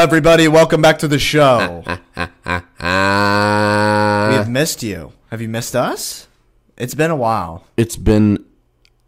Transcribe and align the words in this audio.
Everybody. 0.00 0.48
Welcome 0.48 0.80
back 0.80 0.98
to 1.00 1.08
the 1.08 1.18
show. 1.18 1.82
we 1.86 2.24
have 2.78 4.48
missed 4.48 4.82
you. 4.82 5.12
Have 5.30 5.42
you 5.42 5.48
missed 5.48 5.76
us? 5.76 6.26
It's 6.78 6.94
been 6.94 7.10
a 7.10 7.16
while. 7.16 7.66
It's 7.76 7.96
been 7.96 8.42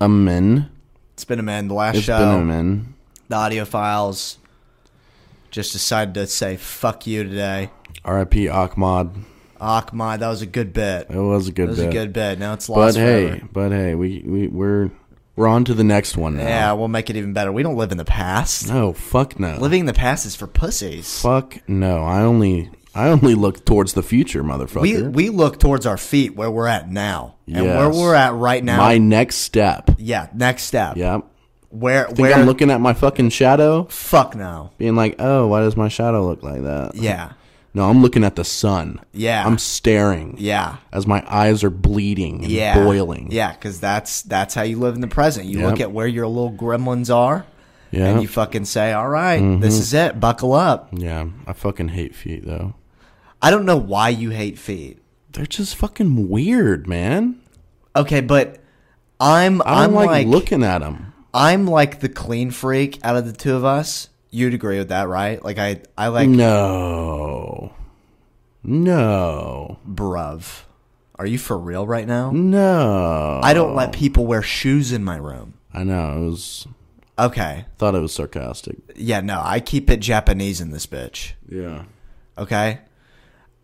a 0.02 0.08
min. 0.10 0.68
It's 1.14 1.24
been 1.24 1.38
a 1.38 1.42
man. 1.42 1.68
The 1.68 1.74
last 1.74 1.96
It's 1.96 2.04
show, 2.04 2.18
been 2.18 2.42
a 2.42 2.44
min. 2.44 2.94
the 3.26 3.36
audio 3.36 3.64
files, 3.64 4.36
just 5.50 5.72
decided 5.72 6.12
to 6.12 6.26
say 6.26 6.58
fuck 6.58 7.06
you 7.06 7.24
today. 7.24 7.70
R.I.P. 8.04 8.50
Ahmad. 8.50 9.14
Ahmad, 9.58 10.20
that 10.20 10.28
was 10.28 10.42
a 10.42 10.46
good 10.46 10.74
bit. 10.74 11.06
It 11.08 11.16
was 11.16 11.48
a 11.48 11.52
good. 11.52 11.68
That 11.68 11.70
was 11.70 11.78
bit. 11.78 11.88
a 11.88 11.92
good 11.92 12.12
bit. 12.12 12.38
Now 12.38 12.52
it's 12.52 12.66
but 12.66 12.74
lost 12.76 12.96
hey, 12.98 13.40
but 13.50 13.72
hey, 13.72 13.94
we 13.94 14.22
we 14.26 14.46
we're 14.48 14.90
we're 15.42 15.48
on 15.48 15.64
to 15.64 15.74
the 15.74 15.82
next 15.82 16.16
one 16.16 16.36
now. 16.36 16.44
Yeah, 16.46 16.72
we'll 16.74 16.86
make 16.86 17.10
it 17.10 17.16
even 17.16 17.32
better. 17.32 17.50
We 17.50 17.64
don't 17.64 17.74
live 17.74 17.90
in 17.90 17.98
the 17.98 18.04
past. 18.04 18.68
No, 18.68 18.92
fuck 18.92 19.40
no. 19.40 19.56
Living 19.58 19.80
in 19.80 19.86
the 19.86 19.92
past 19.92 20.24
is 20.24 20.36
for 20.36 20.46
pussies. 20.46 21.20
fuck 21.20 21.58
no. 21.68 22.04
I 22.04 22.20
only 22.22 22.70
I 22.94 23.08
only 23.08 23.34
look 23.34 23.64
towards 23.64 23.94
the 23.94 24.04
future, 24.04 24.44
motherfucker. 24.44 24.82
We 24.82 25.02
we 25.02 25.30
look 25.30 25.58
towards 25.58 25.84
our 25.84 25.96
feet 25.96 26.36
where 26.36 26.48
we're 26.48 26.68
at 26.68 26.88
now, 26.88 27.34
and 27.48 27.66
where 27.66 27.90
we're 27.90 28.14
at 28.14 28.34
right 28.34 28.62
now. 28.62 28.76
My 28.76 28.98
next 28.98 29.36
step. 29.36 29.90
yeah, 29.98 30.28
next 30.32 30.62
step. 30.62 30.96
Yep. 30.96 31.24
Where 31.70 32.04
Think 32.06 32.18
where 32.20 32.34
I'm 32.34 32.46
looking 32.46 32.70
at 32.70 32.80
my 32.80 32.92
fucking 32.92 33.30
shadow, 33.30 33.84
Fuck 33.84 34.36
no. 34.36 34.70
being 34.78 34.94
like, 34.94 35.16
oh, 35.18 35.48
why 35.48 35.60
does 35.60 35.76
my 35.76 35.88
shadow 35.88 36.24
look 36.24 36.42
like 36.44 36.62
that? 36.62 36.94
Yeah. 36.94 37.32
No, 37.74 37.88
I'm 37.88 38.02
looking 38.02 38.22
at 38.24 38.36
the 38.36 38.44
sun. 38.44 39.00
Yeah. 39.12 39.46
I'm 39.46 39.56
staring. 39.56 40.34
Yeah. 40.38 40.76
As 40.92 41.06
my 41.06 41.24
eyes 41.26 41.64
are 41.64 41.70
bleeding 41.70 42.42
and 42.44 42.52
Yeah. 42.52 42.82
boiling. 42.84 43.28
Yeah, 43.30 43.52
because 43.52 43.80
that's 43.80 44.22
that's 44.22 44.54
how 44.54 44.62
you 44.62 44.78
live 44.78 44.94
in 44.94 45.00
the 45.00 45.08
present. 45.08 45.46
You 45.46 45.60
Yep. 45.60 45.70
look 45.70 45.80
at 45.80 45.92
where 45.92 46.06
your 46.06 46.26
little 46.26 46.52
gremlins 46.52 47.14
are, 47.14 47.46
Yeah. 47.90 48.08
and 48.08 48.20
you 48.22 48.28
fucking 48.28 48.66
say, 48.66 48.92
"All 48.92 49.08
right, 49.08 49.40
Mm-hmm. 49.40 49.60
this 49.60 49.78
is 49.78 49.94
it. 49.94 50.20
Buckle 50.20 50.52
up." 50.52 50.88
yeah. 50.92 51.24
I 51.46 51.52
fucking 51.54 51.88
hate 51.88 52.14
feet 52.14 52.46
though. 52.46 52.74
I 53.40 53.50
don't 53.50 53.64
know 53.64 53.78
why 53.78 54.10
you 54.10 54.30
hate 54.30 54.58
feet. 54.58 54.98
They're 55.32 55.46
just 55.46 55.74
fucking 55.76 56.28
weird, 56.28 56.86
man. 56.86 57.36
Okay, 57.96 58.20
but 58.20 58.58
I'm 59.18 59.62
I 59.62 59.84
I'm 59.84 59.94
like, 59.94 60.06
like 60.08 60.26
looking 60.26 60.62
at 60.62 60.80
them. 60.80 61.14
I'm 61.32 61.66
like 61.66 62.00
the 62.00 62.10
clean 62.10 62.50
freak 62.50 63.00
out 63.02 63.16
of 63.16 63.24
the 63.24 63.32
two 63.32 63.54
of 63.56 63.64
us. 63.64 64.08
You'd 64.34 64.54
agree 64.54 64.78
with 64.78 64.88
that, 64.88 65.08
right? 65.08 65.44
Like 65.44 65.58
I 65.58 65.82
I 65.96 66.08
like 66.08 66.28
No. 66.28 67.72
No. 68.64 69.78
bruv. 69.88 70.62
Are 71.16 71.26
you 71.26 71.38
for 71.38 71.58
real 71.58 71.86
right 71.86 72.06
now? 72.06 72.30
No. 72.32 73.40
I 73.42 73.54
don't 73.54 73.74
let 73.74 73.92
people 73.92 74.26
wear 74.26 74.42
shoes 74.42 74.90
in 74.92 75.04
my 75.04 75.16
room. 75.16 75.54
I 75.72 75.84
know. 75.84 76.16
It 76.22 76.26
was 76.30 76.66
Okay. 77.18 77.66
thought 77.76 77.94
it 77.94 78.00
was 78.00 78.14
sarcastic. 78.14 78.78
Yeah, 78.96 79.20
no, 79.20 79.40
I 79.44 79.60
keep 79.60 79.90
it 79.90 80.00
Japanese 80.00 80.60
in 80.60 80.70
this 80.70 80.86
bitch. 80.86 81.32
Yeah. 81.48 81.84
okay? 82.38 82.80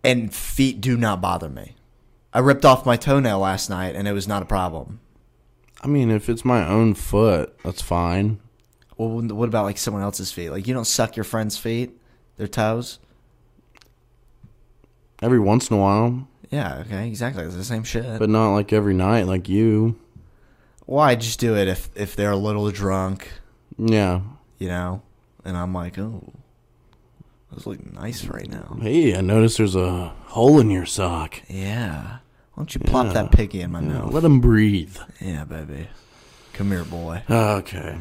And 0.04 0.32
feet 0.32 0.80
do 0.80 0.96
not 0.96 1.20
bother 1.20 1.48
me. 1.48 1.74
I 2.32 2.40
ripped 2.40 2.64
off 2.66 2.84
my 2.86 2.96
toenail 2.96 3.38
last 3.38 3.70
night 3.70 3.96
and 3.96 4.06
it 4.06 4.12
was 4.12 4.28
not 4.28 4.42
a 4.42 4.46
problem. 4.46 5.00
I 5.82 5.86
mean, 5.86 6.10
if 6.10 6.28
it's 6.28 6.44
my 6.44 6.66
own 6.68 6.94
foot, 6.94 7.56
that's 7.64 7.80
fine. 7.82 8.38
Well, 8.98 9.08
what 9.22 9.48
about 9.48 9.64
like 9.64 9.78
someone 9.78 10.02
else's 10.02 10.30
feet? 10.32 10.50
Like 10.50 10.66
you 10.66 10.74
don't 10.74 10.84
suck 10.86 11.16
your 11.16 11.24
friend's 11.24 11.56
feet, 11.56 11.96
their 12.36 12.48
toes? 12.48 12.98
Every 15.22 15.38
once 15.40 15.70
in 15.70 15.76
a 15.76 15.80
while, 15.80 16.28
Yeah, 16.50 16.78
okay, 16.86 17.08
exactly. 17.08 17.44
It's 17.44 17.56
the 17.56 17.64
same 17.64 17.84
shit. 17.84 18.18
but 18.18 18.28
not 18.28 18.52
like 18.52 18.72
every 18.72 18.94
night 18.94 19.26
like 19.26 19.48
you. 19.48 19.96
well, 20.86 21.14
just 21.16 21.40
do 21.40 21.56
it 21.56 21.68
if 21.68 21.88
if 21.94 22.14
they're 22.16 22.30
a 22.32 22.36
little 22.36 22.70
drunk, 22.70 23.28
Yeah. 23.78 24.20
you 24.58 24.68
know, 24.68 25.02
and 25.44 25.56
I'm 25.56 25.72
like, 25.74 25.98
oh, 25.98 26.32
those 27.52 27.66
look 27.66 27.92
nice 27.94 28.24
right 28.26 28.48
now. 28.48 28.76
Hey, 28.80 29.16
I 29.16 29.20
noticed 29.20 29.58
there's 29.58 29.74
a 29.76 30.08
hole 30.26 30.60
in 30.60 30.70
your 30.70 30.86
sock. 30.86 31.40
Yeah. 31.48 32.18
Why 32.54 32.62
don't 32.62 32.74
you 32.74 32.80
plop 32.80 33.06
Yeah. 33.06 33.12
that 33.14 33.32
piggy 33.32 33.60
in 33.60 33.70
my 33.72 33.80
Yeah, 33.80 33.88
mouth? 34.00 34.12
let 34.12 34.24
him 34.24 34.40
breathe. 34.40 34.96
Yeah, 35.20 35.44
baby. 35.44 35.88
Come 36.52 36.70
here, 36.70 36.84
boy. 36.84 37.22
Okay. 37.30 37.98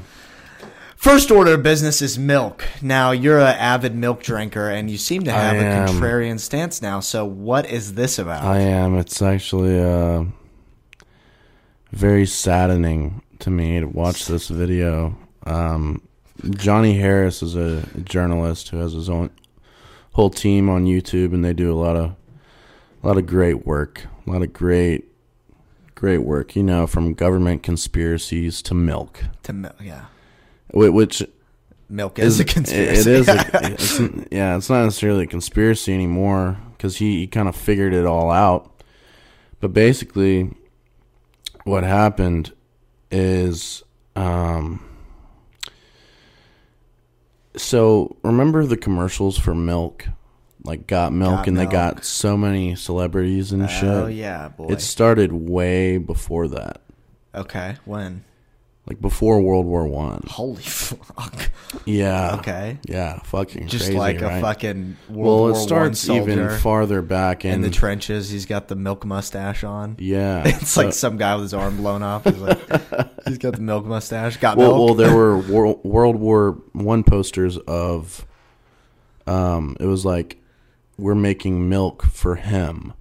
First 0.97 1.29
order 1.29 1.53
of 1.53 1.63
business 1.63 2.01
is 2.01 2.17
milk. 2.17 2.65
Now 2.81 3.11
you're 3.11 3.39
an 3.39 3.55
avid 3.55 3.95
milk 3.95 4.23
drinker, 4.23 4.67
and 4.69 4.89
you 4.89 4.97
seem 4.97 5.23
to 5.23 5.31
have 5.31 5.55
I 5.55 5.59
a 5.59 5.63
am. 5.63 5.87
contrarian 5.87 6.39
stance 6.39 6.81
now. 6.81 6.99
So 7.01 7.23
what 7.23 7.69
is 7.69 7.93
this 7.93 8.17
about? 8.17 8.43
I 8.43 8.59
am. 8.59 8.97
It's 8.97 9.21
actually 9.21 9.79
uh, 9.79 10.25
very 11.91 12.25
saddening 12.25 13.21
to 13.39 13.51
me 13.51 13.79
to 13.79 13.85
watch 13.85 14.25
this 14.25 14.47
video. 14.47 15.15
Um, 15.45 16.01
Johnny 16.49 16.97
Harris 16.97 17.43
is 17.43 17.55
a 17.55 17.83
journalist 18.03 18.69
who 18.69 18.77
has 18.77 18.93
his 18.93 19.07
own 19.09 19.29
whole 20.13 20.31
team 20.31 20.67
on 20.67 20.85
YouTube, 20.85 21.31
and 21.31 21.45
they 21.45 21.53
do 21.53 21.71
a 21.71 21.77
lot 21.77 21.95
of 21.95 22.15
a 23.03 23.07
lot 23.07 23.17
of 23.17 23.27
great 23.27 23.67
work. 23.67 24.07
A 24.25 24.31
lot 24.31 24.41
of 24.41 24.51
great, 24.51 25.05
great 25.93 26.19
work. 26.23 26.55
You 26.55 26.63
know, 26.63 26.87
from 26.87 27.13
government 27.13 27.61
conspiracies 27.61 28.63
to 28.63 28.73
milk, 28.73 29.23
to 29.43 29.53
milk, 29.53 29.75
yeah, 29.81 30.05
which 30.73 31.23
milk 31.89 32.19
is, 32.19 32.39
a 32.39 32.45
conspiracy. 32.45 32.99
It 32.99 33.07
is. 33.07 33.27
A, 33.27 33.49
it's, 33.73 33.99
yeah, 34.31 34.57
it's 34.57 34.69
not 34.69 34.83
necessarily 34.83 35.23
a 35.23 35.27
conspiracy 35.27 35.93
anymore 35.93 36.57
because 36.71 36.97
he, 36.97 37.19
he 37.19 37.27
kind 37.27 37.47
of 37.47 37.55
figured 37.55 37.93
it 37.93 38.05
all 38.05 38.31
out. 38.31 38.71
But 39.59 39.73
basically, 39.73 40.53
what 41.63 41.83
happened 41.83 42.53
is, 43.09 43.83
um, 44.15 44.83
so 47.55 48.15
remember 48.23 48.65
the 48.65 48.77
commercials 48.77 49.37
for 49.37 49.55
milk, 49.55 50.07
like 50.63 50.85
Got 50.85 51.13
Milk, 51.13 51.37
Got 51.37 51.47
and 51.47 51.57
Milk. 51.57 51.69
they 51.69 51.71
got 51.71 52.05
so 52.05 52.37
many 52.37 52.75
celebrities 52.75 53.51
and 53.51 53.67
shit. 53.69 53.85
oh 53.85 54.07
yeah, 54.07 54.49
boy. 54.49 54.67
It 54.67 54.81
started 54.81 55.31
way 55.31 55.97
before 55.97 56.47
that, 56.49 56.81
okay. 57.33 57.77
When? 57.85 58.23
Like 58.87 59.01
before 59.01 59.41
World 59.41 59.65
War 59.65 59.85
One. 59.85 60.23
Holy 60.27 60.61
fuck! 60.63 61.49
Yeah. 61.85 62.35
Okay, 62.39 62.79
Yeah, 62.87 63.19
fucking 63.23 63.67
just 63.67 63.85
crazy, 63.85 63.97
like 63.97 64.21
a 64.21 64.25
right? 64.27 64.41
fucking 64.41 64.95
World 65.09 65.25
well, 65.25 65.37
War 65.39 65.51
it 65.51 65.55
starts 65.55 66.09
even 66.09 66.49
farther 66.59 67.01
back 67.01 67.43
in, 67.45 67.51
in 67.55 67.61
the 67.61 67.69
trenches. 67.69 68.29
He's 68.29 68.45
got 68.45 68.67
the 68.69 68.75
milk 68.75 69.05
mustache 69.05 69.63
on. 69.63 69.97
yeah. 69.99 70.43
It's 70.47 70.71
so- 70.71 70.83
like 70.83 70.93
some 70.93 71.17
guy 71.17 71.35
with 71.35 71.43
his 71.43 71.53
arm 71.53 71.77
blown 71.77 72.01
off. 72.03 72.23
He's 72.23 72.37
like, 72.37 72.59
he's 73.27 73.37
got 73.37 73.53
the 73.55 73.61
milk 73.61 73.85
mustache. 73.85 74.37
Got 74.37 74.57
well, 74.57 74.69
milk. 74.75 74.85
well, 74.85 74.95
there 74.95 75.15
were 75.15 75.37
World, 75.53 75.83
World 75.83 76.15
War 76.15 76.51
One 76.73 77.03
posters 77.03 77.57
of, 77.57 78.25
um, 79.25 79.75
it 79.79 79.85
was 79.85 80.05
like, 80.05 80.37
we're 80.97 81.15
making 81.15 81.67
milk 81.69 82.03
for 82.05 82.35
him, 82.35 82.93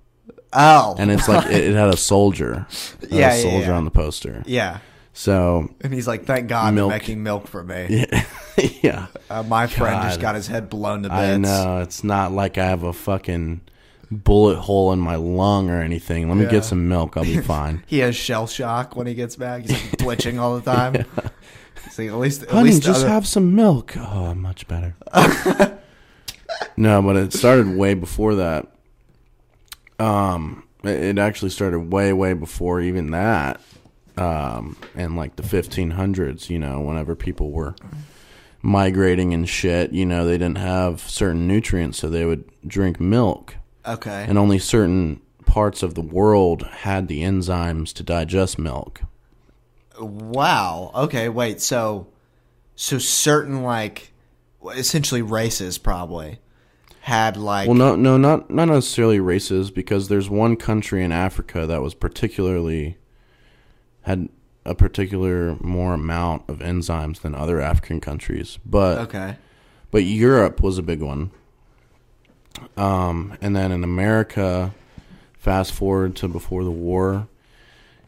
oh, 0.53 0.97
and 0.99 1.11
it's 1.11 1.29
like 1.29 1.47
it, 1.47 1.65
it 1.71 1.75
had 1.75 1.89
a 1.89 1.97
soldier, 1.97 2.67
Yeah, 3.09 3.09
a 3.33 3.37
yeah, 3.37 3.43
soldier 3.51 3.67
yeah. 3.69 3.77
on 3.77 3.85
the 3.85 3.91
poster. 3.91 4.43
yeah. 4.47 4.79
So, 5.19 5.71
And 5.81 5.95
he's 5.95 6.07
like, 6.07 6.27
"Thank 6.27 6.47
God, 6.49 6.75
Milk. 6.75 6.91
they're 6.91 6.99
making 6.99 7.23
milk 7.23 7.49
for 7.49 7.65
me." 7.65 7.87
yeah, 7.89 8.25
yeah. 8.83 9.07
Uh, 9.31 9.43
my 9.45 9.67
friend 9.67 10.03
just 10.03 10.21
got 10.21 10.35
his 10.35 10.47
head 10.47 10.69
blown 10.69 11.05
to 11.05 11.09
bits. 11.09 11.19
I 11.19 11.37
know 11.39 11.79
it's 11.81 12.05
not 12.05 12.33
like 12.33 12.59
I 12.59 12.67
have 12.67 12.83
a 12.83 12.93
fucking 12.93 13.63
bullet 14.11 14.57
hole 14.57 14.93
in 14.93 14.99
my 14.99 15.15
lung 15.17 15.71
or 15.71 15.81
anything. 15.81 16.29
Let 16.29 16.37
me 16.37 16.45
Yeah. 16.45 16.51
get 16.51 16.65
some 16.67 16.87
milk. 16.89 17.17
I'll 17.17 17.25
be 17.25 17.41
fine. 17.57 17.83
He 17.87 18.01
has 18.01 18.15
shell 18.15 18.47
shock 18.47 18.95
when 18.95 19.07
he 19.07 19.15
gets 19.15 19.37
back. 19.37 19.63
He's 19.63 19.73
like 19.73 19.97
twitching 19.99 20.39
all 20.39 20.59
the 20.61 20.71
time. 20.71 20.93
Like, 20.93 22.09
at 22.11 22.15
least, 22.17 22.43
at 22.43 22.51
Honey, 22.51 22.65
least 22.73 22.83
just 22.83 23.01
other- 23.01 23.09
have 23.09 23.27
some 23.27 23.55
milk. 23.55 23.97
Oh, 23.97 24.35
much 24.35 24.69
better. 24.69 24.97
no, 26.77 27.01
but 27.01 27.17
it 27.17 27.33
started 27.33 27.75
way 27.75 27.95
before 27.95 28.35
that. 28.35 28.67
Um, 29.99 30.65
it 30.85 31.19
actually 31.19 31.51
started 31.53 31.91
way, 31.91 32.13
way 32.13 32.35
before 32.35 32.83
even 32.83 33.13
that. 33.13 33.63
Um, 34.19 34.77
in 34.95 35.15
like 35.15 35.37
the 35.37 35.43
1500s, 35.43 36.49
you 36.49 36.59
know, 36.59 36.81
whenever 36.81 37.15
people 37.15 37.51
were 37.51 37.77
migrating 38.63 39.35
and 39.35 39.49
shit, 39.49 39.93
you 39.93 40.07
know, 40.07 40.25
they 40.25 40.39
didn't 40.39 40.59
have 40.59 41.01
certain 41.01 41.47
nutrients, 41.47 41.99
so 41.99 42.09
they 42.09 42.25
would 42.25 42.45
drink 42.67 42.99
milk, 42.99 43.57
okay. 43.87 44.25
and 44.29 44.39
only 44.39 44.59
certain 44.59 45.21
parts 45.45 45.83
of 45.83 45.95
the 45.95 46.03
world 46.03 46.63
had 46.63 47.09
the 47.09 47.23
enzymes 47.23 47.93
to 47.95 48.03
digest 48.03 48.59
milk. 48.59 49.03
Wow. 49.99 50.91
Okay. 50.95 51.29
Wait. 51.29 51.61
So, 51.61 52.09
so 52.75 52.99
certain 52.99 53.63
like, 53.63 54.13
essentially 54.75 55.23
races 55.23 55.79
probably 55.79 56.41
had 57.01 57.37
like. 57.37 57.69
Well, 57.69 57.77
no, 57.77 57.97
no, 57.97 58.17
not 58.17 58.51
not 58.51 58.67
necessarily 58.67 59.21
races, 59.21 59.71
because 59.71 60.09
there's 60.09 60.29
one 60.29 60.57
country 60.57 61.05
in 61.05 61.13
Africa 61.13 61.67
that 61.67 61.81
was 61.81 61.95
particularly 61.95 62.99
had 64.07 64.29
a 64.65 64.75
particular 64.75 65.57
more 65.61 65.95
amount 65.95 66.43
of 66.49 66.59
enzymes 66.59 67.21
than 67.21 67.35
other 67.35 67.61
African 67.61 68.01
countries, 68.01 68.59
but 68.65 68.99
Okay. 68.99 69.37
but 69.91 70.05
Europe 70.05 70.61
was 70.63 70.79
a 70.79 70.83
big 70.83 71.03
one. 71.03 71.31
Um, 72.77 73.37
and 73.41 73.55
then 73.55 73.71
in 73.73 73.85
America, 73.85 74.75
fast 75.39 75.73
forward 75.73 76.17
to 76.17 76.29
before 76.29 76.65
the 76.65 76.71
war, 76.71 77.29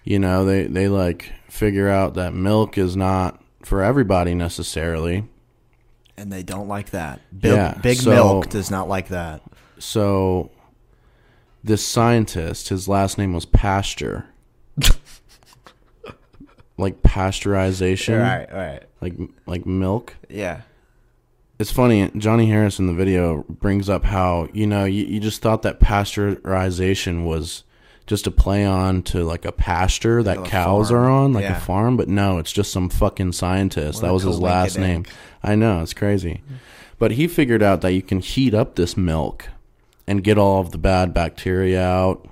you 0.05 0.19
know, 0.19 0.45
they 0.45 0.65
they 0.65 0.89
like 0.89 1.33
figure 1.49 1.89
out 1.89 2.15
that 2.15 2.33
milk 2.35 2.79
is 2.79 2.97
not 2.97 3.43
for 3.63 3.83
everybody 3.83 4.35
necessarily. 4.35 5.25
and 6.17 6.33
they 6.33 6.43
don't 6.43 6.67
like 6.67 6.91
that. 6.91 7.21
Big, 7.39 7.53
Yeah, 7.53 7.79
big 7.81 7.99
so- 7.99 8.11
milk 8.11 8.49
does 8.49 8.73
not 8.73 8.89
like 8.89 9.07
that. 9.09 9.41
So, 9.79 10.51
this 11.63 11.87
scientist, 11.87 12.71
his 12.71 12.89
last 12.89 13.19
name 13.19 13.33
was 13.33 13.45
Pasteur. 13.45 14.27
Like 16.79 17.03
pasteurization, 17.03 18.21
Right, 18.23 18.53
right. 18.53 18.83
like 19.03 19.15
like 19.47 19.67
milk. 19.67 20.17
Yeah. 20.31 20.63
It's 21.59 21.73
funny. 21.73 22.09
Johnny 22.17 22.47
Harris 22.47 22.79
in 22.79 22.87
the 22.87 22.93
video 22.95 23.45
brings 23.49 23.89
up 23.91 24.05
how 24.05 24.49
you 24.53 24.67
know 24.67 24.85
you, 24.85 25.05
you 25.05 25.19
just 25.21 25.43
thought 25.43 25.63
that 25.63 25.81
pasteurization 25.81 27.25
was 27.25 27.65
just 28.07 28.27
a 28.27 28.31
play 28.31 28.65
on 28.65 29.03
to 29.03 29.23
like 29.25 29.45
a 29.45 29.53
pasture 29.53 30.23
that 30.23 30.39
Like 30.39 30.47
a 30.47 30.51
cows 30.51 30.89
farm. 30.91 31.03
are 31.05 31.11
on, 31.11 31.33
like 31.35 31.43
Yeah. 31.43 31.59
a 31.59 31.61
farm. 31.61 31.97
But 31.97 32.09
no, 32.09 32.39
it's 32.39 32.53
just 32.53 32.73
some 32.73 32.89
fucking 32.89 33.33
scientist. 33.33 34.01
What 34.01 34.09
that 34.09 34.15
was 34.15 34.23
his 34.23 34.39
last 34.39 34.79
name. 34.79 35.05
I 35.43 35.57
know 35.57 35.83
it's 35.83 35.93
crazy, 35.95 36.43
but 36.99 37.11
he 37.13 37.27
figured 37.27 37.63
out 37.63 37.81
that 37.83 37.93
you 37.93 38.03
can 38.03 38.21
heat 38.21 38.55
up 38.55 38.77
this 38.77 38.97
milk 38.97 39.49
and 40.07 40.23
get 40.25 40.39
all 40.39 40.61
of 40.61 40.71
the 40.71 40.79
bad 40.79 41.13
bacteria 41.13 41.83
out. 41.85 42.25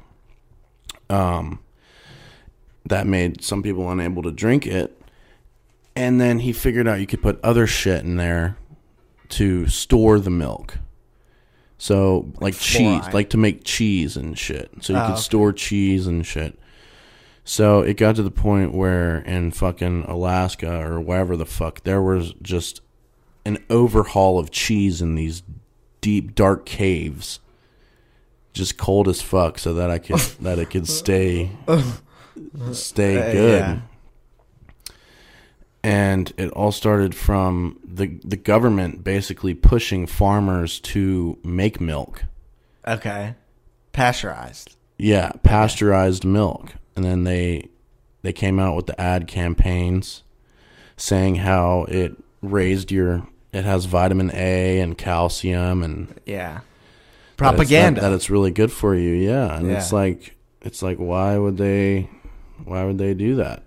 Um, 1.10 1.58
that 2.86 3.06
made 3.06 3.42
some 3.42 3.62
people 3.62 3.90
unable 3.90 4.22
to 4.22 4.30
drink 4.30 4.66
it. 4.66 5.00
And 5.94 6.20
then 6.20 6.40
he 6.40 6.52
figured 6.52 6.86
out 6.86 7.00
you 7.00 7.06
could 7.06 7.22
put 7.22 7.40
other 7.42 7.66
shit 7.66 8.04
in 8.04 8.16
there 8.16 8.56
to 9.30 9.66
store 9.66 10.18
the 10.20 10.30
milk. 10.30 10.78
So 11.78 12.32
like 12.40 12.54
cheese, 12.54 13.02
Fluoride. 13.02 13.12
like 13.12 13.30
to 13.30 13.36
make 13.36 13.64
cheese 13.64 14.16
and 14.16 14.38
shit. 14.38 14.70
So 14.80 14.92
you 14.92 14.98
Oh, 14.98 15.02
could 15.06 15.12
okay. 15.12 15.20
store 15.20 15.52
cheese 15.52 16.06
and 16.06 16.24
shit. 16.24 16.58
So 17.44 17.80
it 17.80 17.96
got 17.96 18.16
to 18.16 18.22
the 18.22 18.30
point 18.30 18.74
where 18.74 19.18
in 19.18 19.50
fucking 19.52 20.04
Alaska 20.04 20.80
or 20.84 21.00
wherever 21.00 21.36
the 21.36 21.46
fuck 21.46 21.82
there 21.84 22.02
was 22.02 22.34
just 22.42 22.80
an 23.44 23.58
overhaul 23.70 24.38
of 24.38 24.50
cheese 24.50 25.00
in 25.00 25.14
these 25.14 25.42
deep 26.00 26.34
dark 26.34 26.66
caves. 26.66 27.40
Just 28.52 28.78
cold 28.78 29.06
as 29.06 29.20
fuck 29.22 29.58
so 29.58 29.74
that 29.74 29.90
I 29.90 29.98
could 29.98 30.18
that 30.40 30.58
it 30.58 30.70
could 30.70 30.88
stay 30.88 31.50
stay 32.72 33.18
Uh, 33.18 33.32
good 33.32 33.60
yeah. 33.60 33.80
and 35.82 36.32
it 36.36 36.50
all 36.50 36.72
started 36.72 37.14
from 37.14 37.78
the 37.84 38.18
the 38.24 38.36
government 38.36 39.04
basically 39.04 39.54
pushing 39.54 40.06
farmers 40.06 40.80
to 40.80 41.38
make 41.44 41.80
milk. 41.80 42.24
Okay. 42.86 43.34
Pasteurized. 43.92 44.76
Yeah, 44.98 45.32
pasteurized 45.42 46.24
milk, 46.24 46.74
and 46.94 47.04
then 47.04 47.24
they 47.24 47.68
they 48.22 48.32
came 48.32 48.58
out 48.58 48.74
with 48.76 48.86
the 48.86 49.00
ad 49.00 49.26
campaigns 49.26 50.22
saying 50.96 51.36
how 51.36 51.84
it 51.88 52.16
raised 52.42 52.90
your 52.90 53.26
it 53.52 53.64
has 53.64 53.84
vitamin 53.84 54.30
A 54.34 54.80
and 54.80 54.98
calcium 54.98 55.82
and 55.82 56.08
Yeah. 56.26 56.52
that 56.54 56.56
it's- 56.56 56.62
Propaganda. 57.36 58.00
that, 58.00 58.08
that 58.10 58.14
it's 58.16 58.30
really 58.30 58.50
good 58.50 58.72
for 58.72 58.94
you. 58.94 59.10
Yeah, 59.14 59.56
and 59.56 59.70
it's 59.70 59.92
like 59.92 60.36
it's 60.62 60.82
like 60.82 60.96
why 60.98 61.36
would 61.38 61.56
they 61.58 62.08
why 62.64 62.84
would 62.84 62.98
they 62.98 63.14
do 63.14 63.36
that? 63.36 63.62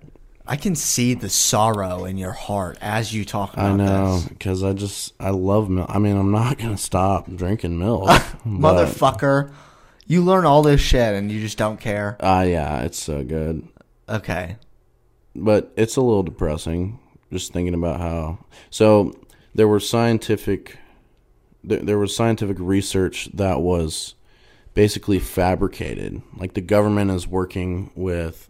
I 0.46 0.56
can 0.56 0.76
see 0.76 1.14
the 1.14 1.30
sorrow 1.30 2.06
in 2.06 2.18
your 2.18 2.32
heart 2.32 2.78
as 2.82 3.14
you 3.14 3.24
talk 3.24 3.54
about 3.54 3.72
I 3.72 3.76
know 3.76 4.22
because 4.30 4.64
I 4.64 4.74
just 4.74 5.14
I 5.20 5.30
love 5.30 5.70
milk. 5.70 5.88
I 5.94 6.00
mean, 6.00 6.18
I'm 6.18 6.32
not 6.32 6.58
gonna 6.58 6.78
stop 6.78 7.32
drinking 7.34 7.78
milk, 7.78 8.10
Motherfucker. 8.46 9.52
You 10.08 10.24
learn 10.24 10.46
all 10.46 10.64
this 10.64 10.82
shit 10.82 11.14
and 11.14 11.32
you 11.32 11.40
just 11.40 11.58
don't 11.58 11.80
care. 11.80 12.18
Ah, 12.20 12.42
yeah, 12.42 12.82
it's 12.82 12.98
so 12.98 13.24
good, 13.24 13.68
Okay. 14.08 14.56
but 15.36 15.72
it's 15.78 15.98
a 15.98 16.02
little 16.02 16.24
depressing 16.24 17.00
just 17.32 17.54
thinking 17.54 17.76
about 17.76 18.00
how. 18.00 18.40
So 18.72 19.14
there 19.54 19.68
were 19.68 19.80
scientific, 19.80 20.78
there, 21.64 21.80
there 21.80 22.00
was 22.00 22.16
scientific 22.16 22.58
research 22.60 23.30
that 23.36 23.62
was 23.62 24.16
basically 24.74 25.20
fabricated. 25.20 26.24
Like 26.36 26.56
the 26.56 26.62
government 26.62 27.12
is 27.12 27.28
working 27.28 27.92
with 27.94 28.50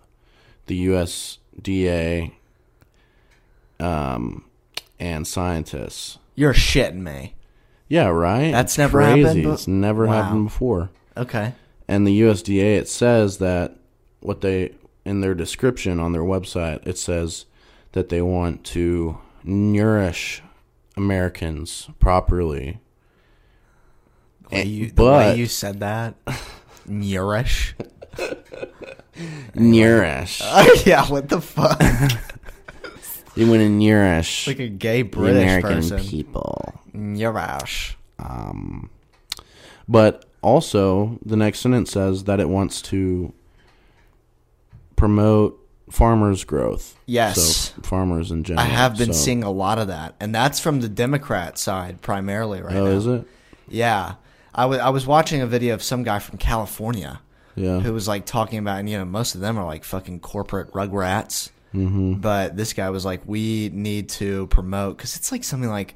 the 0.69 0.87
USDA, 0.87 2.31
um, 3.79 4.45
and 4.99 5.27
scientists. 5.27 6.17
You're 6.35 6.53
shitting 6.53 7.01
me. 7.01 7.35
Yeah, 7.87 8.07
right. 8.07 8.51
That's 8.51 8.77
never 8.77 8.99
Crazy. 8.99 9.23
happened 9.23 9.45
It's 9.53 9.67
never 9.67 10.05
Wow. 10.07 10.23
happened 10.23 10.45
before. 10.45 10.89
Okay. 11.17 11.53
and 11.87 12.05
the 12.07 12.21
USDA 12.21 12.77
it 12.77 12.87
says 12.87 13.39
that 13.39 13.75
what 14.21 14.41
they 14.41 14.75
in 15.05 15.21
their 15.21 15.33
description 15.33 15.99
on 15.99 16.11
their 16.13 16.21
website 16.21 16.85
it 16.87 16.97
says 16.99 17.45
that 17.93 18.09
they 18.09 18.21
want 18.21 18.63
to 18.63 19.17
nourish 19.43 20.41
Americans 20.95 21.89
properly. 21.99 22.79
The 24.49 24.55
way 24.55 24.63
you, 24.65 24.87
the 24.87 24.93
but 24.93 25.17
way 25.17 25.35
you 25.37 25.45
said 25.47 25.79
that. 25.79 26.15
Nourish. 26.85 27.75
nourish. 29.55 30.41
yeah, 30.85 31.05
what 31.07 31.29
the 31.29 31.41
fuck? 31.41 31.79
they 33.35 33.45
want 33.45 33.59
to 33.61 33.69
nourish 33.69 34.47
like 34.47 34.59
a 34.59 34.67
gay 34.67 35.01
the 35.01 35.09
British 35.09 35.43
American 35.43 35.73
person. 35.75 35.99
people. 35.99 36.73
Nourish. 36.93 37.97
Um, 38.17 38.89
but 39.87 40.25
also, 40.41 41.19
the 41.25 41.35
next 41.35 41.59
sentence 41.59 41.91
says 41.91 42.25
that 42.25 42.39
it 42.39 42.49
wants 42.49 42.81
to 42.83 43.33
promote 44.95 45.55
farmers' 45.89 46.43
growth. 46.43 46.95
Yes. 47.05 47.41
So 47.75 47.81
farmers 47.81 48.31
in 48.31 48.43
general. 48.43 48.65
I 48.65 48.69
have 48.69 48.97
been 48.97 49.13
So- 49.13 49.19
seeing 49.19 49.43
a 49.43 49.51
lot 49.51 49.79
of 49.79 49.87
that, 49.87 50.15
and 50.19 50.33
that's 50.33 50.59
from 50.59 50.81
the 50.81 50.89
Democrat 50.89 51.57
side 51.57 52.01
primarily 52.01 52.61
right 52.61 52.75
Oh, 52.75 52.85
now. 52.85 52.91
is 52.91 53.07
it? 53.07 53.27
Yeah, 53.67 54.15
I 54.53 54.65
wa- 54.65 54.77
I 54.77 54.89
was 54.89 55.05
watching 55.05 55.41
a 55.41 55.47
video 55.47 55.73
of 55.73 55.83
some 55.83 56.03
guy 56.03 56.19
from 56.19 56.37
California 56.37 57.21
Yeah. 57.55 57.79
who 57.79 57.93
was 57.93 58.07
like 58.07 58.25
talking 58.25 58.59
about, 58.59 58.79
and 58.79 58.89
you 58.89 58.97
know, 58.97 59.05
most 59.05 59.35
of 59.35 59.41
them 59.41 59.57
are 59.57 59.65
like 59.65 59.83
fucking 59.83 60.19
corporate 60.21 60.71
rugrats. 60.71 61.51
Mm-hmm. 61.73 62.13
But 62.15 62.57
this 62.57 62.73
guy 62.73 62.89
was 62.89 63.05
like, 63.05 63.21
we 63.25 63.69
need 63.73 64.09
to 64.09 64.47
promote 64.47 64.97
because 64.97 65.15
it's 65.15 65.31
like 65.31 65.43
something 65.43 65.69
like 65.69 65.95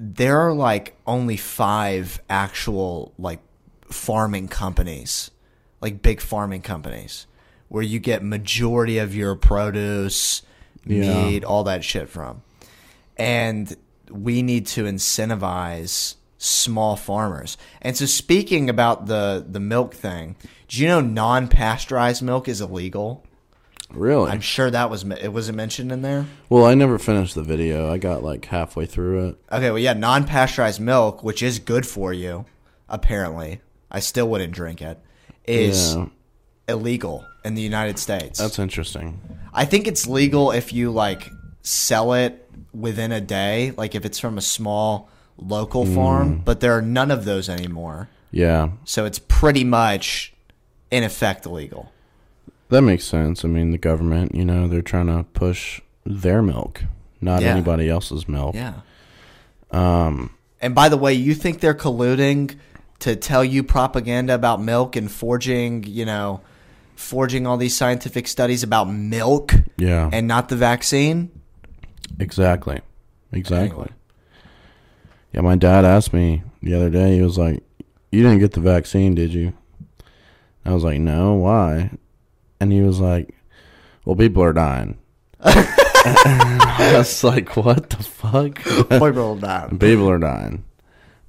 there 0.00 0.40
are 0.40 0.52
like 0.52 0.96
only 1.06 1.36
five 1.36 2.20
actual 2.28 3.12
like 3.18 3.40
farming 3.90 4.48
companies, 4.48 5.30
like 5.80 6.02
big 6.02 6.20
farming 6.20 6.62
companies, 6.62 7.26
where 7.68 7.82
you 7.84 7.98
get 8.00 8.22
majority 8.24 8.98
of 8.98 9.14
your 9.14 9.36
produce, 9.36 10.42
Yeah. 10.84 11.24
meat, 11.26 11.44
all 11.44 11.64
that 11.64 11.84
shit 11.84 12.08
from, 12.08 12.42
and 13.16 13.76
we 14.10 14.42
need 14.42 14.66
to 14.66 14.84
incentivize 14.84 16.16
small 16.44 16.96
farmers. 16.96 17.56
And 17.82 17.96
so, 17.96 18.06
speaking 18.06 18.68
about 18.68 19.06
the 19.06 19.44
the 19.48 19.60
milk 19.60 19.94
thing, 19.94 20.36
do 20.68 20.80
you 20.80 20.88
know 20.88 21.00
non 21.00 21.48
pasteurized 21.48 22.22
milk 22.22 22.48
is 22.48 22.60
illegal? 22.60 23.24
Really? 23.90 24.30
I'm 24.30 24.40
sure 24.40 24.70
that 24.70 24.90
was 24.90 25.04
it. 25.04 25.32
Wasn't 25.32 25.56
mentioned 25.56 25.92
in 25.92 26.02
there. 26.02 26.26
well, 26.48 26.64
I 26.64 26.74
never 26.74 26.98
finished 26.98 27.34
the 27.34 27.42
video. 27.42 27.92
I 27.92 27.98
got 27.98 28.22
like 28.24 28.44
halfway 28.46 28.86
through 28.86 29.28
it. 29.28 29.36
Okay, 29.52 29.70
well, 29.70 29.78
yeah, 29.78 29.92
non-pasteurized 29.92 30.80
milk, 30.80 31.22
which 31.22 31.42
is 31.42 31.58
good 31.60 31.86
for 31.86 32.12
you, 32.12 32.44
apparently. 32.88 33.60
I 33.90 34.00
still 34.00 34.28
wouldn't 34.28 34.52
drink 34.52 34.82
it. 34.82 34.98
Is 35.46 35.94
Yeah. 35.94 36.06
illegal 36.68 37.24
in 37.44 37.54
the 37.54 37.62
United 37.62 37.98
States. 37.98 38.38
That's 38.40 38.58
interesting. 38.58 39.20
I 39.52 39.64
think 39.64 39.86
it's 39.86 40.08
legal 40.08 40.50
if 40.50 40.72
you 40.72 40.90
like 40.90 41.30
sell 41.62 42.14
it 42.14 42.48
within 42.72 43.12
a 43.12 43.20
day, 43.20 43.72
like 43.76 43.94
if 43.94 44.04
it's 44.04 44.18
from 44.18 44.38
a 44.38 44.40
small 44.42 45.08
local 45.36 45.84
farm, 45.86 46.40
but 46.44 46.60
there 46.60 46.72
are 46.76 46.82
none 46.82 47.10
of 47.10 47.24
those 47.24 47.48
anymore. 47.48 48.08
Yeah. 48.30 48.70
So 48.84 49.04
it's 49.04 49.18
pretty 49.18 49.64
much 49.64 50.32
in 50.90 51.02
effect 51.04 51.46
illegal. 51.46 51.92
That 52.68 52.82
makes 52.82 53.04
sense. 53.04 53.44
I 53.44 53.48
mean, 53.48 53.70
the 53.70 53.78
government, 53.78 54.34
you 54.34 54.44
know, 54.44 54.66
they're 54.68 54.82
trying 54.82 55.06
to 55.06 55.24
push 55.34 55.80
their 56.04 56.42
milk, 56.42 56.84
not 57.20 57.42
Yeah. 57.42 57.48
anybody 57.52 57.88
else's 57.88 58.28
milk. 58.28 58.54
Yeah. 58.54 58.74
Um, 59.70 60.30
And 60.60 60.74
by 60.74 60.88
the 60.88 60.96
way, 60.96 61.12
you 61.14 61.34
think 61.34 61.60
they're 61.60 61.74
colluding 61.74 62.56
to 63.00 63.16
tell 63.16 63.44
you 63.44 63.62
propaganda 63.62 64.34
about 64.34 64.62
milk 64.62 64.96
and 64.96 65.10
forging, 65.10 65.84
you 65.84 66.04
know, 66.06 66.40
forging 66.96 67.46
all 67.46 67.56
these 67.56 67.76
scientific 67.76 68.26
studies 68.28 68.62
about 68.62 68.84
milk 68.88 69.54
yeah. 69.76 70.08
and 70.12 70.26
not 70.26 70.48
the 70.48 70.56
vaccine? 70.56 71.30
exactly. 72.18 72.80
Exactly. 73.32 73.88
Yeah, 75.34 75.40
my 75.40 75.56
dad 75.56 75.84
asked 75.84 76.12
me 76.12 76.44
the 76.62 76.74
other 76.74 76.90
day. 76.90 77.16
He 77.16 77.20
was 77.20 77.36
like, 77.36 77.64
"You 78.12 78.22
didn't 78.22 78.38
get 78.38 78.52
the 78.52 78.60
vaccine, 78.60 79.16
did 79.16 79.34
you?" 79.34 79.52
I 80.64 80.72
was 80.72 80.84
like, 80.84 81.00
"No, 81.00 81.34
why?" 81.34 81.90
And 82.60 82.70
he 82.70 82.82
was 82.82 83.00
like, 83.00 83.34
"Well, 84.04 84.14
people 84.14 84.44
are 84.44 84.52
dying." 84.52 84.96
I 85.40 86.94
was 86.96 87.24
like, 87.24 87.56
"What 87.56 87.90
the 87.90 88.02
fuck?" 88.04 88.62
People 88.62 89.32
are 89.32 89.40
dying. 89.40 89.78
people 89.80 90.08
are 90.08 90.20
dying. 90.20 90.64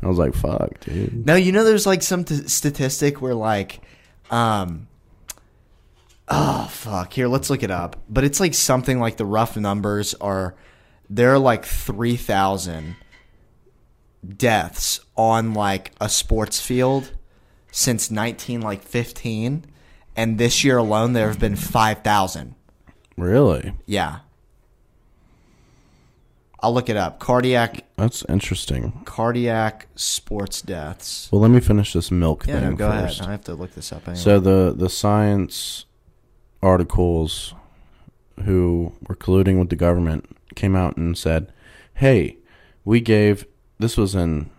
I 0.03 0.07
was 0.07 0.19
like, 0.19 0.35
"Fuck, 0.35 0.81
dude." 0.81 1.25
No, 1.25 1.33
you 1.33 1.51
know, 1.51 1.63
there's 1.63 1.87
like 1.87 2.03
some 2.03 2.23
t- 2.23 2.47
statistic 2.47 3.23
where 3.23 3.33
like, 3.33 3.81
um, 4.29 4.87
oh 6.27 6.67
fuck, 6.69 7.11
here 7.11 7.27
let's 7.27 7.49
look 7.49 7.63
it 7.63 7.71
up. 7.71 8.03
But 8.07 8.23
it's 8.23 8.39
like 8.39 8.53
something 8.53 8.99
like 8.99 9.17
the 9.17 9.25
rough 9.25 9.57
numbers 9.57 10.13
are 10.21 10.53
there 11.09 11.33
are 11.33 11.39
like 11.39 11.65
three 11.65 12.17
thousand 12.17 12.97
deaths 14.37 14.99
on 15.15 15.53
like 15.53 15.91
a 16.01 16.09
sports 16.09 16.59
field 16.61 17.11
since 17.71 18.09
19 18.09 18.61
like 18.61 18.81
15 18.81 19.65
and 20.15 20.37
this 20.37 20.63
year 20.63 20.77
alone 20.77 21.13
there 21.13 21.27
have 21.27 21.39
been 21.39 21.55
5,000. 21.55 22.55
Really? 23.17 23.73
Yeah. 23.85 24.19
I'll 26.61 26.73
look 26.73 26.89
it 26.89 26.97
up. 26.97 27.19
Cardiac 27.19 27.83
That's 27.97 28.23
interesting. 28.27 29.01
cardiac 29.05 29.87
sports 29.95 30.61
deaths. 30.61 31.29
Well, 31.31 31.41
let 31.41 31.51
me 31.51 31.59
finish 31.59 31.93
this 31.93 32.09
milk 32.11 32.47
Yeah, 32.47 32.59
thing 32.61 32.69
no, 32.71 32.75
go 32.75 32.89
first. 32.91 33.19
ahead. 33.19 33.29
I 33.29 33.31
have 33.33 33.43
to 33.45 33.53
look 33.55 33.73
this 33.75 33.91
up 33.91 34.07
anyway. 34.07 34.21
So 34.23 34.39
the 34.39 34.73
the 34.75 34.89
science 34.89 35.85
articles 36.63 37.53
who 38.45 38.93
were 39.07 39.15
colluding 39.15 39.59
with 39.59 39.69
the 39.69 39.75
government 39.75 40.35
came 40.55 40.75
out 40.75 40.97
and 40.97 41.17
said, 41.17 41.51
"Hey, 41.95 42.37
we 42.83 42.99
gave 42.99 43.45
this 43.79 43.97
was 43.97 44.15
in 44.15 44.49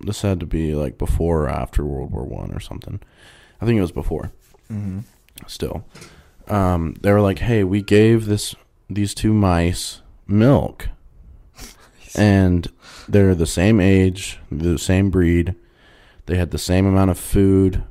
this 0.00 0.22
had 0.22 0.40
to 0.40 0.46
be 0.46 0.74
like 0.74 0.98
before 0.98 1.44
or 1.44 1.48
after 1.48 1.84
World 1.84 2.10
War 2.10 2.24
One 2.24 2.52
or 2.52 2.60
something. 2.60 3.00
I 3.60 3.66
think 3.66 3.78
it 3.78 3.82
was 3.82 3.92
before. 3.92 4.32
mm-hmm. 4.70 5.00
Still, 5.46 5.84
um, 6.48 6.94
they 7.00 7.12
were 7.12 7.20
like, 7.20 7.40
"Hey, 7.40 7.64
we 7.64 7.82
gave 7.82 8.26
this 8.26 8.54
these 8.88 9.14
two 9.14 9.32
mice 9.32 10.02
milk, 10.26 10.88
and 12.14 12.70
they're 13.08 13.34
the 13.34 13.46
same 13.46 13.80
age, 13.80 14.38
the 14.50 14.78
same 14.78 15.10
breed. 15.10 15.54
They 16.26 16.36
had 16.36 16.52
the 16.52 16.58
same 16.58 16.86
amount 16.86 17.10
of 17.10 17.18
food 17.18 17.82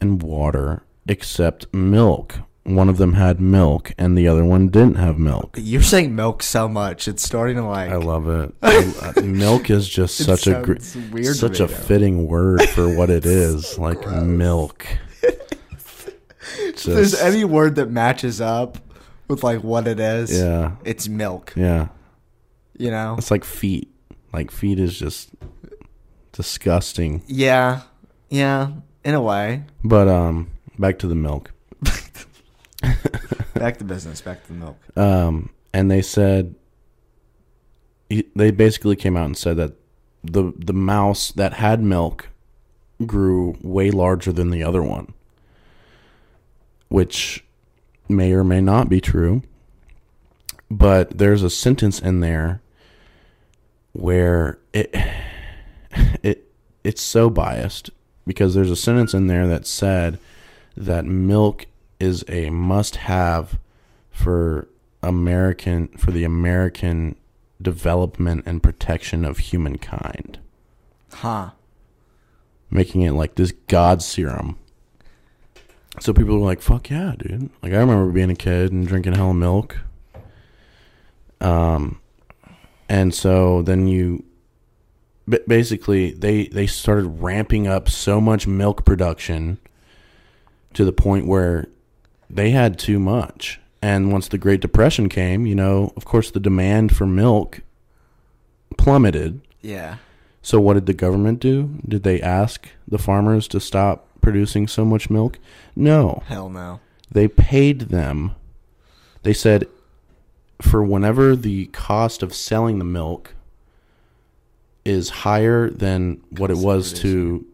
and 0.00 0.22
water, 0.22 0.82
except 1.06 1.72
milk. 1.72 2.40
One 2.66 2.88
of 2.88 2.96
them 2.96 3.12
had 3.12 3.40
milk, 3.40 3.92
and 3.96 4.18
the 4.18 4.26
other 4.26 4.44
one 4.44 4.68
didn't 4.68 4.96
have 4.96 5.18
milk. 5.18 5.56
You're 5.60 5.82
saying 5.82 6.14
milk 6.16 6.42
so 6.42 6.68
much. 6.68 7.06
It's 7.06 7.22
starting 7.22 7.56
to 7.56 7.64
like. 7.64 7.90
I 7.90 7.96
love 7.96 8.28
it. 8.28 8.52
I- 8.62 9.12
I- 9.16 9.20
milk 9.20 9.70
is 9.70 9.88
just 9.88 10.16
such 10.16 10.46
a 10.48 10.60
gr- 10.62 10.76
weird 11.12 11.36
such 11.36 11.60
a 11.60 11.66
now. 11.66 11.68
fitting 11.68 12.26
word 12.26 12.62
for 12.70 12.92
what 12.92 13.08
it 13.08 13.24
is, 13.26 13.78
like 13.78 14.04
milk. 14.22 14.84
if 15.22 16.82
there's 16.84 17.14
any 17.20 17.44
word 17.44 17.76
that 17.76 17.90
matches 17.90 18.40
up 18.40 18.78
with 19.28 19.44
like 19.44 19.62
what 19.62 19.86
it 19.86 20.00
is, 20.00 20.36
yeah, 20.36 20.72
it's 20.84 21.08
milk. 21.08 21.52
yeah. 21.56 21.88
You 22.78 22.90
know? 22.90 23.14
It's 23.16 23.30
like 23.30 23.44
feet. 23.44 23.90
Like 24.32 24.50
feet 24.50 24.78
is 24.78 24.98
just 24.98 25.30
disgusting. 26.32 27.22
Yeah. 27.26 27.82
Yeah. 28.28 28.72
In 29.04 29.14
a 29.14 29.22
way. 29.22 29.62
But 29.82 30.08
um, 30.08 30.50
back 30.78 30.98
to 30.98 31.06
the 31.06 31.14
milk. 31.14 31.52
Back 33.54 33.78
to 33.78 33.84
business. 33.84 34.20
Back 34.20 34.42
to 34.42 34.48
the 34.48 34.58
milk. 34.58 34.76
Um, 34.96 35.50
and 35.72 35.90
they 35.90 36.02
said 36.02 36.54
they 38.08 38.50
basically 38.50 38.96
came 38.96 39.16
out 39.16 39.26
and 39.26 39.36
said 39.36 39.56
that 39.56 39.72
the 40.22 40.52
the 40.56 40.72
mouse 40.72 41.32
that 41.32 41.54
had 41.54 41.82
milk 41.82 42.28
grew 43.04 43.56
way 43.62 43.90
larger 43.90 44.32
than 44.32 44.50
the 44.50 44.62
other 44.62 44.82
one, 44.82 45.12
which 46.88 47.44
may 48.08 48.32
or 48.32 48.44
may 48.44 48.60
not 48.60 48.88
be 48.88 49.00
true. 49.00 49.42
But 50.70 51.18
there's 51.18 51.42
a 51.42 51.50
sentence 51.50 52.00
in 52.00 52.20
there 52.20 52.60
where 53.92 54.58
it 54.72 54.90
it 56.22 56.50
it's 56.84 57.02
so 57.02 57.30
biased 57.30 57.90
because 58.26 58.54
there's 58.54 58.70
a 58.70 58.76
sentence 58.76 59.14
in 59.14 59.26
there 59.26 59.46
that 59.46 59.66
said 59.66 60.18
that 60.76 61.04
milk 61.04 61.66
is 62.00 62.24
a 62.28 62.50
must 62.50 62.96
have 62.96 63.58
for 64.10 64.68
American 65.02 65.88
for 65.96 66.10
the 66.10 66.24
American 66.24 67.16
development 67.60 68.42
and 68.46 68.62
protection 68.62 69.24
of 69.24 69.38
humankind, 69.38 70.38
Huh. 71.12 71.50
making 72.70 73.02
it 73.02 73.12
like 73.12 73.34
this 73.36 73.52
god 73.68 74.02
serum. 74.02 74.58
So 76.00 76.12
people 76.12 76.38
were 76.38 76.44
like, 76.44 76.60
"Fuck 76.60 76.90
yeah, 76.90 77.14
dude!" 77.16 77.48
Like 77.62 77.72
I 77.72 77.78
remember 77.78 78.10
being 78.12 78.30
a 78.30 78.34
kid 78.34 78.72
and 78.72 78.86
drinking 78.86 79.14
hell 79.14 79.32
milk. 79.32 79.78
Um, 81.40 82.00
and 82.88 83.14
so 83.14 83.62
then 83.62 83.88
you, 83.88 84.24
ba- 85.26 85.40
basically, 85.46 86.12
they 86.12 86.48
they 86.48 86.66
started 86.66 87.06
ramping 87.22 87.66
up 87.66 87.88
so 87.88 88.20
much 88.20 88.46
milk 88.46 88.84
production 88.84 89.58
to 90.74 90.84
the 90.84 90.92
point 90.92 91.26
where 91.26 91.68
they 92.28 92.50
had 92.50 92.78
too 92.78 92.98
much. 92.98 93.60
And 93.82 94.10
once 94.10 94.28
the 94.28 94.38
Great 94.38 94.60
Depression 94.60 95.08
came, 95.08 95.46
you 95.46 95.54
know, 95.54 95.92
of 95.96 96.04
course, 96.04 96.30
the 96.30 96.40
demand 96.40 96.96
for 96.96 97.06
milk 97.06 97.60
plummeted. 98.76 99.40
Yeah. 99.60 99.96
So, 100.42 100.60
what 100.60 100.74
did 100.74 100.86
the 100.86 100.94
government 100.94 101.40
do? 101.40 101.78
Did 101.86 102.02
they 102.02 102.20
ask 102.20 102.68
the 102.88 102.98
farmers 102.98 103.46
to 103.48 103.60
stop 103.60 104.08
producing 104.20 104.66
so 104.66 104.84
much 104.84 105.10
milk? 105.10 105.38
No. 105.74 106.22
Hell 106.26 106.48
no. 106.48 106.80
They 107.10 107.28
paid 107.28 107.82
them. 107.82 108.34
They 109.22 109.32
said 109.32 109.68
for 110.60 110.82
whenever 110.82 111.36
the 111.36 111.66
cost 111.66 112.22
of 112.22 112.34
selling 112.34 112.78
the 112.78 112.84
milk 112.84 113.34
is 114.84 115.10
higher 115.10 115.68
than 115.68 116.22
what 116.30 116.50
it 116.50 116.56
was 116.56 116.92
to 117.00 117.44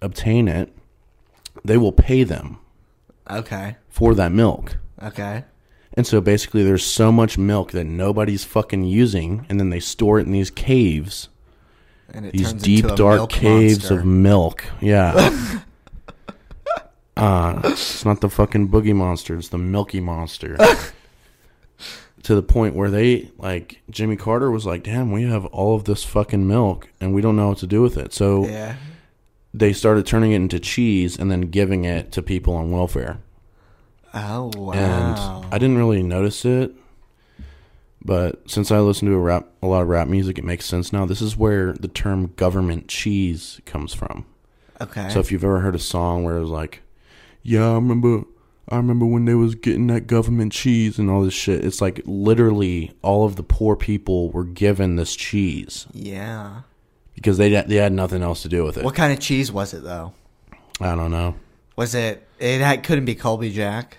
obtain 0.00 0.48
it, 0.48 0.72
they 1.64 1.76
will 1.76 1.92
pay 1.92 2.24
them 2.24 2.58
Okay. 3.30 3.76
For 3.94 4.12
that 4.16 4.32
milk. 4.32 4.76
Okay. 5.00 5.44
And 5.96 6.04
so 6.04 6.20
basically, 6.20 6.64
there's 6.64 6.84
so 6.84 7.12
much 7.12 7.38
milk 7.38 7.70
that 7.70 7.84
nobody's 7.84 8.42
fucking 8.42 8.82
using, 8.82 9.46
and 9.48 9.60
then 9.60 9.70
they 9.70 9.78
store 9.78 10.18
it 10.18 10.26
in 10.26 10.32
these 10.32 10.50
caves, 10.50 11.28
And 12.12 12.26
it 12.26 12.32
these 12.32 12.50
turns 12.50 12.62
deep, 12.64 12.86
dark 12.96 13.30
caves 13.30 13.78
monster. 13.88 14.00
of 14.00 14.04
milk. 14.04 14.64
Yeah. 14.80 15.60
uh, 17.16 17.60
it's 17.64 18.04
not 18.04 18.20
the 18.20 18.28
fucking 18.28 18.68
boogie 18.70 18.96
monster; 18.96 19.36
it's 19.36 19.50
the 19.50 19.58
Milky 19.58 20.00
Monster. 20.00 20.56
to 22.24 22.34
the 22.34 22.42
point 22.42 22.74
where 22.74 22.90
they 22.90 23.30
like 23.38 23.80
Jimmy 23.88 24.16
Carter 24.16 24.50
was 24.50 24.66
like, 24.66 24.82
"Damn, 24.82 25.12
we 25.12 25.22
have 25.22 25.44
all 25.46 25.76
of 25.76 25.84
this 25.84 26.02
fucking 26.02 26.48
milk, 26.48 26.88
and 27.00 27.14
we 27.14 27.22
don't 27.22 27.36
know 27.36 27.50
what 27.50 27.58
to 27.58 27.68
do 27.68 27.80
with 27.80 27.96
it." 27.96 28.12
So 28.12 28.48
Yeah. 28.48 28.74
they 29.52 29.72
started 29.72 30.04
turning 30.06 30.32
it 30.32 30.36
into 30.36 30.58
cheese 30.58 31.16
and 31.16 31.30
then 31.30 31.42
giving 31.42 31.84
it 31.84 32.10
to 32.10 32.20
people 32.22 32.54
on 32.56 32.72
welfare. 32.72 33.18
Oh 34.14 34.50
wow. 34.56 34.72
and 34.72 35.54
I 35.54 35.58
didn't 35.58 35.78
really 35.78 36.02
notice 36.02 36.44
it. 36.44 36.72
But 38.04 38.48
since 38.50 38.70
I 38.70 38.80
listen 38.80 39.08
to 39.08 39.14
a 39.14 39.18
rap, 39.18 39.48
a 39.62 39.66
lot 39.66 39.80
of 39.80 39.88
rap 39.88 40.08
music, 40.08 40.38
it 40.38 40.44
makes 40.44 40.66
sense 40.66 40.92
now. 40.92 41.06
This 41.06 41.22
is 41.22 41.36
where 41.36 41.72
the 41.72 41.88
term 41.88 42.32
"government 42.36 42.86
cheese" 42.88 43.60
comes 43.64 43.94
from. 43.94 44.26
okay. 44.80 45.08
So 45.08 45.20
if 45.20 45.32
you've 45.32 45.44
ever 45.44 45.60
heard 45.60 45.74
a 45.74 45.78
song 45.78 46.22
where 46.22 46.36
it 46.36 46.40
was 46.40 46.50
like, 46.50 46.82
"Yeah, 47.42 47.70
I 47.70 47.74
remember, 47.74 48.24
I 48.68 48.76
remember 48.76 49.06
when 49.06 49.24
they 49.24 49.34
was 49.34 49.54
getting 49.54 49.86
that 49.86 50.06
government 50.06 50.52
cheese 50.52 50.98
and 50.98 51.08
all 51.10 51.22
this 51.22 51.32
shit," 51.32 51.64
it's 51.64 51.80
like 51.80 52.02
literally 52.04 52.92
all 53.00 53.24
of 53.24 53.36
the 53.36 53.42
poor 53.42 53.74
people 53.74 54.30
were 54.30 54.44
given 54.44 54.96
this 54.96 55.16
cheese 55.16 55.86
yeah. 55.94 56.60
because 57.14 57.38
they 57.38 57.48
they 57.62 57.76
had 57.76 57.92
nothing 57.92 58.22
else 58.22 58.42
to 58.42 58.50
do 58.50 58.64
with 58.64 58.76
it. 58.76 58.84
What 58.84 58.94
kind 58.94 59.14
of 59.14 59.18
cheese 59.18 59.50
was 59.50 59.72
it 59.72 59.82
though? 59.82 60.12
I 60.78 60.94
don't 60.94 61.10
know. 61.10 61.36
Was 61.76 61.94
it? 61.94 62.26
It 62.38 62.60
had, 62.60 62.82
couldn't 62.84 63.06
be 63.06 63.14
Colby 63.14 63.50
Jack. 63.50 63.96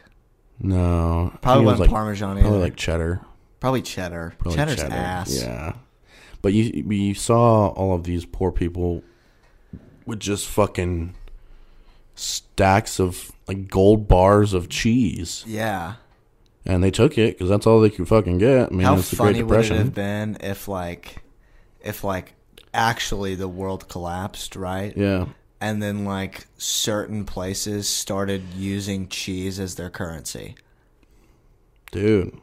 No, 0.60 1.26
I 1.26 1.30
think 1.30 1.42
Probably 1.42 1.64
it 1.64 1.66
was 1.66 1.72
wasn't 1.74 1.80
like, 1.82 1.90
Parmesan 1.90 2.34
Probably 2.36 2.50
either. 2.50 2.60
like 2.60 2.76
cheddar. 2.76 3.22
Probably 3.60 3.82
cheddar. 3.82 4.34
Probably 4.38 4.58
Cheddar's 4.58 4.76
cheddar. 4.78 4.94
ass. 4.96 5.42
Yeah, 5.44 5.74
but 6.42 6.54
you 6.54 6.84
you 6.90 7.14
saw 7.14 7.68
all 7.70 7.94
of 7.96 8.04
these 8.04 8.26
poor 8.26 8.52
people 8.52 9.04
with 10.06 10.20
just 10.20 10.48
fucking 10.48 11.16
stacks 12.16 13.00
of 13.00 13.32
like 13.48 13.68
gold 13.68 14.08
bars 14.08 14.54
of 14.54 14.70
cheese, 14.70 15.44
Yeah. 15.48 15.96
and 16.66 16.84
they 16.84 16.92
took 16.92 17.18
it 17.18 17.38
because 17.38 17.50
that's 17.50 17.68
all 17.68 17.82
they 17.82 17.90
could 17.90 18.08
fucking 18.08 18.38
get. 18.38 18.68
I 18.72 18.76
mean, 18.76 18.82
How 18.86 18.96
it's 18.96 19.10
the 19.10 19.18
Great 19.18 19.26
funny 19.28 19.44
would 19.44 19.54
it 19.60 19.62
Depression. 19.64 19.78
have 19.78 19.94
been 19.94 20.38
if 20.40 20.68
like, 20.68 21.24
if 21.82 22.04
like, 22.04 22.34
actually 22.74 23.36
the 23.36 23.48
world 23.50 23.88
collapsed, 23.90 24.56
right? 24.56 24.96
Yeah, 24.96 25.26
And 25.66 25.82
then 25.82 26.06
like 26.06 26.46
certain 26.60 27.26
places 27.26 27.90
started 27.90 28.54
using 28.54 29.08
cheese 29.08 29.60
as 29.60 29.74
their 29.74 29.90
currency. 29.90 30.54
dude, 31.92 32.38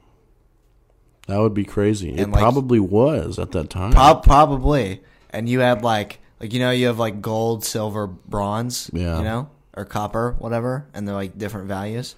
that 1.29 1.39
would 1.39 1.55
be 1.55 1.63
crazy. 1.63 2.11
it 2.17 2.29
like- 2.29 2.41
probably 2.41 2.81
was 2.81 3.39
at 3.39 3.53
that 3.53 3.71
time. 3.71 3.93
Prob- 3.93 4.25
probably. 4.25 5.03
And 5.31 5.49
you 5.49 5.61
had 5.61 5.83
like, 5.83 6.19
like 6.41 6.53
you 6.53 6.59
know, 6.59 6.73
you 6.73 6.89
have 6.89 6.99
like 6.99 7.23
gold, 7.23 7.65
silver, 7.65 8.09
bronze. 8.09 8.91
Yeah. 8.93 9.19
You 9.19 9.25
know, 9.25 9.51
or 9.77 9.85
copper, 9.85 10.35
whatever, 10.41 10.89
and 10.93 11.07
they're 11.07 11.15
like 11.15 11.39
different 11.39 11.69
values. 11.69 12.17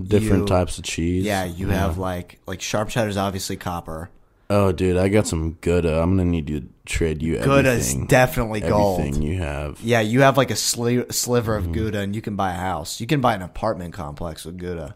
Different 0.00 0.42
you- 0.42 0.46
types 0.46 0.78
of 0.78 0.84
cheese. 0.84 1.24
Yeah, 1.24 1.44
you 1.46 1.70
have 1.70 1.98
like 1.98 2.38
like 2.46 2.60
sharp 2.60 2.90
cheddar 2.90 3.08
is 3.08 3.16
obviously 3.16 3.56
copper. 3.56 4.08
Oh, 4.56 4.72
dude, 4.72 4.96
I 4.96 5.08
got 5.08 5.26
some 5.26 5.58
Gouda. 5.60 6.00
I'm 6.00 6.16
gonna 6.16 6.30
need 6.30 6.48
you 6.48 6.60
to 6.60 6.66
trade 6.86 7.22
you 7.22 7.38
Gouda's 7.38 7.88
everything. 7.88 8.06
definitely 8.06 8.60
gold. 8.60 9.00
everything 9.00 9.22
you 9.22 9.38
have. 9.38 9.80
Yeah, 9.80 10.00
you 10.00 10.20
have 10.20 10.36
like 10.36 10.50
a 10.50 10.54
sli- 10.54 11.10
sliver 11.12 11.58
Mm-hmm. 11.58 11.68
of 11.70 11.74
Gouda, 11.74 11.98
and 12.00 12.14
you 12.14 12.22
can 12.22 12.36
buy 12.36 12.50
a 12.52 12.56
house. 12.56 13.00
You 13.00 13.06
can 13.06 13.20
buy 13.20 13.34
an 13.34 13.42
apartment 13.42 13.94
complex 13.94 14.44
with 14.44 14.58
Gouda, 14.58 14.94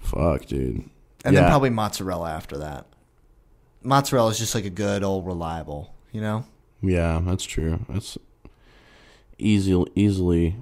Fuck, 0.00 0.46
dude. 0.46 0.88
and 1.24 1.34
Yeah. 1.34 1.40
then 1.42 1.50
probably 1.50 1.70
mozzarella 1.70 2.30
after 2.30 2.56
that. 2.58 2.86
mozzarella 3.82 4.30
is 4.30 4.38
just 4.38 4.54
like 4.54 4.64
a 4.66 4.70
good 4.70 5.02
old 5.02 5.24
reliable, 5.26 5.94
you 6.12 6.20
know? 6.20 6.44
Yeah, 6.82 7.20
that's 7.24 7.44
true. 7.44 7.80
It's 7.88 8.18
easy, 9.38 9.82
easily 9.94 10.56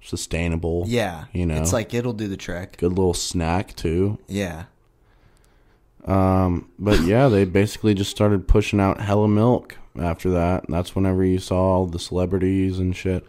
sustainable. 0.00 0.84
Yeah. 0.86 1.24
You 1.32 1.44
know. 1.44 1.56
It's 1.60 1.72
like 1.74 1.92
it'll 1.92 2.12
do 2.14 2.28
the 2.28 2.36
trick. 2.38 2.76
good 2.78 2.92
little 2.92 3.12
snack 3.14 3.74
too. 3.76 4.18
Yeah. 4.28 4.64
Um, 6.04 6.70
but 6.78 7.02
yeah, 7.02 7.28
they 7.28 7.44
basically 7.44 7.94
just 7.94 8.10
started 8.10 8.48
pushing 8.48 8.80
out 8.80 9.00
hella 9.00 9.28
milk 9.28 9.76
after 9.98 10.30
that. 10.30 10.64
And 10.64 10.74
that's 10.74 10.94
whenever 10.94 11.24
you 11.24 11.38
saw 11.38 11.56
all 11.56 11.86
the 11.86 11.98
celebrities 11.98 12.78
and 12.78 12.96
shit. 12.96 13.26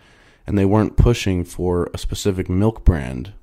And 0.47 0.57
they 0.57 0.65
weren't 0.65 0.97
pushing 0.97 1.43
for 1.43 1.89
a 1.93 1.97
specific 1.97 2.49
milk 2.49 2.83
brand 2.83 3.33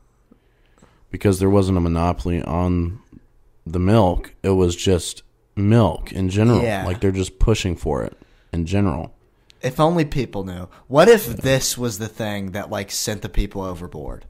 because 1.11 1.39
there 1.39 1.51
wasn't 1.51 1.79
a 1.79 1.81
monopoly 1.81 2.43
on 2.43 3.01
the 3.65 3.79
milk. 3.79 4.35
It 4.43 4.51
was 4.51 4.75
just 4.75 5.23
milk 5.55 6.13
in 6.13 6.29
general. 6.29 6.63
Yeah. 6.63 6.85
Like 6.85 7.01
they're 7.01 7.13
just 7.13 7.39
pushing 7.39 7.77
for 7.77 8.03
it 8.03 8.17
in 8.53 8.67
general. 8.67 9.15
If 9.63 9.81
only 9.81 10.05
people 10.05 10.45
knew. 10.45 10.69
What 10.87 11.09
if 11.09 11.27
this 11.27 11.79
was 11.79 11.99
the 11.99 12.09
thing 12.09 12.53
that 12.53 12.71
like 12.71 12.91
sent 12.91 13.23
the 13.23 13.29
people 13.29 13.63
overboard? 13.63 14.25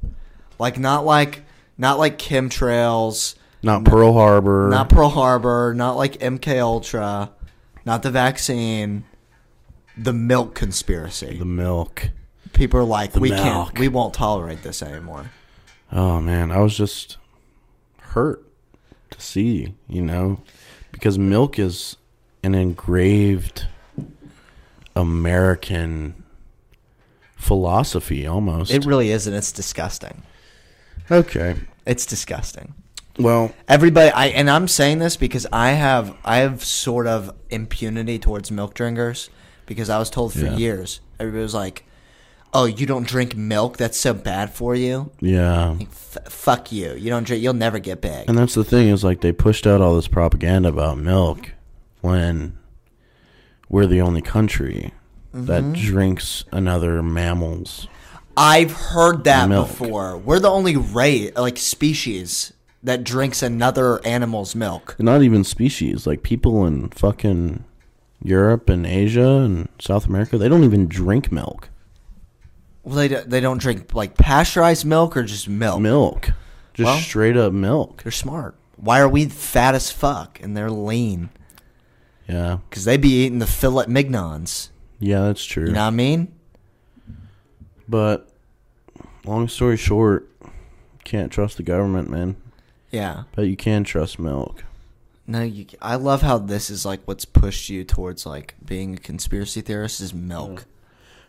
Like 0.58 0.78
not 0.78 1.04
like 1.04 1.42
not 1.76 1.98
like 1.98 2.18
chemtrails, 2.18 3.34
Not 3.66 3.84
Pearl 3.84 4.12
Harbor. 4.12 4.68
not 4.70 4.88
Pearl 4.88 5.08
Harbor, 5.08 5.74
not 5.74 5.96
like 5.96 6.18
MK 6.20 6.60
Ultra, 6.60 7.32
not 7.84 8.04
the 8.04 8.12
vaccine, 8.12 9.04
the 9.96 10.12
milk 10.12 10.54
conspiracy. 10.54 11.36
the 11.36 11.44
milk. 11.44 12.10
people 12.52 12.78
are 12.78 12.84
like, 12.84 13.16
we 13.16 13.30
milk. 13.30 13.42
can't, 13.42 13.78
we 13.78 13.88
won't 13.88 14.14
tolerate 14.14 14.62
this 14.62 14.82
anymore. 14.82 15.32
Oh 15.90 16.20
man, 16.20 16.52
I 16.52 16.60
was 16.60 16.76
just 16.76 17.16
hurt 17.98 18.44
to 19.10 19.20
see, 19.20 19.74
you 19.88 20.00
know, 20.00 20.40
because 20.92 21.18
milk 21.18 21.58
is 21.58 21.96
an 22.44 22.54
engraved 22.54 23.66
American 24.94 26.22
philosophy 27.36 28.28
almost. 28.28 28.70
It 28.72 28.84
really 28.84 29.10
is, 29.10 29.26
and 29.26 29.34
it's 29.34 29.50
disgusting. 29.50 30.22
okay. 31.10 31.56
It's 31.84 32.06
disgusting. 32.06 32.74
Well, 33.18 33.54
Everybody, 33.68 34.10
I 34.10 34.26
and 34.26 34.50
I'm 34.50 34.68
saying 34.68 34.98
this 34.98 35.16
because 35.16 35.46
I 35.52 35.70
have 35.70 36.14
I 36.24 36.38
have 36.38 36.62
sort 36.64 37.06
of 37.06 37.34
impunity 37.50 38.18
towards 38.18 38.50
milk 38.50 38.74
drinkers 38.74 39.30
because 39.66 39.88
I 39.90 39.98
was 39.98 40.10
told 40.10 40.32
for 40.32 40.40
Yeah. 40.46 40.56
years 40.56 41.00
everybody 41.18 41.42
was 41.42 41.54
like, 41.54 41.84
"Oh, 42.52 42.66
you 42.66 42.84
don't 42.86 43.06
drink 43.06 43.34
milk? 43.34 43.78
That's 43.78 43.98
so 43.98 44.12
bad 44.12 44.52
for 44.52 44.74
you." 44.74 45.10
yeah. 45.20 45.76
F- 45.80 46.18
fuck 46.28 46.70
you. 46.72 46.92
You 46.94 47.08
don't 47.10 47.24
drink. 47.24 47.42
You'll 47.42 47.54
never 47.54 47.78
get 47.78 48.00
big. 48.02 48.28
And 48.28 48.36
that's 48.36 48.54
the 48.54 48.64
thing 48.64 48.88
is 48.88 49.02
like 49.02 49.22
they 49.22 49.32
pushed 49.32 49.66
out 49.66 49.80
all 49.80 49.96
this 49.96 50.08
propaganda 50.08 50.68
about 50.68 50.98
milk 50.98 51.52
when 52.02 52.58
we're 53.68 53.86
the 53.86 54.00
only 54.02 54.22
country 54.22 54.92
that 55.32 55.62
Mm-hmm. 55.62 55.72
drinks 55.86 56.44
another 56.52 57.02
mammal's 57.02 57.88
I've 58.38 58.72
heard 58.72 59.24
that 59.24 59.48
Milk. 59.48 59.68
before. 59.68 60.18
We're 60.18 60.38
the 60.38 60.50
only 60.50 60.76
race, 60.76 61.32
like 61.36 61.56
species, 61.56 62.52
that 62.82 63.02
drinks 63.04 63.42
another 63.42 64.04
animal's 64.06 64.54
milk. 64.54 64.96
not 64.98 65.22
even 65.22 65.42
species 65.44 66.06
like 66.06 66.22
people 66.22 66.66
in 66.66 66.88
fucking 66.90 67.64
Europe 68.22 68.68
and 68.68 68.86
Asia 68.86 69.28
and 69.40 69.68
South 69.80 70.06
America 70.06 70.38
they 70.38 70.48
don't 70.48 70.64
even 70.64 70.86
drink 70.88 71.30
milk 71.32 71.68
Well, 72.84 72.94
they 72.96 73.08
don't- 73.08 73.28
they 73.28 73.40
don't 73.40 73.58
drink 73.58 73.94
like 73.94 74.16
pasteurized 74.16 74.84
milk 74.84 75.16
or 75.16 75.22
just 75.24 75.48
milk. 75.48 75.80
milk 75.80 76.30
just 76.74 76.84
Well- 76.86 76.98
straight 76.98 77.36
up 77.36 77.52
milk 77.52 78.02
They're 78.02 78.12
smart. 78.12 78.54
Why 78.76 79.00
are 79.00 79.08
we 79.08 79.24
fat 79.26 79.74
as 79.74 79.90
fuck 79.90 80.38
and 80.42 80.56
they're 80.56 80.70
lean? 80.70 81.30
yeah 82.28 82.58
Because 82.68 82.84
they 82.84 82.96
be 82.96 83.24
eating 83.24 83.38
the 83.38 83.46
filet 83.46 83.86
mignons. 83.88 84.70
yeah 84.98 85.22
that's 85.22 85.44
true 85.44 85.66
You 85.66 85.72
know 85.72 85.80
what 85.80 85.86
I 85.88 85.90
mean? 85.90 86.28
but 87.88 88.28
long 89.24 89.48
story 89.48 89.76
short 89.76 90.28
can't 91.04 91.30
trust 91.32 91.56
the 91.56 91.62
government 91.62 92.10
man 92.10 92.36
Yeah. 92.96 93.24
but 93.34 93.42
you 93.42 93.56
can 93.56 93.84
trust 93.84 94.18
milk 94.18 94.64
No, 95.26 95.42
you, 95.42 95.66
I 95.80 95.96
love 95.96 96.22
how 96.22 96.38
this 96.38 96.70
is 96.70 96.84
like 96.84 97.00
what's 97.04 97.24
pushed 97.24 97.68
you 97.68 97.84
towards 97.84 98.26
like 98.26 98.54
being 98.64 98.94
a 98.94 98.98
conspiracy 98.98 99.60
theorist 99.60 100.00
is 100.00 100.14
milk. 100.14 100.66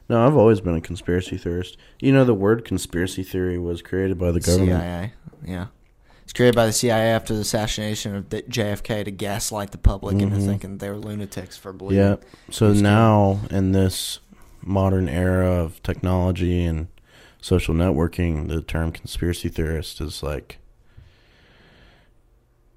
no 0.10 0.25
I've 0.25 0.38
always 0.38 0.62
been 0.62 0.75
a 0.75 0.82
conspiracy 0.82 1.38
theorist 1.38 1.77
you 1.99 2.12
know 2.12 2.25
the 2.25 2.34
word 2.34 2.65
conspiracy 2.65 3.23
theory 3.23 3.58
was 3.58 3.82
created 3.82 4.17
by 4.17 4.32
the 4.32 4.39
government 4.39 4.82
CIA. 4.82 5.13
Yeah. 5.45 5.67
It's 6.27 6.34
created 6.34 6.56
by 6.56 6.65
the 6.65 6.73
CIA 6.73 7.12
after 7.12 7.34
the 7.34 7.39
assassination 7.39 8.13
of 8.13 8.30
the 8.30 8.41
JFK 8.41 9.06
to 9.06 9.12
gaslight 9.12 9.71
the 9.71 9.77
public 9.77 10.19
into 10.19 10.36
mm-hmm. 10.36 10.45
thinking 10.45 10.77
they 10.77 10.89
were 10.89 10.97
lunatics 10.97 11.56
for 11.56 11.71
believing. 11.71 12.03
Yeah. 12.03 12.15
So 12.51 12.67
Who's 12.67 12.82
now 12.82 13.39
in 13.49 13.71
this 13.71 14.19
modern 14.62 15.08
era 15.08 15.49
of 15.49 15.82
technology 15.84 16.65
and 16.65 16.89
social 17.39 17.73
networking, 17.73 18.49
the 18.49 18.62
term 18.62 18.91
conspiracy 18.91 19.47
theorist 19.47 20.01
is 20.01 20.21
like 20.21 20.58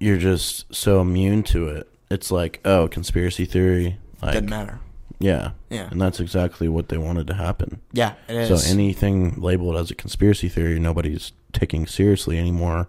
you're 0.01 0.17
just 0.17 0.73
so 0.73 0.99
immune 1.01 1.43
to 1.43 1.67
it. 1.69 1.87
It's 2.09 2.31
like, 2.31 2.59
oh, 2.65 2.87
conspiracy 2.87 3.45
theory. 3.45 3.97
Like, 4.21 4.33
Doesn't 4.33 4.49
matter. 4.49 4.79
yeah. 5.19 5.51
Yeah. 5.69 5.87
And 5.89 6.01
that's 6.01 6.19
exactly 6.19 6.67
what 6.67 6.89
they 6.89 6.97
wanted 6.97 7.27
to 7.27 7.33
happen. 7.35 7.79
Yeah, 7.93 8.15
it 8.27 8.35
is. 8.35 8.63
So 8.63 8.71
anything 8.71 9.39
labeled 9.39 9.77
as 9.77 9.89
a 9.91 9.95
conspiracy 9.95 10.49
theory, 10.49 10.79
nobody's 10.79 11.31
taking 11.53 11.87
seriously 11.87 12.37
anymore. 12.37 12.87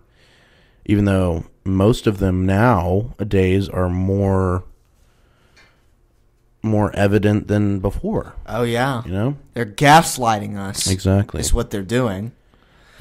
Even 0.87 1.05
though 1.05 1.45
most 1.65 2.07
of 2.09 2.19
them 2.19 2.45
nowadays 2.47 3.69
are 3.69 3.89
more 3.89 4.65
more 6.65 6.95
evident 6.95 7.49
than 7.49 7.81
before. 7.81 8.35
oh 8.47 8.63
yeah, 8.63 9.03
You 9.05 9.11
know? 9.13 9.37
they're 9.55 9.67
gaslighting 9.67 10.57
us. 10.57 10.89
Exactly. 10.89 11.41
Is 11.41 11.53
what 11.53 11.71
they're 11.71 11.83
doing. 11.83 12.33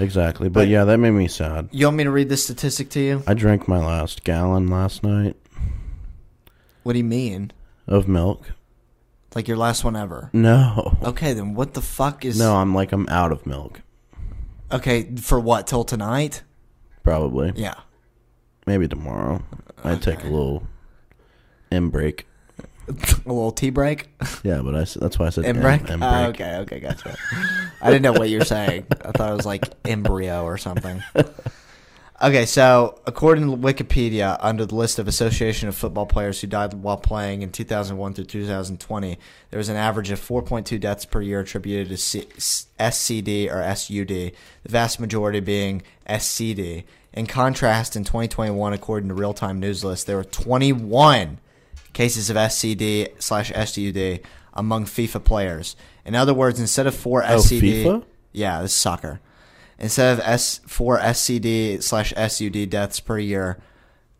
Exactly. 0.02 0.50
But 0.50 0.68
yeah, 0.68 0.84
that 0.86 0.98
made 0.98 1.12
me 1.12 1.28
sad. 1.28 1.70
You 1.72 1.86
want 1.86 1.98
me 1.98 2.04
to 2.06 2.12
read 2.12 2.28
this 2.28 2.44
statistic 2.44 2.90
to 2.92 3.00
you? 3.00 3.24
I 3.28 3.34
drank 3.36 3.68
my 3.68 3.78
last 3.78 4.24
gallon 4.24 4.68
last 4.68 5.04
night 5.04 5.36
What 6.84 6.94
do 6.94 6.98
you 7.00 7.06
mean? 7.06 7.52
of 7.88 8.08
milk. 8.08 8.52
Like 9.36 9.48
your 9.48 9.58
last 9.58 9.84
one 9.84 9.96
ever? 9.96 10.30
No. 10.34 10.98
Okay, 11.04 11.34
then 11.34 11.54
what 11.54 11.74
the 11.74 11.82
fuck 11.82 12.26
is? 12.26 12.38
No, 12.40 12.56
I'm 12.56 12.74
like 12.74 12.92
I'm 12.92 13.08
out 13.10 13.32
of 13.32 13.46
milk. 13.46 13.82
Okay, 14.72 15.16
for 15.18 15.40
what? 15.40 15.68
Till 15.68 15.84
tonight? 15.84 16.44
Probably. 17.04 17.54
Yeah. 17.56 17.76
Maybe 18.66 18.88
tomorrow. 18.88 19.44
I 19.84 19.96
take 19.96 20.24
a 20.24 20.28
little 20.28 20.64
M 21.72 21.90
break. 21.90 22.28
a 23.26 23.30
little 23.30 23.52
tea 23.52 23.70
break. 23.70 24.08
Yeah, 24.44 24.62
but 24.62 24.76
I 24.76 24.82
s- 24.82 24.96
that's 24.96 25.18
why 25.20 25.28
I 25.28 25.30
said 25.30 25.46
M, 25.46 25.58
Embrek? 25.58 25.90
M 25.90 26.02
Oh, 26.04 26.26
break. 26.26 26.42
okay, 26.42 26.56
okay, 26.58 26.80
gotcha. 26.80 27.16
I 27.82 27.88
didn't 27.90 28.04
know 28.04 28.14
what 28.14 28.30
you 28.30 28.40
were 28.40 28.46
saying. 28.46 28.86
I 29.04 29.12
thought 29.12 29.32
it 29.32 29.36
was 29.36 29.46
like 29.46 29.64
embryo 29.86 30.44
or 30.44 30.58
something. 30.58 31.02
Okay, 32.24 32.46
so 32.46 33.00
according 33.08 33.50
to 33.50 33.58
Wikipedia, 33.58 34.38
under 34.42 34.64
the 34.64 34.76
list 34.76 35.00
of 35.00 35.08
Association 35.08 35.68
of 35.68 35.76
Football 35.76 36.06
Players 36.06 36.40
who 36.40 36.46
died 36.46 36.76
while 36.76 36.96
playing 36.98 37.42
in 37.42 37.52
2001 37.52 38.14
through 38.14 38.26
2020, 38.26 39.18
there 39.50 39.58
was 39.58 39.70
an 39.70 39.76
average 39.76 40.12
of 40.12 40.20
4.2 40.20 40.80
deaths 40.80 41.04
per 41.04 41.20
year 41.20 41.40
attributed 41.40 41.90
to 41.90 41.98
C- 41.98 42.28
SCD 42.80 43.50
or 43.52 43.64
SUD, 43.76 44.08
the 44.08 44.34
vast 44.68 45.00
majority 45.00 45.40
being 45.40 45.82
SCD. 46.08 46.84
In 47.12 47.26
contrast, 47.26 47.96
in 47.96 48.04
2021, 48.04 48.72
according 48.72 49.10
to 49.10 49.16
Real 49.16 49.34
Time 49.34 49.60
News 49.60 49.84
List, 49.84 50.06
there 50.06 50.18
were 50.18 50.24
21 50.24 51.40
cases 51.94 52.30
of 52.30 52.36
SCD 52.38 53.10
slash 53.20 53.52
SUD 53.52 54.20
among 54.54 54.86
FIFA 54.86 55.24
players. 55.24 55.76
In 56.06 56.16
other 56.16 56.34
words, 56.34 56.60
instead 56.60 56.88
of 56.88 56.96
four 56.96 57.24
Oh, 57.24 57.38
SCD, 57.38 57.84
FIFA? 57.86 58.04
yeah, 58.32 58.62
this 58.62 58.72
is 58.72 58.78
soccer. 58.78 59.20
Instead 59.80 60.14
of 60.14 60.20
S 60.26 60.60
four 60.68 61.00
SCD 61.00 61.82
slash 61.82 62.14
SUD 62.16 62.70
deaths 62.70 63.00
per 63.00 63.18
year, 63.18 63.58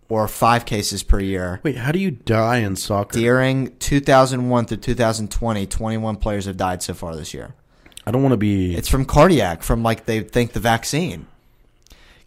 or 0.10 0.28
five 0.28 0.66
cases 0.66 1.04
per 1.04 1.20
year, 1.20 1.60
Wait, 1.64 1.78
how 1.78 1.92
do 1.92 2.00
you 2.00 2.12
die 2.12 2.58
in 2.58 2.76
soccer? 2.76 3.18
during 3.18 3.76
2001 3.78 4.66
through 4.66 4.78
2020, 4.78 5.66
21 5.68 6.16
players 6.18 6.46
have 6.46 6.58
died 6.58 6.82
so 6.84 6.94
far 6.94 7.16
this 7.16 7.34
year. 7.34 7.54
I 8.06 8.12
don't 8.12 8.22
want 8.24 8.34
to 8.34 8.38
be. 8.38 8.76
It's 8.76 8.90
from 8.90 9.06
cardiac, 9.06 9.62
from 9.64 9.84
like 9.84 10.06
they 10.06 10.22
think 10.22 10.54
the 10.54 10.60
vaccine. 10.60 11.28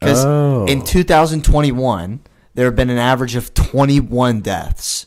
Because 0.01 0.25
Oh. 0.25 0.67
in 0.67 0.83
2021, 0.85 2.21
there 2.55 2.67
have 2.67 2.77
been 2.77 2.91
an 2.91 2.99
average 2.99 3.35
of 3.35 3.53
21 3.55 4.41
deaths. 4.41 5.07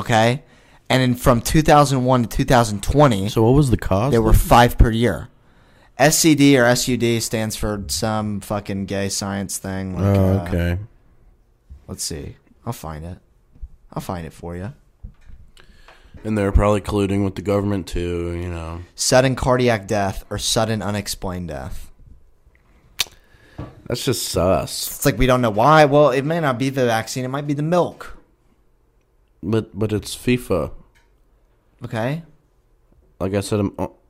Okay? 0.00 0.42
And 0.88 1.02
in, 1.02 1.14
from 1.14 1.40
2001 1.40 2.22
to 2.24 2.28
2020, 2.28 3.28
so 3.28 3.42
what 3.44 3.52
was 3.54 3.70
the 3.70 3.76
cause? 3.76 4.10
there 4.10 4.20
were 4.22 4.32
five 4.32 4.76
per 4.76 4.90
year. 4.90 5.28
SCD 5.98 6.56
or 6.58 6.74
SUD 6.74 7.22
stands 7.22 7.54
for 7.56 7.84
some 7.88 8.40
fucking 8.40 8.86
gay 8.86 9.08
science 9.08 9.58
thing. 9.58 9.94
Like, 9.94 10.04
Oh, 10.16 10.38
uh, 10.38 10.44
okay. 10.48 10.78
let's 11.86 12.02
see. 12.02 12.36
I'll 12.66 12.72
find 12.72 13.04
it. 13.04 13.18
I'll 13.92 14.02
find 14.02 14.26
it 14.26 14.32
for 14.32 14.56
you. 14.56 14.72
And 16.24 16.36
they're 16.36 16.52
probably 16.52 16.80
colluding 16.80 17.24
with 17.24 17.34
the 17.34 17.42
government 17.42 17.86
too. 17.86 18.32
You 18.34 18.48
know. 18.48 18.80
Sudden 18.94 19.36
cardiac 19.36 19.86
death 19.86 20.24
or 20.30 20.38
sudden 20.38 20.82
unexplained 20.82 21.48
death. 21.48 21.90
That's 23.86 24.04
just 24.04 24.28
sus. 24.28 24.86
It's 24.96 25.04
like 25.06 25.18
we 25.18 25.26
don't 25.26 25.40
know 25.40 25.50
why. 25.50 25.84
Well, 25.86 26.10
it 26.10 26.22
may 26.24 26.40
not 26.40 26.58
be 26.58 26.68
the 26.70 26.86
vaccine. 26.86 27.24
It 27.24 27.28
might 27.28 27.46
be 27.46 27.54
the 27.54 27.62
milk. 27.62 28.16
But 29.42 29.78
but 29.78 29.92
it's 29.92 30.14
FIFA. 30.16 30.72
Okay. 31.84 32.22
Like 33.18 33.34
I 33.34 33.40
said, 33.40 33.60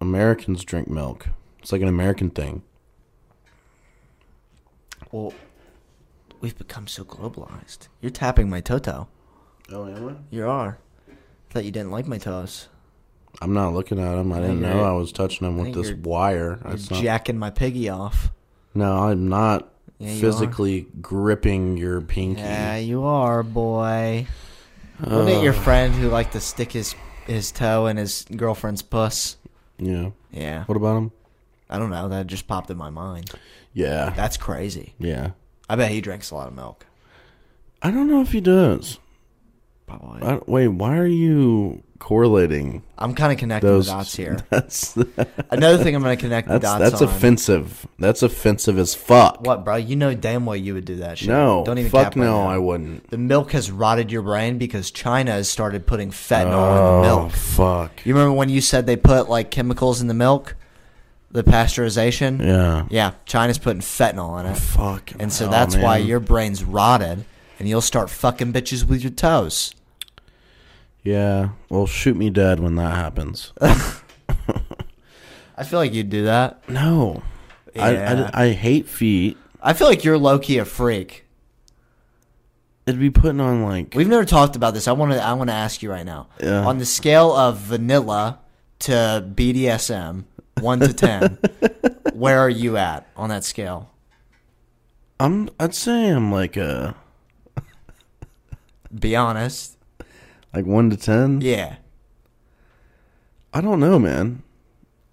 Americans 0.00 0.64
drink 0.64 0.88
milk. 0.88 1.28
It's 1.60 1.72
like 1.72 1.82
an 1.82 1.88
American 1.88 2.30
thing. 2.30 2.62
Well, 5.10 5.32
we've 6.40 6.56
become 6.56 6.86
so 6.86 7.04
globalized. 7.04 7.88
You're 8.00 8.10
tapping 8.10 8.48
my 8.48 8.60
toto. 8.60 9.08
Oh, 9.72 9.86
am 9.86 10.08
I? 10.08 10.14
You 10.30 10.48
are. 10.48 10.78
I 11.08 11.12
thought 11.52 11.64
you 11.64 11.72
didn't 11.72 11.90
like 11.90 12.06
my 12.06 12.18
toes. 12.18 12.68
I'm 13.40 13.52
not 13.52 13.72
looking 13.72 13.98
at 13.98 14.14
them. 14.16 14.32
I 14.32 14.40
didn't 14.40 14.60
know 14.60 14.82
I 14.84 14.92
was 14.92 15.12
touching 15.12 15.46
them 15.46 15.58
with 15.58 15.74
this 15.74 15.92
wire. 15.92 16.58
You're 16.62 16.70
That's 16.72 16.90
not, 16.90 17.02
jacking 17.02 17.38
my 17.38 17.50
piggy 17.50 17.88
off. 17.88 18.30
no, 18.74 19.04
I'm 19.04 19.28
not 19.28 19.72
Yeah, 19.98 20.14
physically 20.16 20.86
gripping 21.00 21.76
your 21.76 22.00
pinky. 22.00 22.40
Yeah, 22.40 22.76
you 22.76 23.04
are, 23.04 23.42
boy. 23.42 24.26
Wasn't 25.06 25.28
it 25.28 25.42
your 25.42 25.54
uh. 25.54 25.62
friend 25.62 25.94
who 25.94 26.08
liked 26.08 26.32
to 26.32 26.40
stick 26.40 26.72
his 26.72 26.94
his 27.26 27.52
toe 27.52 27.86
in 27.86 27.96
his 27.96 28.24
girlfriend's 28.36 28.82
puss? 28.82 29.36
Yeah. 29.78 30.10
Yeah. 30.30 30.64
What 30.64 30.76
about 30.76 30.96
him? 30.96 31.12
I 31.68 31.78
don't 31.78 31.90
know. 31.90 32.08
That 32.08 32.26
just 32.26 32.48
popped 32.48 32.70
in 32.70 32.76
my 32.76 32.90
mind. 32.90 33.30
Yeah. 33.72 34.10
That's 34.10 34.36
crazy. 34.36 34.94
Yeah. 34.98 35.30
I 35.68 35.76
bet 35.76 35.90
he 35.90 36.00
drinks 36.00 36.30
a 36.30 36.34
lot 36.34 36.48
of 36.48 36.54
milk. 36.54 36.86
I 37.82 37.90
don't 37.90 38.08
know 38.08 38.20
if 38.20 38.32
he 38.32 38.40
does. 38.40 38.98
Probably. 39.86 40.22
I, 40.22 40.40
wait, 40.46 40.68
why 40.68 40.98
are 40.98 41.06
you 41.06 41.82
correlating 42.00 42.82
I'm 42.98 43.14
kind 43.14 43.32
of 43.32 43.38
connecting 43.38 43.70
those 43.70 43.86
the 43.86 43.92
dots 43.92 44.16
here. 44.16 44.38
That's 44.50 44.96
Another 45.50 45.82
thing 45.82 45.94
I'm 45.94 46.02
going 46.02 46.16
to 46.16 46.20
connect 46.20 46.48
the 46.48 46.58
dots 46.58 46.80
that's 46.80 47.02
on. 47.02 47.08
offensive. 47.08 47.86
That's 47.98 48.22
offensive 48.22 48.78
as 48.78 48.94
fuck. 48.94 49.46
What, 49.46 49.64
bro? 49.64 49.76
You 49.76 49.94
know 49.96 50.12
damn 50.14 50.44
well 50.44 50.56
you 50.56 50.74
would 50.74 50.84
do 50.84 50.96
that 50.96 51.18
shit. 51.18 51.28
No, 51.28 51.62
don't 51.64 51.78
even 51.78 51.90
fuck 51.90 52.06
right 52.06 52.16
no, 52.16 52.42
now. 52.42 52.48
I 52.48 52.58
wouldn't. 52.58 53.08
The 53.10 53.18
milk 53.18 53.52
has 53.52 53.70
rotted 53.70 54.10
your 54.10 54.22
brain 54.22 54.58
because 54.58 54.90
China 54.90 55.30
has 55.32 55.48
started 55.48 55.86
putting 55.86 56.10
fentanyl 56.10 56.54
Oh 56.54 56.70
in 56.70 56.74
the 56.74 56.82
oh, 56.82 57.02
milk. 57.02 57.26
Oh 57.26 57.28
fuck. 57.36 58.04
You 58.04 58.14
remember 58.14 58.34
when 58.34 58.48
you 58.48 58.60
said 58.60 58.86
they 58.86 58.96
put 58.96 59.28
like 59.28 59.50
chemicals 59.50 60.00
in 60.00 60.08
the 60.08 60.14
milk, 60.14 60.56
the 61.30 61.44
pasteurization? 61.44 62.44
Yeah. 62.44 62.86
Yeah, 62.90 63.12
China's 63.26 63.58
putting 63.58 63.82
fentanyl 63.82 64.40
in 64.40 64.46
it, 64.46 64.56
Fuck. 64.56 65.12
and 65.18 65.32
so 65.32 65.46
Oh, 65.46 65.50
that's 65.50 65.76
why 65.76 65.98
your 65.98 66.20
brain's 66.20 66.64
rotted, 66.64 67.24
and 67.58 67.68
you'll 67.68 67.80
start 67.80 68.10
fucking 68.10 68.52
bitches 68.52 68.84
with 68.84 69.02
your 69.02 69.12
toes. 69.12 69.74
Yeah. 71.02 71.50
Well, 71.68 71.86
shoot 71.86 72.16
me 72.16 72.30
dead 72.30 72.60
when 72.60 72.76
that 72.76 72.94
happens. 72.94 73.52
I 73.60 75.64
feel 75.64 75.78
like 75.78 75.92
you'd 75.92 76.10
do 76.10 76.24
that. 76.24 76.68
no. 76.68 77.22
Yeah. 77.74 78.30
I, 78.34 78.42
I 78.42 78.46
I 78.46 78.52
hate 78.52 78.88
feet. 78.88 79.38
I 79.62 79.74
feel 79.74 79.86
like 79.86 80.02
you're 80.02 80.18
low 80.18 80.40
key 80.40 80.58
a 80.58 80.64
freak. 80.64 81.24
It'd 82.84 82.98
be 82.98 83.10
putting 83.10 83.40
on 83.40 83.62
like 83.62 83.94
We've 83.94 84.08
never 84.08 84.24
talked 84.24 84.56
about 84.56 84.74
this. 84.74 84.88
I 84.88 84.92
want 84.92 85.12
to. 85.12 85.22
I 85.22 85.34
want 85.34 85.50
to 85.50 85.54
ask 85.54 85.80
you 85.80 85.90
right 85.90 86.04
now. 86.04 86.26
Yeah. 86.42 86.66
On 86.66 86.78
the 86.78 86.84
scale 86.84 87.32
of 87.32 87.58
vanilla 87.58 88.40
to 88.80 89.24
BDSM, 89.34 90.24
one 90.60 90.80
to 90.80 90.92
ten, 90.92 91.38
where 92.12 92.40
are 92.40 92.50
you 92.50 92.76
at 92.76 93.06
on 93.16 93.28
that 93.28 93.44
scale? 93.44 93.92
I'm. 95.20 95.48
I'd 95.60 95.74
say 95.74 96.08
I'm 96.08 96.32
like 96.32 96.56
a 96.56 96.96
Be 98.98 99.14
honest. 99.14 99.76
Like 100.54 100.66
one 100.66 100.90
to 100.90 100.96
ten. 100.96 101.40
Yeah. 101.40 101.76
I 103.52 103.60
don't 103.60 103.80
know, 103.80 103.98
man. 103.98 104.42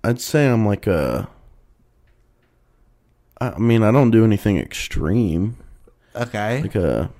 I'd 0.04 0.21
say 0.21 0.47
I'm 0.47 0.65
like 0.65 0.88
a. 0.88 1.30
I 3.39 3.58
mean, 3.60 3.84
I 3.84 3.91
don't 3.91 4.12
do 4.12 4.23
anything 4.23 4.58
extreme. 4.58 5.58
Okay. 6.15 6.62
Like 6.62 6.76
a 6.76 7.12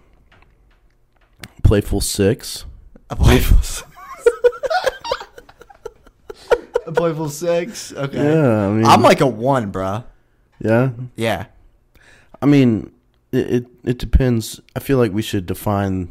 playful 1.64 2.02
six. 2.02 2.66
A 3.10 3.16
playful. 3.16 3.88
a 6.88 6.92
playful 6.92 7.30
six. 7.30 7.94
Okay. 7.94 8.18
Yeah, 8.18 8.68
I 8.68 8.72
mean, 8.72 8.86
I'm 8.86 9.02
like 9.02 9.22
a 9.22 9.28
one, 9.28 9.72
bruh. 9.72 10.04
yeah. 10.60 10.90
Yeah. 11.16 11.46
I 12.42 12.46
mean, 12.46 12.92
it, 13.32 13.52
it 13.52 13.66
it 13.84 13.98
depends. 13.98 14.60
I 14.76 14.80
feel 14.80 14.98
like 14.98 15.12
we 15.12 15.22
should 15.22 15.46
define 15.46 16.10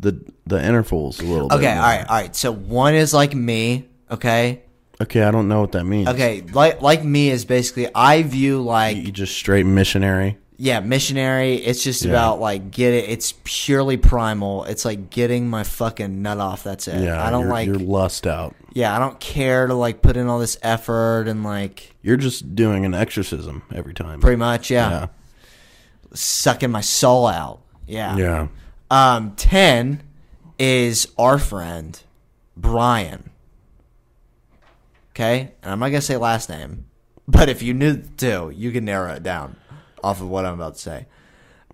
the 0.00 0.20
the 0.46 0.64
intervals 0.64 1.20
a 1.20 1.24
little 1.24 1.48
bit. 1.48 1.56
Okay. 1.56 1.66
more. 1.74 1.82
All 1.82 1.88
right. 1.88 2.06
All 2.08 2.16
right. 2.16 2.34
So 2.34 2.52
one 2.52 2.94
is 2.94 3.14
like 3.14 3.34
me. 3.34 3.88
Okay. 4.10 4.62
Okay, 5.00 5.22
I 5.22 5.30
don't 5.30 5.48
know 5.48 5.60
what 5.60 5.72
that 5.72 5.84
means. 5.84 6.08
Okay. 6.08 6.42
Like 6.52 6.82
like 6.82 7.04
me 7.04 7.30
is 7.30 7.44
basically 7.44 7.88
I 7.94 8.22
view 8.22 8.60
like 8.62 8.96
you 8.98 9.10
just 9.12 9.34
straight 9.34 9.64
missionary. 9.64 10.36
yeah 10.58 10.80
missionary. 10.80 11.54
It's 11.56 11.82
just 11.82 12.04
Yeah. 12.04 12.10
about 12.10 12.40
like 12.40 12.70
get 12.70 12.92
it. 12.92 13.08
It's 13.08 13.32
purely 13.44 13.96
primal. 13.96 14.64
It's 14.64 14.84
like 14.84 15.08
getting 15.10 15.48
my 15.48 15.62
fucking 15.64 16.20
nut 16.22 16.38
off. 16.38 16.64
That's 16.64 16.86
it. 16.88 17.02
Yeah, 17.02 17.24
I 17.24 17.30
don't 17.30 17.48
like. 17.48 17.66
you're 17.66 17.78
lust 17.78 18.26
out. 18.26 18.54
yeah. 18.74 18.94
I 18.94 18.98
don't 18.98 19.18
care 19.20 19.66
to 19.66 19.74
like 19.74 20.02
put 20.02 20.16
in 20.18 20.26
all 20.28 20.38
this 20.38 20.58
effort 20.62 21.28
and 21.28 21.44
like 21.44 21.94
You're 22.02 22.18
just 22.18 22.54
doing 22.54 22.84
an 22.84 22.92
exorcism 22.94 23.62
every 23.74 23.94
time. 23.94 24.20
pretty 24.20 24.36
much 24.36 24.70
yeah, 24.70 24.90
yeah. 24.90 25.06
sucking 26.14 26.70
my 26.70 26.80
soul 26.82 27.26
out. 27.26 27.60
Yeah. 27.86 28.16
Yeah. 28.16 28.48
Um, 28.90 29.34
10 29.36 30.02
is 30.58 31.08
our 31.18 31.38
friend, 31.38 32.00
Brian. 32.56 33.30
Okay? 35.14 35.52
And 35.62 35.72
I'm 35.72 35.78
not 35.78 35.88
going 35.90 36.00
to 36.00 36.06
say 36.06 36.16
last 36.16 36.48
name, 36.48 36.86
but 37.28 37.48
if 37.48 37.62
you 37.62 37.74
knew 37.74 38.02
too, 38.16 38.52
you 38.54 38.70
can 38.72 38.84
narrow 38.84 39.12
it 39.14 39.22
down 39.22 39.56
off 40.02 40.20
of 40.20 40.28
what 40.28 40.44
I'm 40.46 40.54
about 40.54 40.74
to 40.74 40.80
say. 40.80 41.06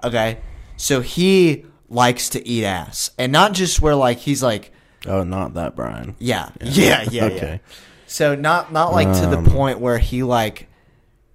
Okay? 0.05 0.39
So 0.77 1.01
he 1.01 1.65
likes 1.89 2.29
to 2.31 2.47
eat 2.47 2.65
ass. 2.65 3.11
And 3.19 3.33
not 3.33 3.53
just 3.55 3.81
where, 3.81 3.95
like, 3.95 4.19
he's 4.19 4.43
like, 4.43 4.73
Oh, 5.07 5.23
not 5.23 5.55
that 5.55 5.77
Brian. 5.77 6.17
yeah, 6.19 6.51
yeah, 6.61 7.03
yeah, 7.09 7.09
yeah. 7.11 7.25
Okay. 7.37 7.61
So 8.09 8.35
not 8.35 8.73
not 8.73 8.93
like 8.93 9.13
to 9.21 9.27
the 9.29 9.39
Um, 9.39 9.45
point 9.45 9.79
where 9.79 9.99
he 9.99 10.25
like 10.25 10.69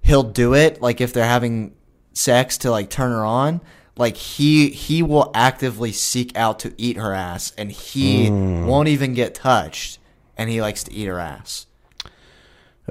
he'll 0.02 0.24
do 0.24 0.54
it 0.56 0.82
like 0.82 1.00
if 1.00 1.14
they're 1.14 1.24
having 1.26 1.74
sex 2.14 2.58
to 2.60 2.72
like 2.72 2.90
turn 2.90 3.12
her 3.12 3.24
on. 3.24 3.62
Like 4.02 4.18
he 4.18 4.72
he 4.72 5.04
will 5.04 5.30
actively 5.36 5.92
seek 5.92 6.36
out 6.36 6.58
to 6.62 6.74
eat 6.76 6.98
her 6.98 7.14
ass, 7.14 7.54
and 7.56 7.72
he 7.72 8.30
Mm. 8.30 8.66
won't 8.66 8.88
even 8.90 9.14
get 9.14 9.36
touched, 9.36 10.00
and 10.36 10.50
he 10.50 10.60
likes 10.60 10.84
to 10.86 10.92
eat 10.92 11.06
her 11.06 11.20
ass. 11.20 11.68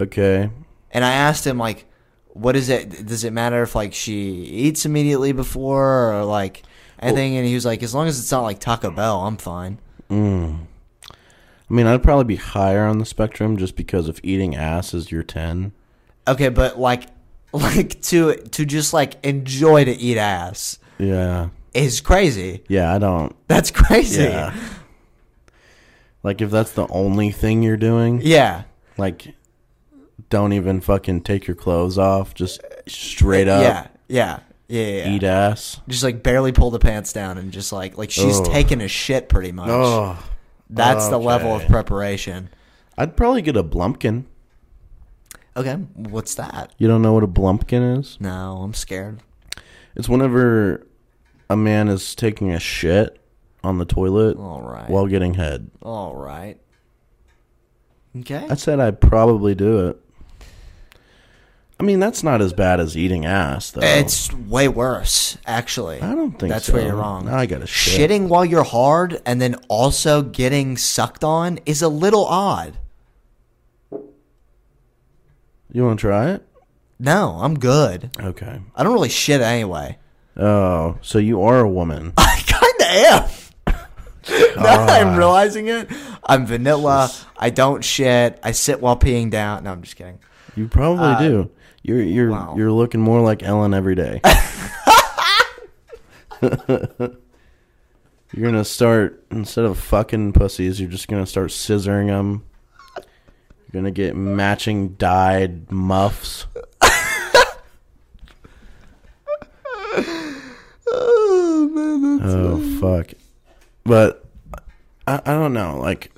Okay. 0.00 0.48
And 0.92 1.04
I 1.04 1.12
asked 1.12 1.44
him 1.46 1.58
like, 1.58 1.86
what 2.28 2.54
is 2.54 2.68
it? 2.68 3.06
Does 3.06 3.24
it 3.24 3.32
matter 3.32 3.60
if 3.64 3.74
like 3.74 3.92
she 3.92 4.30
eats 4.44 4.86
immediately 4.86 5.32
before 5.32 6.12
or 6.14 6.24
like 6.24 6.62
anything? 7.00 7.36
and 7.36 7.44
he 7.46 7.54
was 7.56 7.66
like, 7.66 7.82
as 7.82 7.92
long 7.92 8.06
as 8.06 8.18
it's 8.20 8.30
not 8.30 8.42
like 8.42 8.60
Taco 8.60 8.90
Bell, 8.92 9.20
I'm 9.22 9.36
fine. 9.36 9.78
Mm. 10.08 10.60
I 11.10 11.72
mean, 11.74 11.86
I'd 11.86 12.02
probably 12.04 12.24
be 12.24 12.36
higher 12.36 12.84
on 12.84 12.98
the 12.98 13.04
spectrum 13.04 13.56
just 13.56 13.74
because 13.74 14.08
if 14.08 14.20
eating 14.22 14.54
ass 14.54 14.94
is 14.94 15.10
your 15.10 15.22
10. 15.24 15.72
Okay, 16.28 16.48
but 16.50 16.78
like 16.78 17.06
like 17.52 18.00
to 18.02 18.36
to 18.36 18.64
just 18.64 18.92
like 18.92 19.24
enjoy 19.26 19.84
to 19.84 19.92
eat 19.92 20.16
ass. 20.16 20.78
Yeah. 21.00 21.48
is 21.74 22.00
crazy. 22.00 22.62
Yeah, 22.68 22.94
I 22.94 22.98
don't. 22.98 23.34
That's 23.48 23.70
crazy. 23.70 24.22
Yeah. 24.24 24.54
Like, 26.22 26.40
if 26.40 26.50
that's 26.50 26.72
the 26.72 26.86
only 26.88 27.30
thing 27.30 27.62
you're 27.62 27.76
doing, 27.76 28.20
Yeah. 28.22 28.64
like, 28.98 29.34
don't 30.28 30.52
even 30.52 30.80
fucking 30.80 31.22
take 31.22 31.46
your 31.46 31.54
clothes 31.56 31.96
off. 31.98 32.34
Just 32.34 32.60
straight 32.86 33.48
up 33.48 33.62
Yeah. 33.62 33.86
Yeah. 34.08 34.40
Yeah. 34.68 34.78
yeah, 34.86 35.04
yeah. 35.04 35.10
eat 35.10 35.22
ass. 35.24 35.80
Just 35.88 36.04
like 36.04 36.22
barely 36.22 36.52
pull 36.52 36.70
the 36.70 36.78
pants 36.78 37.12
down 37.12 37.38
and 37.38 37.50
just 37.50 37.72
like 37.72 37.98
like 37.98 38.10
she's 38.10 38.38
Ugh. 38.38 38.46
taking 38.46 38.80
a 38.80 38.86
shit 38.88 39.28
pretty 39.28 39.50
much. 39.50 39.68
Oh. 39.68 40.16
That's 40.68 41.08
the 41.08 41.18
level 41.18 41.54
of 41.56 41.66
preparation. 41.66 42.50
I'd 42.96 43.16
probably 43.16 43.42
get 43.42 43.56
a 43.56 43.64
blumpkin. 43.64 44.24
Okay, 45.56 45.74
what's 45.94 46.36
that? 46.36 46.72
You 46.78 46.86
don't 46.86 47.02
know 47.02 47.12
what 47.12 47.24
a 47.24 47.28
blumpkin 47.28 47.98
is? 47.98 48.18
No, 48.20 48.58
I'm 48.62 48.74
scared. 48.74 49.20
It's 49.96 50.08
whenever 50.08 50.86
a 51.50 51.56
man 51.56 51.88
is 51.88 52.14
taking 52.14 52.52
a 52.52 52.60
shit 52.60 53.18
on 53.62 53.78
the 53.78 53.84
toilet 53.84 54.38
All 54.38 54.62
right. 54.62 54.88
while 54.88 55.06
getting 55.06 55.34
head. 55.34 55.68
All 55.82 56.14
right. 56.14 56.58
Okay. 58.20 58.46
I 58.48 58.54
said 58.54 58.78
I'd 58.80 59.00
probably 59.00 59.54
do 59.54 59.88
it. 59.88 60.00
I 61.78 61.82
mean, 61.82 61.98
that's 61.98 62.22
not 62.22 62.40
as 62.40 62.52
bad 62.52 62.78
as 62.78 62.96
eating 62.96 63.24
ass, 63.24 63.70
though. 63.70 63.80
It's 63.82 64.32
way 64.32 64.68
worse, 64.68 65.38
actually. 65.46 66.00
I 66.00 66.14
don't 66.14 66.38
think 66.38 66.52
That's 66.52 66.66
so. 66.66 66.74
where 66.74 66.82
you're 66.84 66.94
wrong. 66.94 67.28
I 67.28 67.46
got 67.46 67.62
to 67.62 67.66
shit. 67.66 68.10
Shitting 68.10 68.28
while 68.28 68.44
you're 68.44 68.64
hard 68.64 69.20
and 69.24 69.40
then 69.40 69.54
also 69.68 70.22
getting 70.22 70.76
sucked 70.76 71.24
on 71.24 71.58
is 71.64 71.80
a 71.80 71.88
little 71.88 72.26
odd. 72.26 72.78
You 75.72 75.84
want 75.84 75.98
to 75.98 76.06
try 76.06 76.30
it? 76.32 76.46
No, 76.98 77.38
I'm 77.40 77.58
good. 77.58 78.10
Okay. 78.20 78.60
I 78.76 78.82
don't 78.84 78.92
really 78.92 79.08
shit 79.08 79.40
anyway. 79.40 79.96
Oh, 80.36 80.96
so 81.02 81.18
you 81.18 81.42
are 81.42 81.60
a 81.60 81.68
woman. 81.68 82.12
I 82.18 82.42
kind 82.46 82.80
of 82.80 83.74
am. 83.76 83.82
now 84.62 84.86
that 84.86 85.06
I'm 85.06 85.16
realizing 85.16 85.68
it, 85.68 85.88
I'm 86.24 86.46
vanilla. 86.46 87.10
I 87.36 87.50
don't 87.50 87.82
shit. 87.84 88.38
I 88.42 88.52
sit 88.52 88.80
while 88.80 88.96
peeing 88.96 89.30
down. 89.30 89.64
No, 89.64 89.72
I'm 89.72 89.82
just 89.82 89.96
kidding. 89.96 90.18
You 90.56 90.68
probably 90.68 91.26
do. 91.28 91.50
You're 91.82 92.02
you're 92.02 92.30
Uh, 92.32 92.46
wow. 92.46 92.54
you're 92.56 92.72
looking 92.72 93.00
more 93.00 93.20
like 93.20 93.42
Ellen 93.42 93.72
every 93.74 93.94
day. 93.94 94.20
You're 98.32 98.46
gonna 98.48 98.64
start 98.64 99.24
instead 99.32 99.64
of 99.64 99.76
fucking 99.78 100.32
pussies, 100.34 100.80
you're 100.80 100.88
just 100.90 101.08
gonna 101.08 101.26
start 101.26 101.48
scissoring 101.50 102.06
them. 102.06 102.44
You're 102.96 103.82
gonna 103.82 103.90
get 103.90 104.14
matching 104.14 104.90
dyed 104.94 105.70
muffs. 105.72 106.46
Oh 110.92 111.70
man, 111.72 112.18
that's 112.18 112.33
Oh 112.35 112.79
fuck! 112.81 113.12
But 113.85 114.24
I, 115.07 115.20
I 115.24 115.33
don't 115.35 115.53
know. 115.53 115.79
Like, 115.79 116.11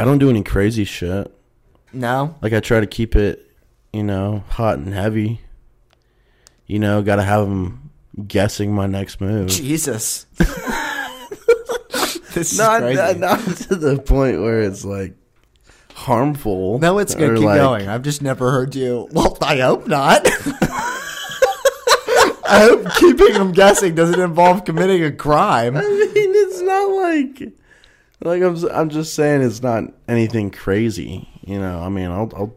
I 0.00 0.04
don't 0.04 0.18
do 0.18 0.28
any 0.30 0.42
crazy 0.42 0.84
shit. 0.84 1.32
no. 1.92 2.34
Like, 2.42 2.52
I 2.52 2.60
try 2.60 2.80
to 2.80 2.86
keep 2.88 3.14
it, 3.14 3.48
you 3.92 4.02
know, 4.02 4.42
hot 4.48 4.78
and 4.78 4.92
heavy. 4.92 5.40
You 6.66 6.78
know, 6.80 7.02
got 7.02 7.16
to 7.16 7.22
have 7.22 7.42
them 7.48 7.90
guessing 8.26 8.74
my 8.74 8.86
next 8.86 9.20
move. 9.20 9.48
Jesus. 9.48 10.24
this 12.34 12.52
is 12.52 12.58
Not, 12.58 12.80
crazy. 12.80 12.96
not 12.96 13.18
not 13.18 13.38
to 13.58 13.76
the 13.76 13.98
point 13.98 14.40
where 14.40 14.62
it's 14.62 14.84
like 14.84 15.14
harmful. 15.94 16.78
no, 16.80 16.98
it's 16.98 17.14
good. 17.14 17.30
or, 17.32 17.36
Keep 17.36 17.44
like- 17.44 17.60
going. 17.60 17.88
I've 17.88 18.02
just 18.02 18.22
never 18.22 18.50
heard 18.50 18.74
you. 18.74 19.08
Well, 19.12 19.36
I 19.40 19.58
hope 19.58 19.86
not. 19.86 20.26
I 22.52 22.60
hope 22.60 22.94
keeping 22.96 23.32
them 23.34 23.52
guessing 23.52 23.94
doesn't 23.94 24.20
involve 24.20 24.64
committing 24.64 25.02
a 25.04 25.12
crime. 25.12 25.76
I 25.76 25.80
mean, 25.80 26.10
it's 26.14 26.60
not 26.60 26.84
like 26.90 27.52
like 28.22 28.42
I'm. 28.42 28.54
s- 28.56 28.64
I'm 28.72 28.88
just 28.90 29.14
saying 29.14 29.42
it's 29.42 29.62
not 29.62 29.84
anything 30.08 30.50
crazy. 30.50 31.28
You 31.44 31.58
know. 31.58 31.80
I 31.80 31.88
mean, 31.88 32.10
I'll 32.10 32.30
I'll 32.36 32.54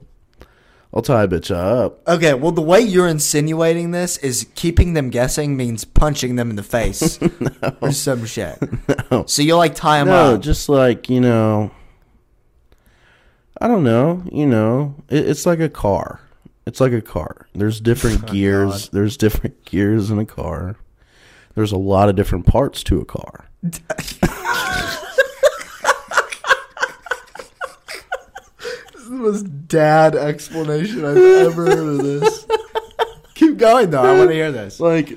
I'll 0.94 1.02
tie 1.02 1.24
a 1.24 1.28
bitch 1.28 1.54
up. 1.54 2.08
Okay, 2.08 2.34
well, 2.34 2.52
the 2.52 2.62
way 2.62 2.80
you're 2.80 3.08
insinuating 3.08 3.92
this 3.92 4.18
is 4.18 4.48
keeping 4.56 4.94
them 4.94 5.10
guessing 5.10 5.58
means 5.58 5.84
punching 5.84 6.36
them 6.36 6.50
in 6.50 6.56
the 6.56 6.64
face 6.64 7.20
or 7.82 7.92
some 7.92 8.26
shit. 8.26 8.58
No. 9.12 9.26
So 9.28 9.42
you'll 9.42 9.58
like 9.58 9.76
tie 9.76 10.00
them 10.00 10.08
No, 10.08 10.36
up. 10.36 10.42
just 10.42 10.70
like 10.70 11.10
you 11.10 11.20
know. 11.22 11.72
I 13.62 13.68
don't 13.68 13.84
know. 13.84 14.24
You 14.32 14.46
know, 14.46 14.96
it, 15.10 15.28
it's 15.30 15.46
like 15.46 15.60
a 15.60 15.70
car. 15.70 16.20
It's 16.66 16.80
like 16.80 16.94
a 16.94 17.02
car. 17.02 17.48
There's 17.54 17.80
different 17.80 18.24
oh, 18.30 18.32
gears. 18.32 18.90
There's 18.90 19.18
different 19.18 19.66
gears 19.66 20.10
in 20.10 20.20
a 20.20 20.26
car. 20.26 20.76
There's 21.54 21.72
a 21.72 21.78
lot 21.78 22.10
of 22.10 22.16
different 22.16 22.46
parts 22.46 22.84
to 22.86 23.00
a 23.00 23.06
car. 23.06 23.46
This 28.94 29.04
is 29.04 29.10
the 29.10 29.16
most 29.18 29.68
dad 29.68 30.16
explanation 30.16 31.06
I've 31.06 31.18
ever 31.18 31.66
heard 31.66 31.78
of 31.78 31.98
this. 32.00 32.48
Keep 33.36 33.58
going 33.58 33.92
though. 33.92 34.02
I 34.04 34.18
want 34.18 34.30
to 34.30 34.34
hear 34.34 34.52
this. 34.52 34.80
like 34.80 35.10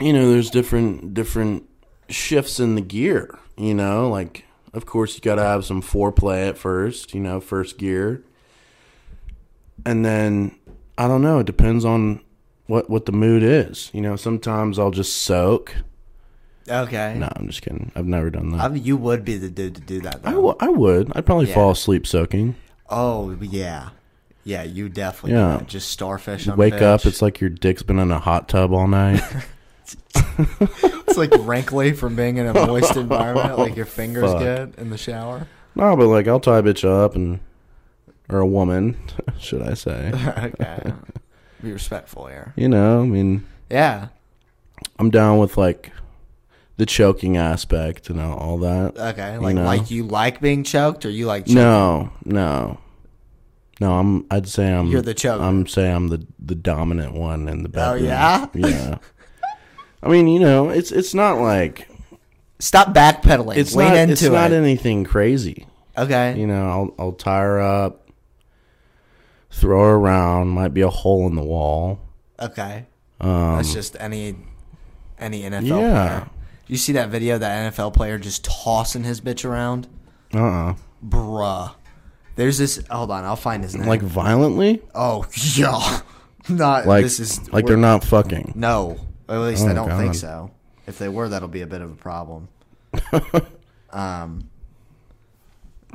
you 0.00 0.12
know 0.12 0.30
there's 0.30 0.50
different 0.50 1.14
different 1.14 1.68
shifts 2.08 2.58
in 2.58 2.74
the 2.74 2.80
gear 2.80 3.38
you 3.56 3.74
know 3.74 4.08
like 4.08 4.44
of 4.74 4.84
course 4.86 5.14
you 5.14 5.20
got 5.20 5.36
to 5.36 5.42
have 5.42 5.64
some 5.64 5.80
foreplay 5.80 6.48
at 6.48 6.58
first 6.58 7.14
you 7.14 7.20
know 7.20 7.40
first 7.40 7.78
gear 7.78 8.24
and 9.86 10.04
then 10.04 10.54
i 10.98 11.06
don't 11.08 11.22
know 11.22 11.38
it 11.40 11.46
depends 11.46 11.84
on 11.84 12.20
what 12.66 12.88
what 12.88 13.06
the 13.06 13.12
mood 13.12 13.42
is 13.42 13.90
you 13.92 14.00
know 14.00 14.16
sometimes 14.16 14.78
i'll 14.78 14.90
just 14.90 15.16
soak 15.22 15.74
Okay. 16.68 17.16
no 17.18 17.28
i'm 17.36 17.48
just 17.48 17.62
kidding 17.62 17.90
i've 17.96 18.06
never 18.06 18.30
done 18.30 18.50
that 18.50 18.60
I 18.60 18.68
mean, 18.68 18.84
you 18.84 18.96
would 18.96 19.24
be 19.24 19.36
the 19.36 19.50
dude 19.50 19.74
to 19.74 19.80
do 19.80 20.00
that 20.02 20.16
I, 20.24 20.30
though. 20.30 20.36
w- 20.36 20.56
I 20.60 20.68
would 20.68 21.12
i'd 21.16 21.26
probably 21.26 21.48
Yeah. 21.48 21.54
fall 21.54 21.70
asleep 21.72 22.06
soaking 22.06 22.54
oh 22.88 23.36
yeah, 23.40 23.90
yeah. 24.44 24.62
You 24.62 24.88
definitely 24.88 25.32
Yeah. 25.38 25.62
just 25.66 25.90
starfish. 25.90 26.46
wake 26.46 26.74
up 26.82 27.04
it's 27.06 27.20
like 27.22 27.40
your 27.40 27.50
dick's 27.50 27.82
been 27.82 27.98
in 27.98 28.10
a 28.12 28.18
hot 28.20 28.48
tub 28.48 28.72
all 28.72 28.86
night 28.86 29.20
it's 30.38 31.16
like 31.18 31.32
wrinkly 31.40 31.92
from 31.92 32.14
being 32.16 32.36
in 32.36 32.46
a 32.46 32.54
moist 32.54 32.96
environment, 32.96 33.58
like 33.58 33.76
your 33.76 33.86
fingers 33.86 34.30
Fuck. 34.32 34.40
get 34.40 34.78
in 34.78 34.90
the 34.90 34.98
shower. 34.98 35.46
no 35.74 35.96
but 35.96 36.06
like 36.06 36.28
i'll 36.28 36.40
tie 36.40 36.58
a 36.58 36.62
bitch 36.62 36.88
up 36.88 37.14
and 37.16 37.40
or 38.28 38.38
a 38.38 38.46
woman 38.46 38.96
should 39.38 39.62
i 39.62 39.74
say 39.74 40.10
okay. 40.38 40.92
Be 41.62 41.72
respectful 41.72 42.26
here. 42.26 42.52
You 42.56 42.68
know, 42.68 43.02
I 43.02 43.04
mean, 43.06 43.46
Yeah. 43.70 44.08
I'm 44.98 45.10
down 45.10 45.38
with 45.38 45.56
like 45.56 45.92
the 46.76 46.86
choking 46.86 47.36
aspect 47.36 48.10
and 48.10 48.20
all 48.20 48.58
that. 48.58 48.96
Okay. 48.98 49.38
Like 49.38 49.54
know? 49.54 49.62
like 49.62 49.88
you 49.88 50.02
like 50.02 50.40
being 50.40 50.64
choked 50.64 51.04
or 51.06 51.10
you 51.10 51.26
like 51.26 51.44
choking? 51.44 51.54
No, 51.56 52.10
no, 52.24 52.78
no. 53.80 53.92
I'm. 53.92 54.26
I'd 54.28 54.48
say 54.48 54.72
I'm. 54.72 54.88
You're 54.88 55.02
the 55.02 55.14
choker. 55.14 55.40
I'm 55.40 55.68
saying 55.68 55.94
I'm 55.94 56.08
the 56.08 56.26
the 56.40 56.56
dominant 56.56 57.14
one 57.14 57.48
in 57.48 57.62
the 57.62 57.68
back. 57.68 57.92
Oh, 57.92 57.94
yeah? 57.94 58.46
yeah. 58.54 58.98
I 60.02 60.08
mean, 60.08 60.26
you 60.26 60.40
know, 60.40 60.68
it's 60.70 60.90
it's 60.90 61.14
not 61.14 61.38
like 61.38 61.88
Stop 62.58 62.88
backpedaling. 62.92 63.56
it's 63.56 63.76
Lean 63.76 63.88
not 63.94 64.10
it's 64.10 64.22
it. 64.22 64.32
not 64.32 64.50
anything 64.50 65.04
crazy. 65.04 65.66
okay. 65.96 66.36
You 66.36 66.48
know, 66.48 66.66
I'll 66.68 66.94
I'll 66.98 67.12
tie 67.12 67.42
her 67.42 67.60
up, 67.60 68.01
throw 69.52 69.80
her 69.84 69.94
around. 69.94 70.48
Might 70.48 70.74
be 70.74 70.80
a 70.80 70.88
hole 70.90 71.26
in 71.28 71.34
the 71.36 71.42
wall. 71.44 72.00
Okay. 72.40 72.86
Um, 73.20 73.56
That's 73.56 73.72
just 73.72 73.96
any 74.00 74.34
any 75.18 75.42
NFL 75.42 75.66
yeah. 75.80 76.06
player. 76.20 76.30
You 76.66 76.76
see 76.76 76.92
that 76.92 77.10
video 77.10 77.34
of 77.34 77.40
that 77.40 77.72
NFL 77.72 77.94
player 77.94 78.18
just 78.18 78.44
tossing 78.44 79.04
his 79.04 79.20
bitch 79.20 79.44
around? 79.48 79.86
uh. 80.34 80.38
uh 80.70 80.74
Bruh. 81.06 81.74
There's 82.36 82.56
this 82.58 82.82
hold 82.90 83.10
on, 83.10 83.24
I'll 83.24 83.36
find 83.36 83.62
his 83.62 83.74
name. 83.76 83.86
Like 83.88 84.00
violently. 84.02 84.80
Oh 84.94 85.26
yeah. 85.54 86.00
Not 86.48 86.86
Like 86.86 87.02
this 87.04 87.20
is 87.20 87.52
like 87.52 87.66
they're 87.66 87.76
not 87.76 88.04
fucking. 88.04 88.52
No. 88.56 88.98
At 89.28 89.38
least 89.38 89.64
I 89.66 89.72
Oh, 89.72 89.74
don't 89.74 89.98
think 89.98 90.14
so. 90.14 90.50
If 90.86 90.98
they 90.98 91.08
were, 91.08 91.28
that'll 91.28 91.48
be 91.48 91.60
a 91.62 91.66
bit 91.66 91.80
of 91.80 91.90
a 91.92 91.94
problem. 91.94 92.48
um 93.92 94.48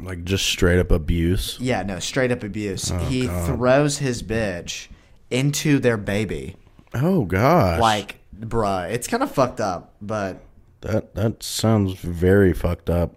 Like 0.02 0.24
just 0.24 0.46
straight 0.46 0.80
up 0.80 0.92
abuse. 0.92 1.58
yeah, 1.60 1.82
no, 1.84 2.00
straight 2.00 2.32
up 2.32 2.44
abuse. 2.44 2.92
Oh, 2.92 2.98
he 3.00 3.26
God. 3.28 3.46
throws 3.48 3.98
his 3.98 4.22
bitch 4.22 4.88
into 5.32 5.80
their 5.80 5.98
baby. 5.98 6.56
Oh 6.94 7.26
gosh. 7.26 7.80
Like, 7.80 8.20
bruh, 8.40 8.90
it's 8.92 9.08
kind 9.08 9.24
of 9.24 9.32
fucked 9.32 9.60
up, 9.60 9.96
but 10.02 10.40
that 10.82 11.16
that 11.16 11.42
sounds 11.42 11.94
very 11.94 12.54
fucked 12.54 12.90
up. 12.90 13.16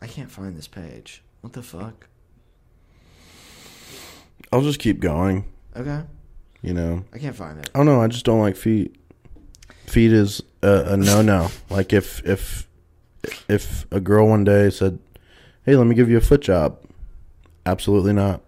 I 0.00 0.06
can't 0.06 0.30
find 0.30 0.56
this 0.56 0.68
page. 0.68 1.22
What 1.42 1.52
the 1.52 1.62
fuck? 1.62 2.08
I'll 4.52 4.62
just 4.62 4.78
keep 4.80 5.00
going, 5.00 5.44
Okay, 5.76 6.02
you 6.60 6.74
know. 6.74 7.04
I 7.12 7.18
can't 7.18 7.36
find 7.36 7.58
it. 7.58 7.70
Oh 7.74 7.82
no, 7.82 8.00
I 8.02 8.06
just 8.08 8.24
don't 8.24 8.40
like 8.40 8.56
feet. 8.56 8.96
Feet 9.86 10.12
is 10.12 10.42
a, 10.62 10.92
a 10.92 10.96
no 10.96 11.22
no. 11.22 11.48
like 11.70 11.92
if 11.92 12.24
if 12.26 12.68
if 13.48 13.86
a 13.90 14.00
girl 14.00 14.28
one 14.28 14.44
day 14.44 14.68
said, 14.70 14.98
"Hey, 15.64 15.76
let 15.76 15.86
me 15.86 15.94
give 15.94 16.10
you 16.10 16.16
a 16.16 16.20
foot 16.20 16.40
job," 16.42 16.78
absolutely 17.66 18.12
not. 18.12 18.40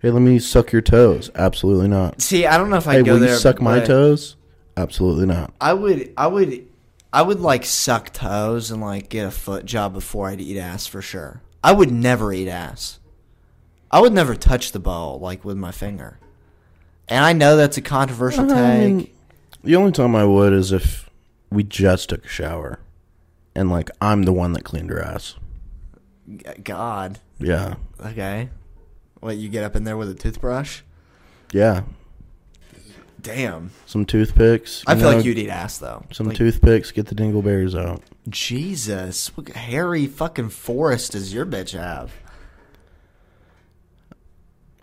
Hey, 0.00 0.10
let 0.10 0.22
me 0.22 0.38
suck 0.38 0.70
your 0.72 0.80
toes. 0.82 1.28
Absolutely 1.34 1.88
not. 1.88 2.22
See, 2.22 2.46
I 2.46 2.56
don't 2.56 2.70
know 2.70 2.76
if 2.76 2.86
I 2.86 2.94
Hey, 2.94 3.02
go 3.02 3.14
will 3.14 3.20
there. 3.20 3.30
you 3.30 3.36
suck 3.36 3.60
my 3.60 3.80
but 3.80 3.86
toes? 3.86 4.36
Absolutely 4.76 5.26
not. 5.26 5.52
I 5.60 5.72
would, 5.74 6.12
I 6.16 6.28
would, 6.28 6.66
I 7.12 7.22
would 7.22 7.40
like 7.40 7.64
suck 7.64 8.12
toes 8.12 8.70
and 8.70 8.80
like 8.80 9.08
get 9.08 9.26
a 9.26 9.30
foot 9.32 9.64
job 9.64 9.94
before 9.94 10.28
I'd 10.28 10.40
eat 10.40 10.56
ass 10.56 10.86
for 10.86 11.02
sure. 11.02 11.42
I 11.64 11.72
would 11.72 11.90
never 11.90 12.32
eat 12.32 12.46
ass. 12.48 13.00
I 13.90 13.98
would 14.00 14.12
never 14.12 14.36
touch 14.36 14.70
the 14.70 14.78
ball 14.78 15.18
like 15.18 15.44
with 15.44 15.56
my 15.56 15.72
finger. 15.72 16.20
And 17.08 17.24
I 17.24 17.32
know 17.32 17.56
that's 17.56 17.76
a 17.76 17.82
controversial 17.82 18.46
take. 18.46 18.56
I 18.56 18.78
mean, 18.78 19.10
the 19.64 19.74
only 19.74 19.90
time 19.90 20.14
I 20.14 20.24
would 20.24 20.52
is 20.52 20.70
if 20.70 21.10
we 21.50 21.64
just 21.64 22.10
took 22.10 22.24
a 22.24 22.28
shower, 22.28 22.78
and 23.56 23.68
like 23.68 23.90
I'm 24.00 24.22
the 24.22 24.32
one 24.32 24.52
that 24.52 24.62
cleaned 24.62 24.90
her 24.90 25.02
ass. 25.02 25.34
God, 26.64 27.18
Yeah, 27.38 27.74
okay. 28.04 28.50
What 29.20 29.36
you 29.36 29.48
get 29.48 29.64
up 29.64 29.74
in 29.76 29.84
there 29.84 29.96
with 29.96 30.10
a 30.10 30.14
toothbrush? 30.14 30.82
yeah. 31.52 31.82
Damn. 33.20 33.72
Some 33.84 34.04
toothpicks. 34.06 34.84
I 34.86 34.94
feel 34.94 35.10
know, 35.10 35.16
like 35.16 35.24
you'd 35.24 35.38
eat 35.38 35.48
ass 35.48 35.78
though. 35.78 36.04
Some 36.12 36.28
Like, 36.28 36.36
toothpicks. 36.36 36.92
Get 36.92 37.06
the 37.06 37.16
dingleberries 37.16 37.76
out. 37.78 38.00
Jesus, 38.28 39.36
what 39.36 39.48
hairy 39.48 40.06
fucking 40.06 40.50
forest 40.50 41.12
does 41.12 41.34
your 41.34 41.44
bitch 41.44 41.72
have? 41.72 42.12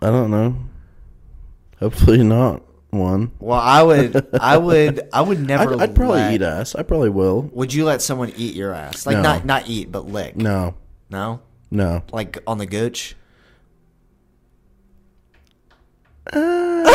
I 0.02 0.10
don't 0.10 0.30
know. 0.30 0.56
Hopefully 1.80 2.22
not 2.22 2.62
one. 2.90 3.32
Well, 3.38 3.58
I 3.58 3.82
would, 3.82 4.28
I 4.38 4.58
would, 4.58 5.08
I 5.12 5.22
would 5.22 5.38
I'd, 5.40 5.46
never. 5.46 5.80
I'd 5.80 5.94
probably 5.94 6.16
let- 6.20 6.34
eat 6.34 6.42
ass. 6.42 6.74
I 6.74 6.82
probably 6.82 7.10
will. 7.10 7.42
Would 7.52 7.72
you 7.72 7.84
let 7.86 8.02
someone 8.02 8.32
eat 8.36 8.54
your 8.54 8.72
ass? 8.74 9.06
Like 9.06 9.16
No. 9.16 9.22
not 9.22 9.44
not 9.46 9.68
eat, 9.68 9.90
but 9.90 10.06
lick. 10.06 10.36
No, 10.36 10.74
No? 11.10 11.40
no. 11.70 12.02
Like 12.12 12.38
on 12.46 12.58
the 12.58 12.66
gooch? 12.66 13.14
Uh, 16.32 16.92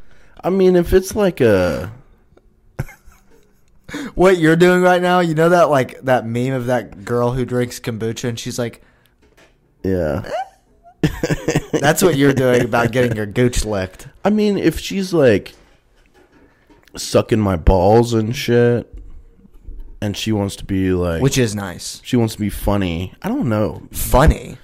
I 0.42 0.50
mean, 0.50 0.76
if 0.76 0.92
it's 0.92 1.14
like 1.14 1.40
a 1.40 1.92
What 4.14 4.38
you're 4.38 4.56
doing 4.56 4.82
right 4.82 5.00
now, 5.00 5.20
you 5.20 5.34
know 5.34 5.50
that 5.50 5.70
like 5.70 6.00
that 6.02 6.26
meme 6.26 6.52
of 6.52 6.66
that 6.66 7.04
girl 7.04 7.32
who 7.32 7.44
drinks 7.44 7.78
kombucha 7.80 8.28
and 8.28 8.38
she's 8.38 8.58
like, 8.58 8.82
yeah. 9.82 10.28
that's 11.72 12.02
what 12.02 12.16
you're 12.16 12.32
doing 12.32 12.62
about 12.62 12.92
getting 12.92 13.16
your 13.16 13.26
gooch 13.26 13.64
licked. 13.64 14.08
I 14.24 14.30
mean, 14.30 14.56
if 14.56 14.80
she's 14.80 15.12
like 15.12 15.52
sucking 16.96 17.40
my 17.40 17.56
balls 17.56 18.14
and 18.14 18.34
shit, 18.34 18.93
and 20.04 20.16
she 20.16 20.32
wants 20.32 20.56
to 20.56 20.64
be 20.64 20.92
like, 20.92 21.22
which 21.22 21.38
is 21.38 21.54
nice. 21.54 22.00
she 22.04 22.16
wants 22.16 22.34
to 22.34 22.40
be 22.40 22.50
funny. 22.50 23.12
I 23.22 23.28
don't 23.28 23.48
know 23.48 23.82
Funny. 23.92 24.58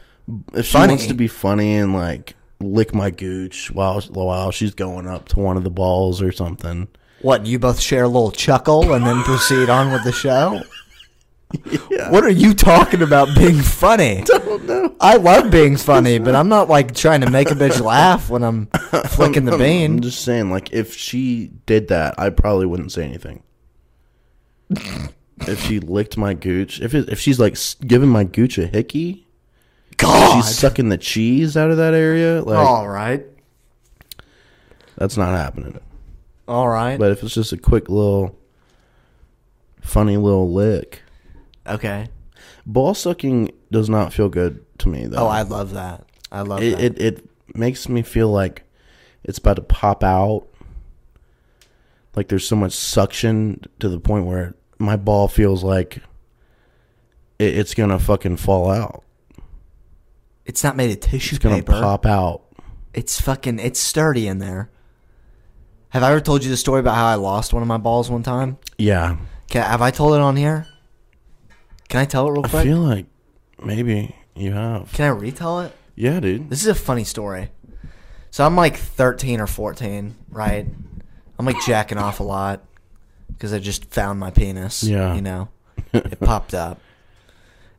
if 0.54 0.66
she 0.66 0.72
Funny. 0.72 0.92
wants 0.92 1.06
to 1.06 1.14
be 1.14 1.28
funny 1.28 1.76
and 1.76 1.94
like 1.94 2.34
lick 2.60 2.94
my 2.94 3.10
gooch 3.10 3.70
while 3.70 4.00
while 4.12 4.50
she's 4.50 4.74
going 4.74 5.06
up 5.06 5.28
to 5.30 5.38
one 5.40 5.56
of 5.56 5.64
the 5.64 5.70
balls 5.70 6.20
or 6.22 6.32
something. 6.32 6.88
What, 7.22 7.44
you 7.46 7.58
both 7.58 7.80
share 7.80 8.04
a 8.04 8.08
little 8.08 8.30
chuckle 8.30 8.92
and 8.94 9.04
then 9.06 9.22
proceed 9.24 9.68
on 9.68 9.92
with 9.92 10.04
the 10.04 10.12
show? 10.12 10.62
What 12.10 12.22
are 12.22 12.30
you 12.30 12.54
talking 12.54 13.02
about 13.02 13.36
being 13.36 13.58
funny? 13.82 14.22
don't 14.24 14.64
know. 14.66 14.94
I 15.00 15.16
love 15.16 15.50
being 15.50 15.76
funny, 15.76 16.20
but 16.20 16.36
I'm 16.36 16.48
not 16.48 16.68
like 16.68 16.94
trying 16.94 17.22
to 17.22 17.30
make 17.30 17.50
a 17.50 17.54
bitch 17.56 17.80
laugh 17.84 18.30
when 18.30 18.44
I'm 18.44 18.66
flicking 19.08 19.46
the 19.46 19.54
I'm 19.54 19.58
bean. 19.58 20.00
just 20.00 20.22
saying, 20.22 20.50
like, 20.52 20.72
if 20.72 20.94
she 20.96 21.50
did 21.66 21.88
that, 21.88 22.14
I 22.18 22.30
probably 22.30 22.66
wouldn't 22.66 22.92
say 22.92 23.02
anything. 23.04 23.42
If 25.48 25.62
she 25.64 25.80
licked 25.80 26.16
my 26.16 26.34
gooch, 26.34 26.80
if 26.80 26.94
it, 26.94 27.08
if 27.08 27.18
she's 27.20 27.38
like 27.40 27.52
s- 27.54 27.74
giving 27.74 28.08
my 28.08 28.24
gooch 28.24 28.58
a 28.58 28.66
hickey, 28.66 29.26
God. 29.96 30.34
she's 30.42 30.54
sucking 30.56 30.88
the 30.88 30.98
cheese 30.98 31.56
out 31.56 31.70
of 31.70 31.76
that 31.78 31.94
area, 31.94 32.42
like 32.42 32.56
All 32.58 32.88
right. 32.88 33.24
that's 34.96 35.16
not 35.16 35.30
happening. 35.36 35.78
All 36.48 36.68
right. 36.68 36.98
But 36.98 37.12
if 37.12 37.22
it's 37.22 37.34
just 37.34 37.52
a 37.52 37.56
quick 37.56 37.88
little, 37.88 38.38
funny 39.80 40.16
little 40.16 40.52
lick, 40.52 41.02
okay. 41.66 42.08
ball 42.66 42.94
sucking 42.94 43.52
does 43.70 43.88
not 43.88 44.12
feel 44.12 44.28
good 44.28 44.64
to 44.78 44.88
me 44.88 45.06
though. 45.06 45.18
Oh, 45.18 45.26
I 45.26 45.42
love 45.42 45.72
that. 45.74 46.04
I 46.32 46.42
love 46.42 46.62
it, 46.62 46.76
that. 46.76 46.84
it 46.84 47.00
it 47.00 47.56
makes 47.56 47.88
me 47.88 48.02
feel 48.02 48.28
like 48.30 48.64
it's 49.24 49.38
about 49.38 49.56
to 49.56 49.62
pop 49.62 50.02
out. 50.04 50.46
Like 52.16 52.28
there's 52.28 52.46
so 52.46 52.56
much 52.56 52.72
suction 52.72 53.60
to 53.78 53.88
the 53.88 54.00
point 54.00 54.26
where 54.26 54.54
my 54.80 54.96
ball 54.96 55.28
feels 55.28 55.62
like 55.62 55.98
it, 57.38 57.56
it's 57.58 57.74
gonna 57.74 57.98
fucking 57.98 58.36
fall 58.38 58.70
out. 58.70 59.04
it's 60.44 60.64
not 60.64 60.76
made 60.76 60.90
of 60.90 61.00
tissue 61.00 61.36
It's 61.36 61.42
gonna 61.42 61.56
paper. 61.56 61.72
pop 61.72 62.06
out. 62.06 62.42
It's 62.92 63.20
fucking. 63.20 63.58
It's 63.60 63.78
sturdy 63.78 64.26
in 64.26 64.38
there. 64.38 64.70
Have 65.90 66.02
I 66.02 66.10
ever 66.10 66.20
told 66.20 66.42
you 66.44 66.50
the 66.50 66.56
story 66.56 66.80
about 66.80 66.94
how 66.96 67.06
I 67.06 67.14
lost 67.16 67.52
one 67.52 67.62
of 67.62 67.68
my 67.68 67.76
balls 67.78 68.10
one 68.10 68.22
time? 68.22 68.58
Yeah, 68.78 69.16
Can, 69.48 69.62
have 69.62 69.82
I 69.82 69.90
told 69.90 70.14
it 70.14 70.20
on 70.20 70.36
here? 70.36 70.66
Can 71.88 72.00
I 72.00 72.04
tell 72.04 72.26
it 72.28 72.30
real 72.32 72.42
quick? 72.42 72.54
I 72.54 72.62
quick? 72.62 72.64
feel 72.64 72.78
like 72.78 73.06
maybe 73.62 74.14
you 74.36 74.52
have. 74.52 74.92
Can 74.92 75.04
I 75.06 75.08
retell 75.08 75.60
it? 75.60 75.72
Yeah, 75.96 76.20
dude. 76.20 76.48
This 76.50 76.62
is 76.62 76.68
a 76.68 76.74
funny 76.74 77.04
story. 77.04 77.50
So 78.30 78.46
I'm 78.46 78.54
like 78.56 78.76
13 78.76 79.40
or 79.40 79.48
14, 79.48 80.14
right? 80.30 80.66
I'm 81.38 81.46
like 81.46 81.60
jacking 81.66 81.98
off 81.98 82.20
a 82.20 82.22
lot 82.22 82.64
because 83.32 83.52
I 83.52 83.58
just 83.58 83.86
found 83.86 84.18
my 84.20 84.30
penis. 84.30 84.82
Yeah. 84.82 85.14
You 85.14 85.22
know, 85.22 85.48
it 85.92 86.20
popped 86.20 86.54
up, 86.54 86.80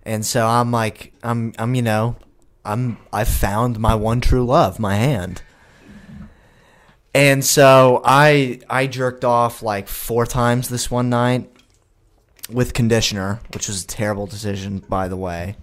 and 0.03 0.25
so 0.25 0.45
I'm 0.47 0.71
like, 0.71 1.13
I'm, 1.23 1.53
I'm, 1.57 1.75
you 1.75 1.81
know, 1.81 2.15
I'm, 2.65 2.97
I 3.13 3.23
found 3.23 3.79
my 3.79 3.95
one 3.95 4.21
true 4.21 4.45
love, 4.45 4.79
my 4.79 4.95
hand. 4.95 5.41
And 7.13 7.43
so 7.43 8.01
I, 8.05 8.61
I 8.69 8.87
jerked 8.87 9.25
off 9.25 9.61
like 9.61 9.87
four 9.89 10.25
times 10.25 10.69
this 10.69 10.89
one 10.89 11.09
night 11.09 11.49
with 12.49 12.73
conditioner, 12.73 13.41
which 13.53 13.67
was 13.67 13.83
a 13.83 13.87
terrible 13.87 14.27
decision, 14.27 14.79
by 14.87 15.07
the 15.09 15.17
way. 15.17 15.57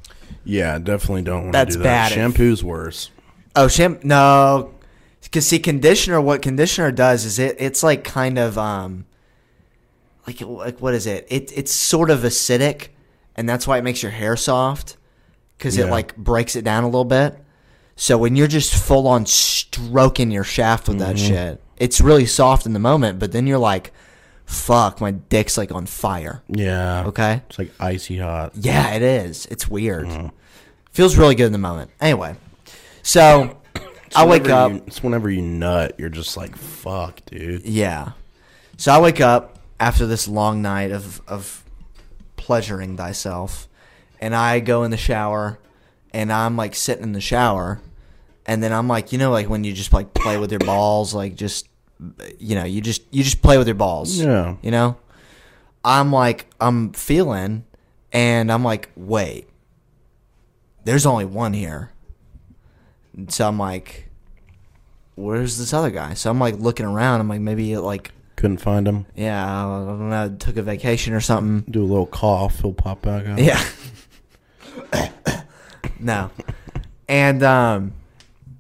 Yeah, 0.44 0.78
definitely 0.78 1.22
don't 1.22 1.44
want 1.44 1.52
to 1.54 1.58
That's 1.58 1.76
do 1.76 1.82
that. 1.82 1.84
bad 1.84 2.12
if- 2.12 2.16
Shampoo's 2.16 2.62
worse. 2.62 3.10
Oh, 3.56 3.66
sham 3.66 3.98
no, 4.02 4.72
because 5.22 5.46
see, 5.46 5.58
conditioner. 5.58 6.20
What 6.20 6.42
conditioner 6.42 6.92
does 6.92 7.24
is 7.24 7.38
it 7.38 7.56
it's 7.58 7.82
like 7.82 8.04
kind 8.04 8.38
of 8.38 8.56
um, 8.56 9.04
like 10.28 10.40
like 10.42 10.80
what 10.80 10.94
is 10.94 11.06
it? 11.06 11.26
It 11.30 11.56
it's 11.56 11.72
sort 11.72 12.10
of 12.10 12.20
acidic, 12.20 12.88
and 13.34 13.48
that's 13.48 13.66
why 13.66 13.78
it 13.78 13.84
makes 13.84 14.02
your 14.02 14.12
hair 14.12 14.36
soft, 14.36 14.96
because 15.56 15.76
it 15.78 15.88
like 15.88 16.14
breaks 16.16 16.54
it 16.54 16.64
down 16.64 16.84
a 16.84 16.86
little 16.86 17.04
bit. 17.04 17.36
So 17.96 18.18
when 18.18 18.36
you're 18.36 18.46
just 18.46 18.74
full 18.74 19.08
on 19.08 19.26
stroking 19.26 20.30
your 20.30 20.44
shaft 20.44 20.88
with 20.88 20.98
that 20.98 21.16
mm-hmm. 21.16 21.26
shit, 21.26 21.62
it's 21.78 22.00
really 22.00 22.26
soft 22.26 22.66
in 22.66 22.74
the 22.74 22.78
moment, 22.78 23.18
but 23.18 23.32
then 23.32 23.46
you're 23.46 23.58
like, 23.58 23.92
"Fuck, 24.44 25.00
my 25.00 25.12
dick's 25.12 25.56
like 25.56 25.72
on 25.72 25.86
fire." 25.86 26.42
Yeah. 26.48 27.06
Okay. 27.06 27.42
It's 27.48 27.58
like 27.58 27.72
icy 27.80 28.18
hot. 28.18 28.52
Yeah, 28.54 28.94
it 28.94 29.02
is. 29.02 29.46
It's 29.46 29.66
weird. 29.66 30.06
Mm-hmm. 30.06 30.28
Feels 30.92 31.16
really 31.16 31.34
good 31.34 31.46
in 31.46 31.52
the 31.52 31.58
moment. 31.58 31.90
Anyway, 32.00 32.36
so 33.02 33.56
I 34.14 34.26
wake 34.26 34.48
up. 34.48 34.72
you- 34.72 34.84
it's 34.86 35.02
whenever 35.02 35.30
you 35.30 35.42
nut, 35.42 35.94
you're 35.96 36.08
just 36.10 36.36
like, 36.36 36.54
fuck, 36.54 37.24
dude. 37.26 37.64
Yeah. 37.64 38.12
So 38.76 38.92
I 38.92 39.00
wake 39.00 39.20
up 39.20 39.57
after 39.80 40.06
this 40.06 40.28
long 40.28 40.62
night 40.62 40.90
of 40.90 41.20
of 41.28 41.64
pleasuring 42.36 42.96
thyself, 42.96 43.68
and 44.20 44.34
I 44.34 44.60
go 44.60 44.82
in 44.84 44.90
the 44.90 44.96
shower, 44.96 45.58
and 46.12 46.32
I'm 46.32 46.56
like 46.56 46.74
sitting 46.74 47.04
in 47.04 47.12
the 47.12 47.20
shower, 47.20 47.80
and 48.46 48.62
then 48.62 48.72
I'm 48.72 48.88
like, 48.88 49.12
you 49.12 49.18
know, 49.18 49.30
like 49.30 49.48
when 49.48 49.64
you 49.64 49.72
just 49.72 49.92
like 49.92 50.14
play 50.14 50.38
with 50.38 50.50
your 50.50 50.60
balls, 50.60 51.14
like 51.14 51.34
just, 51.34 51.68
you 52.38 52.54
know, 52.54 52.64
you 52.64 52.80
just 52.80 53.02
you 53.10 53.22
just 53.22 53.42
play 53.42 53.58
with 53.58 53.66
your 53.66 53.74
balls. 53.74 54.18
Yeah. 54.18 54.56
You 54.62 54.70
know, 54.70 54.96
I'm 55.84 56.12
like 56.12 56.46
I'm 56.60 56.92
feeling, 56.92 57.64
and 58.12 58.50
I'm 58.50 58.64
like, 58.64 58.90
wait, 58.96 59.48
there's 60.84 61.06
only 61.06 61.24
one 61.24 61.52
here. 61.52 61.92
And 63.16 63.32
so 63.32 63.48
I'm 63.48 63.58
like, 63.58 64.08
where's 65.16 65.58
this 65.58 65.72
other 65.74 65.90
guy? 65.90 66.14
So 66.14 66.30
I'm 66.30 66.38
like 66.38 66.56
looking 66.56 66.86
around. 66.86 67.20
I'm 67.20 67.28
like, 67.28 67.40
maybe 67.40 67.72
it 67.72 67.80
like, 67.80 68.12
Couldn't 68.38 68.58
find 68.58 68.86
him. 68.86 69.04
yeah, 69.16 69.66
I 69.66 69.84
don't 69.84 70.10
know, 70.10 70.36
took 70.38 70.56
a 70.58 70.62
vacation 70.62 71.12
or 71.12 71.20
something. 71.20 71.68
Do 71.68 71.82
a 71.82 71.84
little 71.84 72.06
cough, 72.06 72.60
he'll 72.60 72.72
pop 72.72 73.02
back 73.02 73.26
out. 73.26 73.40
Yeah. 73.40 73.60
no. 75.98 76.30
And 77.08 77.42
um 77.42 77.94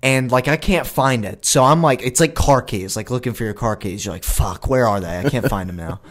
and 0.02 0.32
like 0.32 0.48
I 0.48 0.56
can't 0.56 0.84
find 0.84 1.24
it. 1.24 1.44
So 1.44 1.62
I'm 1.62 1.80
like 1.80 2.02
it's 2.02 2.18
like 2.18 2.34
car 2.34 2.60
keys, 2.60 2.96
like 2.96 3.08
looking 3.08 3.34
for 3.34 3.44
your 3.44 3.54
car 3.54 3.76
keys. 3.76 4.04
You're 4.04 4.14
like, 4.14 4.24
"Fuck, 4.24 4.68
where 4.68 4.84
are 4.84 4.98
they? 4.98 5.20
I 5.20 5.28
can't 5.30 5.48
find 5.48 5.68
them 5.68 5.76
now." 5.76 6.00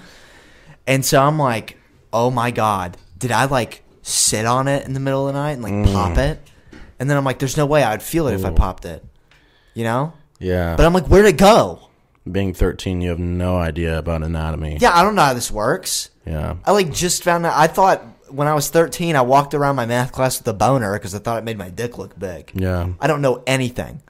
And 0.89 1.05
so 1.05 1.21
I'm 1.21 1.37
like, 1.37 1.77
"Oh 2.13 2.31
my 2.31 2.49
god, 2.51 2.95
did 3.17 3.29
I 3.33 3.43
like 3.43 3.83
sit 4.01 4.45
on 4.45 4.69
it 4.69 4.85
in 4.85 4.93
the 4.93 5.01
middle 5.01 5.27
of 5.27 5.33
the 5.33 5.39
night 5.41 5.51
and 5.59 5.61
like 5.61 5.93
pop 5.93 6.17
it?" 6.17 6.39
And 6.99 7.09
then 7.09 7.17
I'm 7.17 7.25
like, 7.25 7.39
"There's 7.39 7.57
no 7.57 7.65
way 7.65 7.83
I'd 7.83 8.01
feel 8.01 8.29
it 8.29 8.35
if 8.35 8.45
I 8.45 8.51
popped 8.51 8.85
it." 8.85 9.03
You 9.73 9.83
know? 9.83 10.13
Yeah. 10.39 10.77
But 10.77 10.85
I'm 10.85 10.93
like, 10.93 11.07
"Where'd 11.07 11.25
it 11.25 11.37
go?" 11.37 11.86
Being 12.31 12.53
13, 12.53 13.01
you 13.01 13.09
have 13.09 13.19
no 13.19 13.57
idea 13.57 13.97
about 13.97 14.23
anatomy. 14.23 14.77
Yeah, 14.79 14.95
I 14.97 15.03
don't 15.03 15.15
know 15.15 15.23
how 15.23 15.33
this 15.33 15.51
works. 15.51 16.09
Yeah. 16.25 16.55
I 16.65 16.71
like 16.71 16.93
just 16.93 17.23
found 17.23 17.45
out. 17.45 17.57
I 17.57 17.67
thought 17.67 18.03
when 18.29 18.47
I 18.47 18.53
was 18.53 18.69
13, 18.69 19.15
I 19.15 19.21
walked 19.21 19.53
around 19.53 19.75
my 19.75 19.85
math 19.85 20.11
class 20.11 20.37
with 20.37 20.47
a 20.47 20.53
boner 20.53 20.93
because 20.93 21.15
I 21.15 21.19
thought 21.19 21.39
it 21.39 21.43
made 21.45 21.57
my 21.57 21.69
dick 21.69 21.97
look 21.97 22.17
big. 22.17 22.51
Yeah. 22.53 22.89
I 22.99 23.07
don't 23.07 23.21
know 23.21 23.43
anything. 23.47 24.01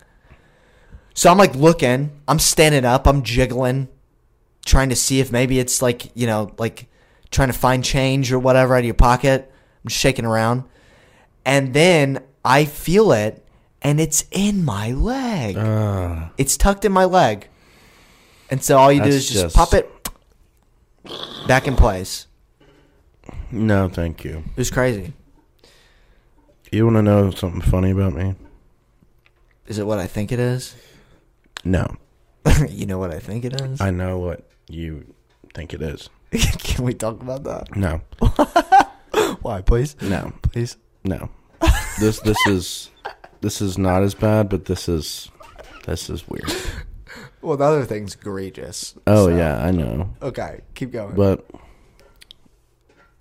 So 1.14 1.32
I'm 1.32 1.38
like 1.38 1.56
looking, 1.56 2.12
I'm 2.28 2.40
standing 2.40 2.86
up, 2.86 3.08
I'm 3.08 3.24
jiggling, 3.24 3.88
trying 4.66 4.90
to 4.90 4.96
see 4.96 5.20
if 5.20 5.32
maybe 5.32 5.60
it's 5.60 5.82
like, 5.82 6.12
you 6.16 6.28
know, 6.28 6.54
like 6.58 6.88
trying 7.32 7.48
to 7.48 7.58
find 7.58 7.84
change 7.84 8.32
or 8.32 8.40
whatever 8.40 8.76
out 8.76 8.80
of 8.80 8.86
your 8.86 8.94
pocket. 8.94 9.52
I'm 9.84 9.90
shaking 9.90 10.26
around. 10.26 10.64
And 11.46 11.74
then 11.74 12.24
I 12.46 12.66
feel 12.66 13.12
it 13.12 13.44
and 13.82 14.00
it's 14.00 14.26
in 14.32 14.66
my 14.66 14.92
leg. 14.92 15.58
Uh, 15.58 16.30
it's 16.38 16.58
tucked 16.58 16.86
in 16.86 16.92
my 16.92 17.06
leg. 17.06 17.48
And 18.50 18.64
so 18.64 18.78
all 18.78 18.92
you 18.92 19.00
do 19.00 19.06
That's 19.06 19.16
is 19.16 19.30
just, 19.30 19.42
just- 19.44 19.56
pop 19.56 19.74
it 19.74 19.90
back 21.48 21.68
in 21.68 21.76
place. 21.76 22.28
no, 23.52 23.90
thank 23.90 24.24
you. 24.24 24.44
It 24.52 24.58
was 24.58 24.72
crazy. 24.72 25.14
You 26.72 26.86
want 26.86 26.98
to 26.98 27.02
know 27.02 27.32
something 27.32 27.62
funny 27.62 27.92
about 27.92 28.14
me? 28.14 28.36
Is 29.68 29.80
it 29.80 29.88
what 29.88 30.00
I 30.00 30.08
think 30.08 30.32
it 30.32 30.40
is? 30.40 30.76
No. 31.64 31.96
you 32.70 32.86
know 32.86 32.98
what 33.00 33.14
I 33.14 33.20
think 33.20 33.46
it 33.46 33.60
is? 33.60 33.82
I 33.82 33.92
know 33.92 34.18
what 34.20 34.48
you 34.70 35.14
think 35.54 35.74
it 35.74 35.82
is. 35.82 36.10
Can 36.32 36.84
we 36.84 36.94
talk 36.94 37.22
about 37.22 37.44
that? 37.44 37.76
No. 37.76 38.02
Why, 39.42 39.62
please? 39.62 39.96
No. 40.02 40.34
Please. 40.42 40.78
No. 41.04 41.30
this 42.00 42.20
this 42.20 42.38
is 42.48 42.90
this 43.42 43.62
is 43.62 43.78
not 43.78 44.04
as 44.04 44.14
bad, 44.14 44.50
but 44.50 44.66
this 44.66 44.88
is 44.90 45.32
this 45.86 46.10
is 46.10 46.28
weird. 46.28 46.52
Well, 47.48 47.56
the 47.56 47.64
other 47.64 47.86
thing's 47.86 48.14
egregious. 48.16 48.94
Oh 49.08 49.28
so- 49.30 49.36
yeah, 49.38 49.64
I 49.64 49.72
know. 49.72 50.14
Okay, 50.22 50.60
keep 50.76 50.92
going. 50.92 51.16
But 51.16 51.50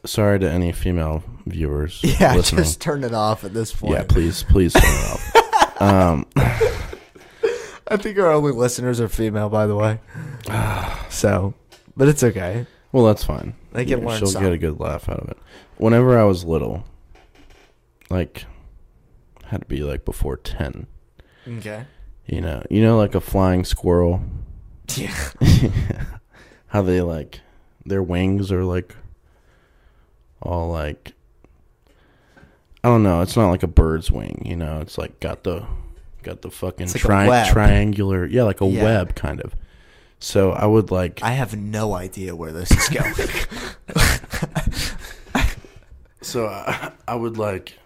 sorry 0.04 0.40
to 0.40 0.50
any 0.50 0.72
female 0.72 1.22
viewers 1.46 2.00
yeah, 2.20 2.34
listening. 2.34 2.64
just 2.64 2.80
turn 2.80 3.04
it 3.04 3.14
off 3.14 3.44
at 3.44 3.54
this 3.54 3.72
point. 3.72 3.92
yeah, 3.94 4.02
please, 4.02 4.42
please 4.42 4.72
turn 4.72 4.82
it 4.84 5.10
off. 5.12 5.32
Um, 5.78 6.24
I 6.36 7.96
think 7.98 8.18
our 8.18 8.32
only 8.32 8.50
listeners 8.52 8.98
are 8.98 9.08
female, 9.08 9.50
by 9.50 9.66
the 9.66 9.76
way. 9.76 10.00
so, 11.10 11.52
but 11.94 12.08
it's 12.08 12.24
okay. 12.24 12.66
well, 12.92 13.04
that's 13.04 13.22
fine. 13.22 13.54
They 13.72 13.84
can 13.84 14.00
Yeah, 14.00 14.06
learn 14.08 14.18
She'll 14.18 14.28
something. 14.28 14.50
get 14.50 14.54
a 14.54 14.58
good 14.58 14.80
laugh 14.80 15.08
out 15.10 15.20
of 15.20 15.28
it. 15.28 15.38
Whenever 15.76 16.18
I 16.18 16.24
was 16.24 16.44
little, 16.46 16.84
like, 18.08 18.46
had 19.44 19.60
to 19.60 19.66
be 19.66 19.82
like 19.82 20.06
before 20.06 20.38
ten. 20.38 20.86
Okay. 21.46 21.84
You 22.26 22.40
know, 22.40 22.62
you 22.70 22.82
know, 22.82 22.96
like 22.96 23.14
a 23.14 23.20
flying 23.20 23.64
squirrel. 23.64 24.20
Yeah. 24.96 25.14
How 26.68 26.82
they 26.82 27.00
like 27.00 27.40
their 27.84 28.02
wings 28.02 28.50
are 28.50 28.64
like 28.64 28.94
all 30.42 30.70
like 30.70 31.12
I 32.82 32.88
don't 32.88 33.02
know. 33.02 33.20
It's 33.22 33.36
not 33.36 33.50
like 33.50 33.62
a 33.62 33.68
bird's 33.68 34.10
wing, 34.10 34.42
you 34.44 34.56
know. 34.56 34.80
It's 34.80 34.98
like 34.98 35.18
got 35.20 35.44
the 35.44 35.66
got 36.22 36.42
the 36.42 36.50
fucking 36.50 36.88
like 36.88 36.96
tri- 36.96 37.50
triangular, 37.50 38.26
yeah, 38.26 38.42
like 38.42 38.60
a 38.60 38.66
Yeah. 38.66 38.82
web 38.82 39.14
kind 39.14 39.40
of. 39.40 39.54
So 40.18 40.50
I 40.52 40.66
would 40.66 40.90
like 40.90 41.22
I 41.22 41.30
have 41.32 41.56
no 41.56 41.94
idea 41.94 42.34
where 42.34 42.52
this 42.52 42.70
is 42.70 42.88
going. 42.88 43.14
So 46.22 46.46
I, 46.46 46.90
I 47.06 47.14
would 47.14 47.38
like 47.38 47.78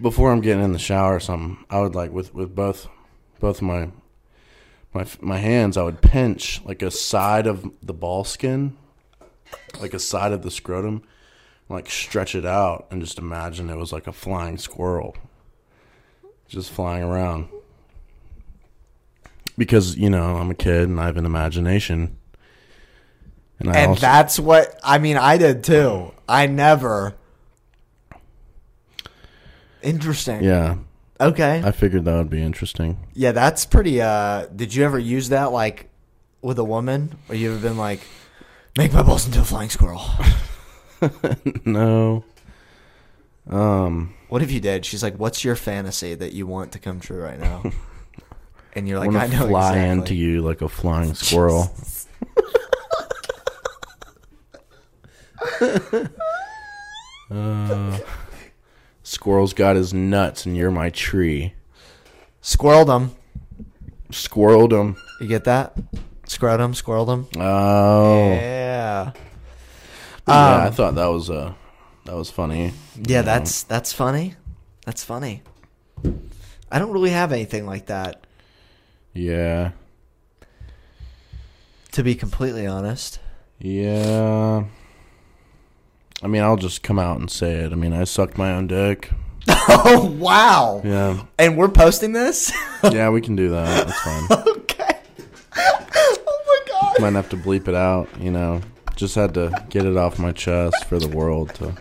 before 0.00 0.32
I'm 0.32 0.40
getting 0.40 0.64
in 0.64 0.72
the 0.72 0.78
shower 0.78 1.16
or 1.16 1.20
something. 1.20 1.62
I 1.68 1.80
would 1.80 1.94
like 1.94 2.10
with 2.10 2.32
with 2.34 2.54
both 2.54 2.88
both 3.40 3.62
my 3.62 3.90
my 4.92 5.06
my 5.20 5.38
hands. 5.38 5.76
I 5.76 5.82
would 5.82 6.00
pinch 6.00 6.60
like 6.64 6.82
a 6.82 6.90
side 6.90 7.46
of 7.46 7.70
the 7.82 7.94
ball 7.94 8.24
skin, 8.24 8.76
like 9.80 9.94
a 9.94 9.98
side 9.98 10.32
of 10.32 10.42
the 10.42 10.50
scrotum, 10.50 11.02
like 11.68 11.90
stretch 11.90 12.34
it 12.34 12.46
out 12.46 12.86
and 12.90 13.00
just 13.00 13.18
imagine 13.18 13.70
it 13.70 13.76
was 13.76 13.92
like 13.92 14.06
a 14.06 14.12
flying 14.12 14.58
squirrel, 14.58 15.16
just 16.48 16.70
flying 16.70 17.02
around. 17.02 17.48
Because 19.58 19.96
you 19.96 20.10
know 20.10 20.36
I'm 20.36 20.50
a 20.50 20.54
kid 20.54 20.88
and 20.88 21.00
I 21.00 21.06
have 21.06 21.16
an 21.16 21.26
imagination, 21.26 22.16
and 23.58 23.68
and 23.68 23.90
also 23.90 24.00
that's 24.00 24.38
what 24.38 24.78
I 24.82 24.98
mean. 24.98 25.16
I 25.16 25.38
did 25.38 25.64
too. 25.64 26.12
I 26.28 26.46
never. 26.46 27.14
Interesting. 29.82 30.42
yeah. 30.42 30.76
Okay. 31.20 31.62
I 31.64 31.70
figured 31.72 32.04
that 32.04 32.14
would 32.16 32.30
be 32.30 32.42
interesting. 32.42 32.98
yeah, 33.14 33.32
that's 33.32 33.64
pretty. 33.64 34.00
Uh, 34.02 34.46
did 34.54 34.74
you 34.74 34.84
ever 34.84 34.98
use 34.98 35.30
that 35.30 35.52
like 35.52 35.88
with 36.42 36.58
a 36.58 36.64
woman, 36.64 37.16
or 37.28 37.34
you 37.34 37.52
ever 37.52 37.60
been 37.60 37.78
like, 37.78 38.00
make 38.76 38.92
my 38.92 39.02
balls 39.02 39.26
into 39.26 39.40
a 39.40 39.44
flying 39.44 39.70
squirrel? 39.70 40.02
no. 41.64 42.24
Um, 43.48 44.14
What 44.28 44.42
if 44.42 44.50
you 44.52 44.60
did? 44.60 44.84
She's 44.84 45.02
like, 45.02 45.16
"What's 45.16 45.44
your 45.44 45.56
fantasy 45.56 46.14
that 46.14 46.32
you 46.32 46.46
want 46.46 46.72
to 46.72 46.78
come 46.78 47.00
true 47.00 47.22
right 47.22 47.38
now?" 47.38 47.62
And 48.74 48.86
you're 48.86 48.98
like, 48.98 49.10
"I 49.14 49.26
to 49.28 49.32
know 49.38 49.48
fly 49.48 49.70
exactly." 49.70 49.90
into 49.90 50.14
you 50.14 50.42
like 50.42 50.60
a 50.60 50.68
flying 50.68 51.14
squirrel. 51.24 51.70
uh, 57.30 57.98
squirrel's 59.26 59.54
got 59.54 59.74
his 59.74 59.92
nuts, 59.92 60.46
and 60.46 60.56
you're 60.56 60.70
my 60.70 60.88
tree. 60.88 61.52
Squirreled 62.40 62.86
them. 62.86 63.10
Squirreled 64.10 64.70
him. 64.70 64.96
You 65.20 65.26
get 65.26 65.42
that? 65.44 65.76
Scrotum, 66.28 66.74
squirreled 66.74 67.08
them. 67.08 67.26
Oh, 67.36 68.28
Yeah. 68.30 69.12
yeah. 70.28 70.32
I 70.32 70.66
Um, 70.66 70.72
thought 70.72 70.94
that 70.94 71.06
was 71.06 71.28
uh, 71.28 71.54
that 72.04 72.14
was 72.14 72.30
funny. 72.30 72.72
Yeah, 73.04 73.22
that's 73.22 73.64
that's 73.64 73.92
funny. 73.92 74.34
That's 74.84 75.02
funny. 75.02 75.42
I 76.70 76.78
don't 76.78 76.92
really 76.92 77.10
have 77.10 77.32
anything 77.32 77.66
like 77.66 77.86
that, 77.86 78.24
Yeah, 79.12 79.72
to 81.92 82.02
be 82.04 82.14
completely 82.14 82.64
honest. 82.66 83.18
yeah. 83.58 84.64
I 86.22 86.28
mean, 86.28 86.42
I'll 86.42 86.56
just 86.56 86.82
come 86.82 86.98
out 86.98 87.18
and 87.20 87.30
say 87.30 87.54
it. 87.56 87.72
I 87.72 87.74
mean, 87.74 87.92
I 87.92 88.04
sucked 88.04 88.38
my 88.38 88.52
own 88.52 88.66
dick. 88.66 89.10
oh 89.48 90.06
wow! 90.18 90.80
Yeah, 90.84 91.22
And 91.38 91.56
we're 91.56 91.68
posting 91.68 92.12
this. 92.12 92.52
yeah. 92.90 93.10
We 93.10 93.20
can 93.20 93.36
do 93.36 93.50
that. 93.50 93.86
That's 93.86 94.00
fine. 94.00 94.24
okay. 94.48 94.98
oh 95.56 96.42
my 96.46 96.72
god! 96.72 97.00
Might 97.00 97.12
have 97.12 97.28
to 97.30 97.36
bleep 97.36 97.68
it 97.68 97.74
out, 97.74 98.08
you 98.18 98.30
know. 98.30 98.60
Just 98.96 99.14
had 99.14 99.34
to 99.34 99.52
get 99.68 99.84
it 99.84 99.96
off 99.96 100.18
my 100.18 100.32
chest 100.32 100.86
for 100.86 100.98
the 100.98 101.08
world 101.08 101.54
to 101.56 101.74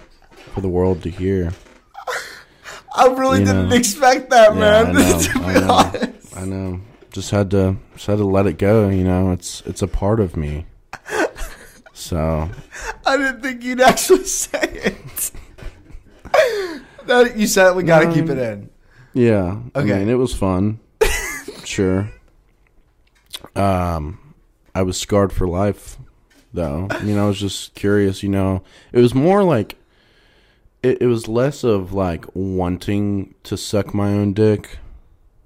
for 0.53 0.61
the 0.61 0.67
world 0.69 1.01
to 1.03 1.09
hear. 1.09 1.53
I 2.95 3.07
really 3.07 3.39
You 3.39 3.45
didn't 3.45 3.69
know. 3.69 3.75
expect 3.75 4.29
that, 4.29 4.55
man. 4.55 4.88
I 4.88 4.91
know, 4.91 5.19
to 5.19 5.39
I 5.39 5.53
be 5.53 5.59
know. 5.59 5.73
honest. 5.73 6.38
I 6.38 6.45
know. 6.45 6.81
Just 7.11 7.31
had 7.31 7.49
to 7.51 7.77
just 7.95 8.05
had 8.07 8.17
to 8.17 8.25
let 8.25 8.45
it 8.47 8.57
go, 8.57 8.89
you 8.89 9.03
know. 9.05 9.31
It's 9.31 9.61
it's 9.65 9.81
a 9.81 9.88
part 9.88 10.19
of 10.19 10.38
me. 10.38 10.65
So 12.06 12.51
I 13.03 13.18
didn't 13.18 13.41
think 13.41 13.64
you'd 13.64 13.82
actually 13.82 14.26
say 14.26 14.60
it. 14.62 15.32
that, 17.08 17.36
you 17.36 17.47
said 17.47 17.70
it, 17.72 17.76
we 17.76 17.82
gotta 17.84 18.14
keep 18.14 18.30
it 18.30 18.38
in. 18.38 18.70
yeah. 19.14 19.60
Okay. 19.76 19.93
I 19.95 19.99
mean 19.99 20.10
it 20.10 20.14
was 20.16 20.34
fun. 20.34 20.80
sure. 21.64 22.12
Um 23.56 24.20
I 24.76 24.84
was 24.84 24.99
scarred 24.99 25.34
for 25.34 25.47
life 25.47 25.97
though. 26.53 26.88
I 26.91 27.01
mean 27.01 27.18
I 27.18 27.26
was 27.26 27.39
just 27.39 27.74
curious, 27.74 28.22
you 28.22 28.30
know. 28.30 28.62
It 28.91 28.99
was 28.99 29.16
more 29.16 29.43
like 29.43 29.76
it, 30.84 31.01
it 31.01 31.08
was 31.08 31.28
less 31.28 31.64
of 31.64 31.91
like 31.91 32.26
wanting 32.36 33.34
to 33.45 33.58
suck 33.58 33.95
my 33.95 34.10
own 34.12 34.34
dick. 34.34 34.78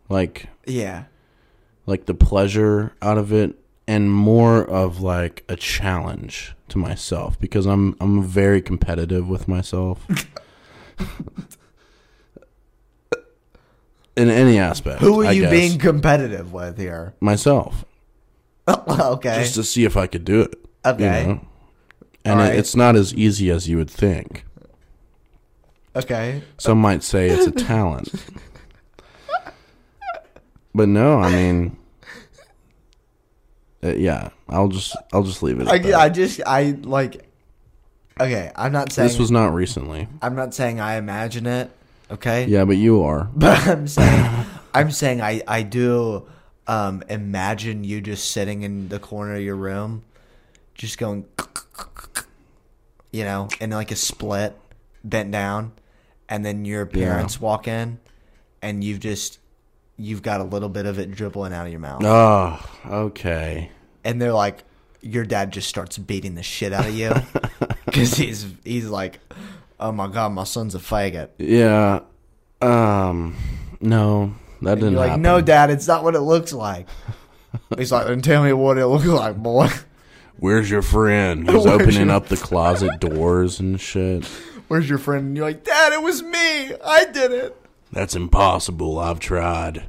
Like 0.10 0.48
Yeah. 0.66 1.06
like 1.86 2.06
the 2.06 2.14
pleasure 2.14 2.92
out 3.02 3.18
of 3.18 3.32
it 3.32 3.56
and 3.90 4.14
more 4.14 4.64
of 4.64 5.02
like 5.02 5.44
a 5.50 5.56
challenge 5.56 6.54
to 6.68 6.78
myself 6.78 7.40
because 7.40 7.66
I'm 7.66 7.96
I'm 8.00 8.22
very 8.22 8.62
competitive 8.62 9.28
with 9.28 9.48
myself. 9.48 10.06
In 14.16 14.30
any 14.30 14.60
aspect. 14.60 15.02
Who 15.02 15.24
are 15.24 15.28
I 15.28 15.32
you 15.32 15.42
guess. 15.44 15.52
being 15.52 15.80
competitive 15.80 16.54
with 16.54 16.78
here? 16.78 17.16
myself 17.20 17.84
okay. 18.68 19.40
just 19.42 19.56
to 19.56 19.64
see 19.64 19.86
if 19.86 19.98
I 19.98 20.06
could 20.06 20.24
do 20.24 20.42
it. 20.42 20.54
you 20.86 20.92
Okay. 20.92 21.26
know? 21.26 21.42
And 22.26 22.40
Alright. 22.40 22.54
it, 22.54 22.60
it's 22.60 22.76
not 22.76 22.96
as 22.96 23.12
easy 23.16 23.50
as 23.50 23.68
you 23.68 23.78
would 23.78 23.90
think. 23.90 24.46
okay. 25.96 26.44
Some 26.60 26.80
might 26.80 27.02
say 27.02 27.28
it's 27.30 27.48
a 27.48 27.52
talent. 27.52 28.14
but 30.76 30.88
no, 30.90 31.20
I 31.20 31.32
mean 31.32 31.76
uh, 33.84 33.94
yeah, 33.96 34.30
I'll 34.48 34.68
just 34.68 34.96
I'll 35.14 35.24
just 35.24 35.42
leave 35.42 35.60
it 35.60 35.68
at 35.68 35.74
I, 35.74 35.78
that. 35.80 35.94
I 35.96 36.10
just 36.10 36.42
I 36.46 36.72
like. 36.82 37.26
Okay, 38.20 38.52
I'm 38.56 38.74
not 38.74 38.92
saying 38.92 39.08
This 39.08 39.18
was 39.18 39.32
not 39.32 39.54
recently. 39.54 40.08
I'm 40.22 40.36
not 40.36 40.54
saying 40.54 40.82
I 40.82 40.98
imagine 40.98 41.46
it. 41.46 41.72
Okay. 42.12 42.46
Yeah, 42.48 42.66
but 42.66 42.76
you 42.78 43.04
are. 43.04 43.30
But 43.36 43.68
I'm 43.68 43.88
saying 43.88 44.46
I'm 44.74 44.92
saying 44.92 45.22
I 45.22 45.42
I 45.48 45.64
do 45.64 46.28
um 46.68 47.04
imagine 47.10 47.84
you 47.84 48.02
just 48.02 48.32
sitting 48.32 48.64
in 48.64 48.90
the 48.90 49.00
corner 49.00 49.36
of 49.36 49.42
your 49.42 49.56
room, 49.56 50.04
just 50.76 50.98
going, 50.98 51.26
you 53.12 53.24
know, 53.24 53.48
in 53.62 53.70
like 53.70 53.92
a 53.92 53.96
split, 53.96 54.58
bent 55.04 55.32
down, 55.32 55.72
and 56.28 56.46
then 56.46 56.66
your 56.66 56.86
parents 56.86 57.40
walk 57.40 57.68
in, 57.68 58.00
and 58.62 58.84
you've 58.84 59.00
just 59.00 59.39
you've 60.00 60.22
got 60.24 60.42
a 60.42 60.44
little 60.46 60.70
bit 60.70 60.86
of 60.86 60.98
it 60.98 61.12
dribbling 61.12 61.54
out 61.54 61.66
of 61.68 61.72
your 61.72 61.82
mouth, 61.82 62.02
Oh, 62.04 62.66
okay. 62.90 63.70
and 64.04 64.22
they're 64.22 64.34
like, 64.34 64.64
your 65.02 65.26
dad 65.26 65.52
just 65.52 65.68
starts 65.70 65.98
beating 65.98 66.36
the 66.36 66.44
shit 66.44 66.74
out 66.74 66.86
of 66.88 66.94
you 66.96 67.12
because 67.86 68.16
he's 68.16 68.46
he's 68.64 68.88
like, 68.88 69.20
oh 69.80 69.92
my 69.92 70.08
god, 70.08 70.32
my 70.34 70.44
son's 70.44 70.76
a 70.76 70.80
faggot. 70.80 71.30
Yeah. 71.38 72.02
Um 72.62 73.36
no, 73.82 74.34
that 74.62 74.72
And 74.74 74.80
didn't 74.82 74.92
you're 74.94 75.00
like, 75.00 75.10
happen. 75.12 75.22
no, 75.22 75.40
dad, 75.42 75.70
it's 75.70 75.88
not 75.88 76.04
what 76.04 76.16
it 76.16 76.20
looks 76.22 76.52
like. 76.52 76.88
He's 77.78 77.92
like, 77.92 78.08
then 78.08 78.22
tell 78.22 78.44
me 78.44 78.52
what 78.54 78.78
it 78.78 78.86
looks 78.88 79.06
like, 79.06 79.38
boy. 79.38 79.70
Where's 80.38 80.70
your 80.70 80.82
friend? 80.82 81.50
He's 81.50 81.66
opening 81.66 82.08
your- 82.08 82.16
up 82.16 82.28
the 82.28 82.38
closet 82.38 83.00
doors 83.00 83.60
and 83.60 83.80
shit. 83.80 84.26
Where's 84.68 84.88
your 84.90 85.00
friend? 85.00 85.28
And 85.28 85.38
you're 85.38 85.46
like, 85.48 85.64
Dad, 85.64 85.94
it 85.94 86.02
was 86.04 86.22
me. 86.22 86.74
I 86.86 87.06
did 87.12 87.32
it. 87.32 87.58
That's 87.92 88.16
impossible. 88.16 89.00
I've 89.00 89.20
tried. 89.20 89.86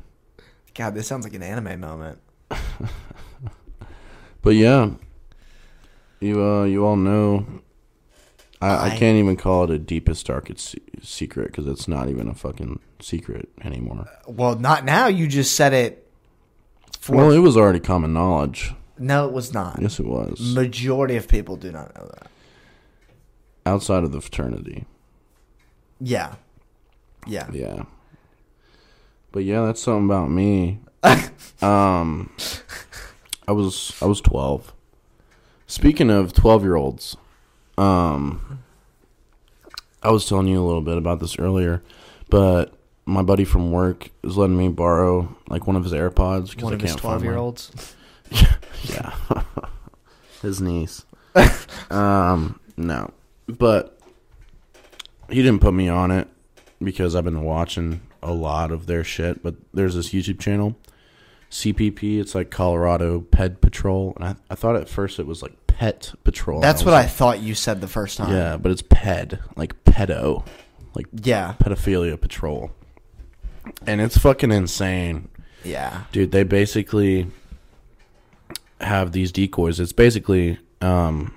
God, 0.75 0.95
this 0.95 1.07
sounds 1.07 1.25
like 1.25 1.35
an 1.35 1.43
anime 1.43 1.81
moment. 1.81 2.19
But 4.43 4.55
yeah. 4.55 4.91
You 6.21 6.43
uh 6.43 6.65
you 6.65 6.85
all 6.87 6.97
know 6.97 7.45
I, 8.61 8.69
I, 8.69 8.87
I- 8.87 8.97
can't 8.97 9.19
even 9.19 9.37
call 9.37 9.65
it 9.65 9.71
a 9.71 9.79
deepest 9.79 10.27
darkest 10.27 10.77
secret 11.03 11.47
because 11.49 11.67
it's 11.67 11.87
not 11.89 12.09
even 12.09 12.29
a 12.29 12.35
fucking 12.35 12.81
secret 13.01 13.49
anymore. 13.63 14.07
Well, 14.27 14.59
not 14.59 14.85
now. 14.85 15.07
You 15.09 15.27
just 15.27 15.55
said 15.57 15.73
it. 15.75 16.07
For, 16.99 17.17
Well, 17.17 17.31
it 17.33 17.39
was 17.39 17.57
already 17.57 17.81
common 17.81 18.13
knowledge. 18.13 18.73
no, 18.99 19.27
it 19.27 19.33
was 19.33 19.53
not. 19.55 19.79
Yes, 19.81 19.99
it 20.01 20.07
was. 20.07 20.39
Majority 20.55 21.17
of 21.17 21.29
people 21.29 21.57
do 21.57 21.71
not 21.73 21.95
know 21.95 22.11
that. 22.15 22.31
Outside 23.67 24.05
of 24.05 24.13
the 24.13 24.21
fraternity. 24.21 24.87
Yeah. 26.01 26.35
Yeah. 27.27 27.49
Yeah. 27.53 27.85
But 29.33 29.45
yeah, 29.45 29.65
that's 29.67 29.83
something 29.83 30.07
about 30.07 30.31
me. 30.31 30.81
um 31.63 32.31
I 33.49 33.53
was 33.53 33.97
I 34.03 34.07
was 34.07 34.21
12. 34.21 34.73
Speaking 35.67 36.11
of 36.11 36.33
12-year-olds, 36.33 37.17
um 37.79 38.63
I 40.03 40.11
was 40.11 40.27
telling 40.27 40.49
you 40.49 40.61
a 40.63 40.67
little 40.67 40.81
bit 40.81 40.97
about 40.97 41.21
this 41.21 41.39
earlier, 41.39 41.83
but 42.29 42.73
my 43.07 43.23
buddy 43.23 43.45
from 43.45 43.71
work 43.71 44.11
is 44.23 44.37
letting 44.37 44.57
me 44.57 44.69
borrow 44.69 45.37
like 45.49 45.67
one 45.67 45.77
of 45.77 45.85
his 45.85 45.93
AirPods 45.93 46.51
because 46.51 46.65
One 46.65 46.73
I 46.73 46.77
of 46.77 46.81
his 46.83 46.91
can't 46.93 47.01
find 47.01 47.21
twelve 47.21 47.25
year 47.25 47.37
olds. 47.37 47.95
Yeah. 48.85 49.13
His 50.43 50.59
niece. 50.63 51.05
um, 51.91 52.59
no. 52.79 53.13
But 53.47 53.99
he 55.29 55.43
didn't 55.43 55.61
put 55.61 55.75
me 55.75 55.89
on 55.91 56.11
it 56.11 56.29
because 56.83 57.15
I've 57.15 57.25
been 57.25 57.43
watching 57.43 58.01
a 58.23 58.33
lot 58.33 58.71
of 58.73 58.87
their 58.87 59.05
shit. 59.05 59.43
But 59.43 59.55
there's 59.73 59.95
this 59.95 60.11
YouTube 60.11 60.39
channel, 60.41 60.77
CPP. 61.51 62.21
It's 62.21 62.35
like 62.35 62.51
Colorado 62.51 63.21
Ped 63.21 63.61
Patrol, 63.61 64.13
and 64.17 64.25
I, 64.25 64.35
I 64.51 64.55
thought 64.55 64.77
at 64.77 64.89
first 64.89 65.19
it 65.19 65.27
was 65.27 65.43
like 65.43 65.53
Pet 65.67 66.13
Patrol. 66.25 66.61
That's 66.61 66.83
was 66.83 66.93
what 66.93 66.95
I 66.95 67.07
thought 67.07 67.41
you 67.41 67.55
said 67.55 67.81
the 67.81 67.89
first 67.89 68.17
time. 68.19 68.33
Yeah, 68.33 68.57
but 68.57 68.71
it's 68.73 68.83
Ped, 68.83 69.39
like 69.57 69.83
pedo, 69.85 70.47
like 70.95 71.07
Yeah. 71.13 71.55
pedophilia 71.61 72.21
patrol, 72.21 72.71
and 73.87 74.01
it's 74.01 74.19
fucking 74.19 74.51
insane. 74.53 75.29
Yeah. 75.63 76.05
dude 76.11 76.33
they 76.33 76.43
basically 76.43 77.27
have 78.81 79.13
these 79.13 79.31
decoys 79.31 79.79
it's 79.79 79.93
basically 79.93 80.59
um 80.81 81.35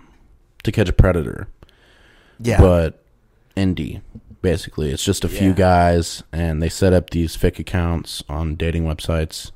to 0.63 0.71
catch 0.71 0.87
a 0.87 0.93
predator 0.93 1.49
Yeah. 2.39 2.57
but 2.61 3.03
indie 3.57 4.01
basically 4.43 4.91
it's 4.91 5.03
just 5.03 5.23
a 5.23 5.29
few 5.29 5.53
guys 5.53 6.21
and 6.31 6.61
they 6.61 6.69
set 6.69 6.93
up 6.93 7.09
these 7.09 7.35
fake 7.35 7.57
accounts 7.57 8.21
on 8.29 8.53
dating 8.55 8.83
websites 8.83 9.51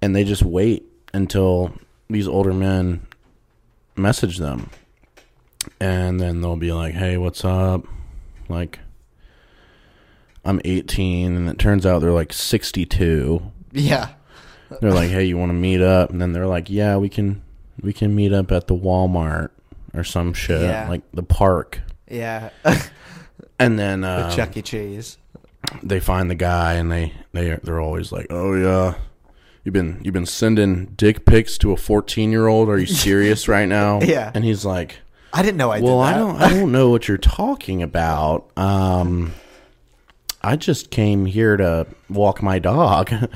and 0.00 0.16
they 0.16 0.24
just 0.24 0.42
wait 0.42 0.84
until 1.12 1.72
these 2.08 2.26
older 2.26 2.54
men 2.54 3.06
message 3.96 4.38
them 4.38 4.70
and 5.80 6.18
then 6.20 6.40
they'll 6.40 6.56
be 6.56 6.72
like 6.72 6.94
hey 6.94 7.18
what's 7.18 7.44
up 7.44 7.84
like 8.48 8.78
i'm 10.44 10.60
18 10.64 11.36
and 11.36 11.48
it 11.48 11.58
turns 11.58 11.84
out 11.84 11.98
they're 11.98 12.12
like 12.12 12.32
62 12.32 13.42
yeah. 13.72 14.10
they're 14.80 14.92
like, 14.92 15.10
"Hey, 15.10 15.24
you 15.24 15.36
want 15.36 15.50
to 15.50 15.54
meet 15.54 15.80
up?" 15.80 16.10
And 16.10 16.20
then 16.20 16.32
they're 16.32 16.46
like, 16.46 16.70
"Yeah, 16.70 16.96
we 16.96 17.08
can 17.08 17.42
we 17.82 17.92
can 17.92 18.14
meet 18.14 18.32
up 18.32 18.52
at 18.52 18.66
the 18.66 18.74
Walmart 18.74 19.50
or 19.94 20.04
some 20.04 20.32
shit, 20.32 20.62
Yeah. 20.62 20.88
like 20.88 21.02
the 21.12 21.22
park." 21.22 21.80
Yeah. 22.08 22.50
And 23.60 23.78
then 23.78 24.02
um, 24.02 24.30
Chuck 24.32 24.56
E. 24.56 24.62
Cheese. 24.62 25.18
they 25.82 26.00
find 26.00 26.28
the 26.30 26.34
guy, 26.34 26.74
and 26.74 26.90
they 26.90 27.12
they 27.32 27.56
they're 27.62 27.80
always 27.80 28.10
like, 28.10 28.26
"Oh 28.30 28.54
yeah, 28.54 28.94
you've 29.62 29.72
been 29.74 30.00
you've 30.02 30.14
been 30.14 30.26
sending 30.26 30.86
dick 30.96 31.24
pics 31.26 31.56
to 31.58 31.70
a 31.70 31.76
fourteen 31.76 32.32
year 32.32 32.48
old. 32.48 32.68
Are 32.68 32.78
you 32.78 32.86
serious 33.06 33.46
right 33.46 33.68
now?" 33.68 34.00
Yeah. 34.00 34.32
And 34.34 34.44
he's 34.44 34.64
like, 34.64 34.98
I 35.32 35.42
didn't 35.42 35.58
know 35.58 35.70
I 35.70 35.80
"Well, 35.80 35.98
did 35.98 36.06
I 36.14 36.18
don't 36.18 36.36
I 36.40 36.48
don't 36.50 36.72
know 36.72 36.88
what 36.90 37.06
you're 37.06 37.18
talking 37.18 37.82
about. 37.82 38.50
Um, 38.56 39.32
I 40.42 40.56
just 40.56 40.90
came 40.90 41.26
here 41.26 41.56
to 41.56 41.86
walk 42.08 42.42
my 42.42 42.58
dog." 42.58 43.12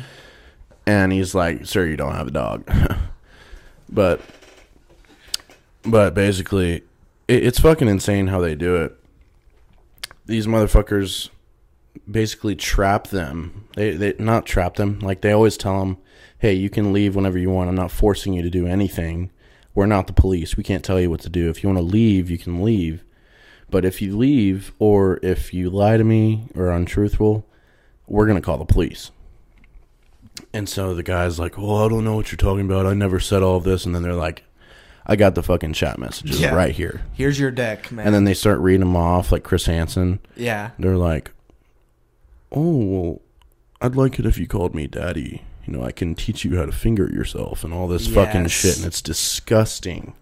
And 0.87 1.13
he's 1.15 1.35
like, 1.35 1.65
"Sir, 1.65 1.87
you 1.87 1.97
don't 1.97 2.13
have 2.15 2.27
a 2.27 2.31
dog." 2.31 2.71
but 3.89 4.21
but 5.83 6.13
basically 6.15 6.83
it, 7.27 7.47
it's 7.47 7.59
fucking 7.59 7.89
insane 7.89 8.27
how 8.27 8.39
they 8.41 8.55
do 8.55 8.77
it. 8.77 8.95
These 10.27 10.47
motherfuckers 10.47 11.31
basically 12.11 12.57
trap 12.57 13.09
them. 13.09 13.69
They 13.77 13.93
they 13.93 14.15
not 14.19 14.47
trap 14.47 14.77
them. 14.77 14.99
Like 15.01 15.21
they 15.21 15.33
always 15.33 15.57
tell 15.57 15.81
them, 15.81 15.99
"Hey, 16.39 16.55
you 16.55 16.71
can 16.71 16.93
leave 16.93 17.15
whenever 17.15 17.39
you 17.39 17.51
want. 17.51 17.69
I'm 17.69 17.75
not 17.75 17.91
forcing 17.91 18.33
you 18.33 18.43
to 18.43 18.51
do 18.51 18.67
anything. 18.67 19.31
We're 19.75 19.87
not 19.87 20.07
the 20.07 20.13
police. 20.13 20.57
We 20.57 20.65
can't 20.65 20.85
tell 20.85 21.01
you 21.01 21.11
what 21.11 21.21
to 21.21 21.29
do. 21.29 21.51
If 21.51 21.63
you 21.63 21.69
want 21.69 21.79
to 21.79 21.85
leave, 21.85 22.31
you 22.31 22.39
can 22.39 22.63
leave. 22.63 23.03
But 23.71 23.85
if 23.85 24.01
you 24.01 24.17
leave 24.17 24.73
or 24.79 25.19
if 25.23 25.53
you 25.53 25.69
lie 25.69 25.97
to 25.97 26.05
me 26.05 26.49
or 26.55 26.71
untruthful, 26.71 27.47
we're 28.07 28.27
going 28.27 28.41
to 28.41 28.45
call 28.45 28.59
the 28.59 28.65
police." 28.65 29.11
And 30.53 30.69
so 30.69 30.95
the 30.95 31.03
guy's 31.03 31.39
like, 31.39 31.59
"Well, 31.59 31.85
I 31.85 31.89
don't 31.89 32.05
know 32.05 32.17
what 32.17 32.33
you're 32.33 32.37
talking 32.37 32.65
about. 32.67 32.87
I 32.87 32.95
never 32.95 33.21
said 33.21 33.43
all 33.43 33.57
of 33.57 33.65
this." 33.65 33.85
And 33.85 33.95
then 33.95 34.03
they're 34.03 34.15
like, 34.15 34.45
"I 35.07 35.17
got 35.17 35.35
the 35.35 35.43
fucking 35.43 35.73
chat 35.75 35.99
messages 35.99 36.41
Yeah. 36.41 36.55
right 36.55 36.75
here." 36.75 37.03
Here's 37.13 37.39
your 37.39 37.51
deck, 37.51 37.91
man. 37.93 38.07
And 38.07 38.15
then 38.15 38.25
they 38.25 38.35
start 38.35 38.59
reading 38.61 38.81
them 38.81 38.97
off, 38.97 39.31
like 39.33 39.43
Chris 39.45 39.67
Hansen. 39.67 40.19
yeah. 40.37 40.71
They're 40.79 40.97
like, 40.97 41.31
"Oh, 42.53 42.77
well, 42.85 43.21
I'd 43.81 43.97
like 43.97 44.19
it 44.19 44.27
if 44.27 44.39
you 44.39 44.47
called 44.47 44.75
me 44.75 44.87
daddy. 44.87 45.43
You 45.67 45.73
know, 45.73 45.83
I 45.85 45.93
can 45.93 46.15
teach 46.15 46.45
you 46.45 46.57
how 46.59 46.67
to 46.67 46.73
finger 46.73 47.09
yourself 47.11 47.65
and 47.65 47.73
all 47.73 47.89
this 47.89 48.07
fucking 48.07 48.43
Yes. 48.43 48.51
shit." 48.51 48.77
And 48.77 48.87
it's 48.87 49.03
disgusting. 49.03 50.15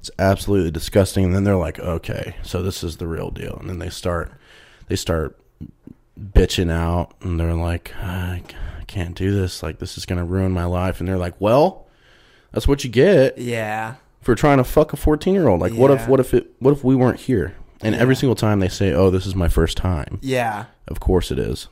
It's 0.00 0.10
absolutely 0.18 0.70
disgusting. 0.70 1.24
And 1.24 1.34
then 1.34 1.44
they're 1.44 1.56
like, 1.56 1.78
"Okay, 1.78 2.36
so 2.42 2.62
this 2.62 2.84
is 2.84 2.96
the 2.98 3.06
real 3.06 3.30
deal." 3.30 3.56
And 3.60 3.68
then 3.70 3.78
they 3.78 3.88
start, 3.90 4.32
they 4.88 4.96
start 4.96 5.38
bitching 6.20 6.70
out, 6.70 7.12
and 7.22 7.40
they're 7.40 7.54
like, 7.54 7.92
"I 8.02 8.42
I 8.80 8.84
can't 8.86 9.14
do 9.16 9.32
this. 9.34 9.62
Like, 9.62 9.78
this 9.78 9.96
is 9.96 10.04
gonna 10.06 10.24
ruin 10.24 10.52
my 10.52 10.66
life." 10.66 11.00
And 11.00 11.08
they're 11.08 11.16
like, 11.16 11.40
"Well." 11.40 11.80
That's 12.52 12.68
what 12.68 12.84
you 12.84 12.90
get 12.90 13.36
Yeah. 13.36 13.94
For 14.24 14.34
trying 14.34 14.58
to 14.58 14.64
fuck 14.64 14.92
a 14.92 14.96
14 14.96 15.32
year 15.34 15.46
old. 15.48 15.60
Like, 15.60 15.74
what 15.74 15.90
if, 15.90 16.00
Yeah. 16.00 16.08
what 16.08 16.18
if 16.20 16.34
it, 16.34 16.50
what 16.58 16.72
if 16.72 16.82
we 16.82 16.96
weren't 16.96 17.20
here? 17.20 17.54
And 17.80 17.94
every 17.94 18.16
single 18.16 18.34
time 18.34 18.60
they 18.60 18.68
say, 18.68 18.92
"Oh, 18.92 19.10
this 19.10 19.26
is 19.26 19.34
my 19.34 19.48
first 19.48 19.76
time," 19.76 20.18
Yeah. 20.22 20.64
of 20.88 20.98
course 21.00 21.30
it 21.30 21.38
is. 21.38 21.68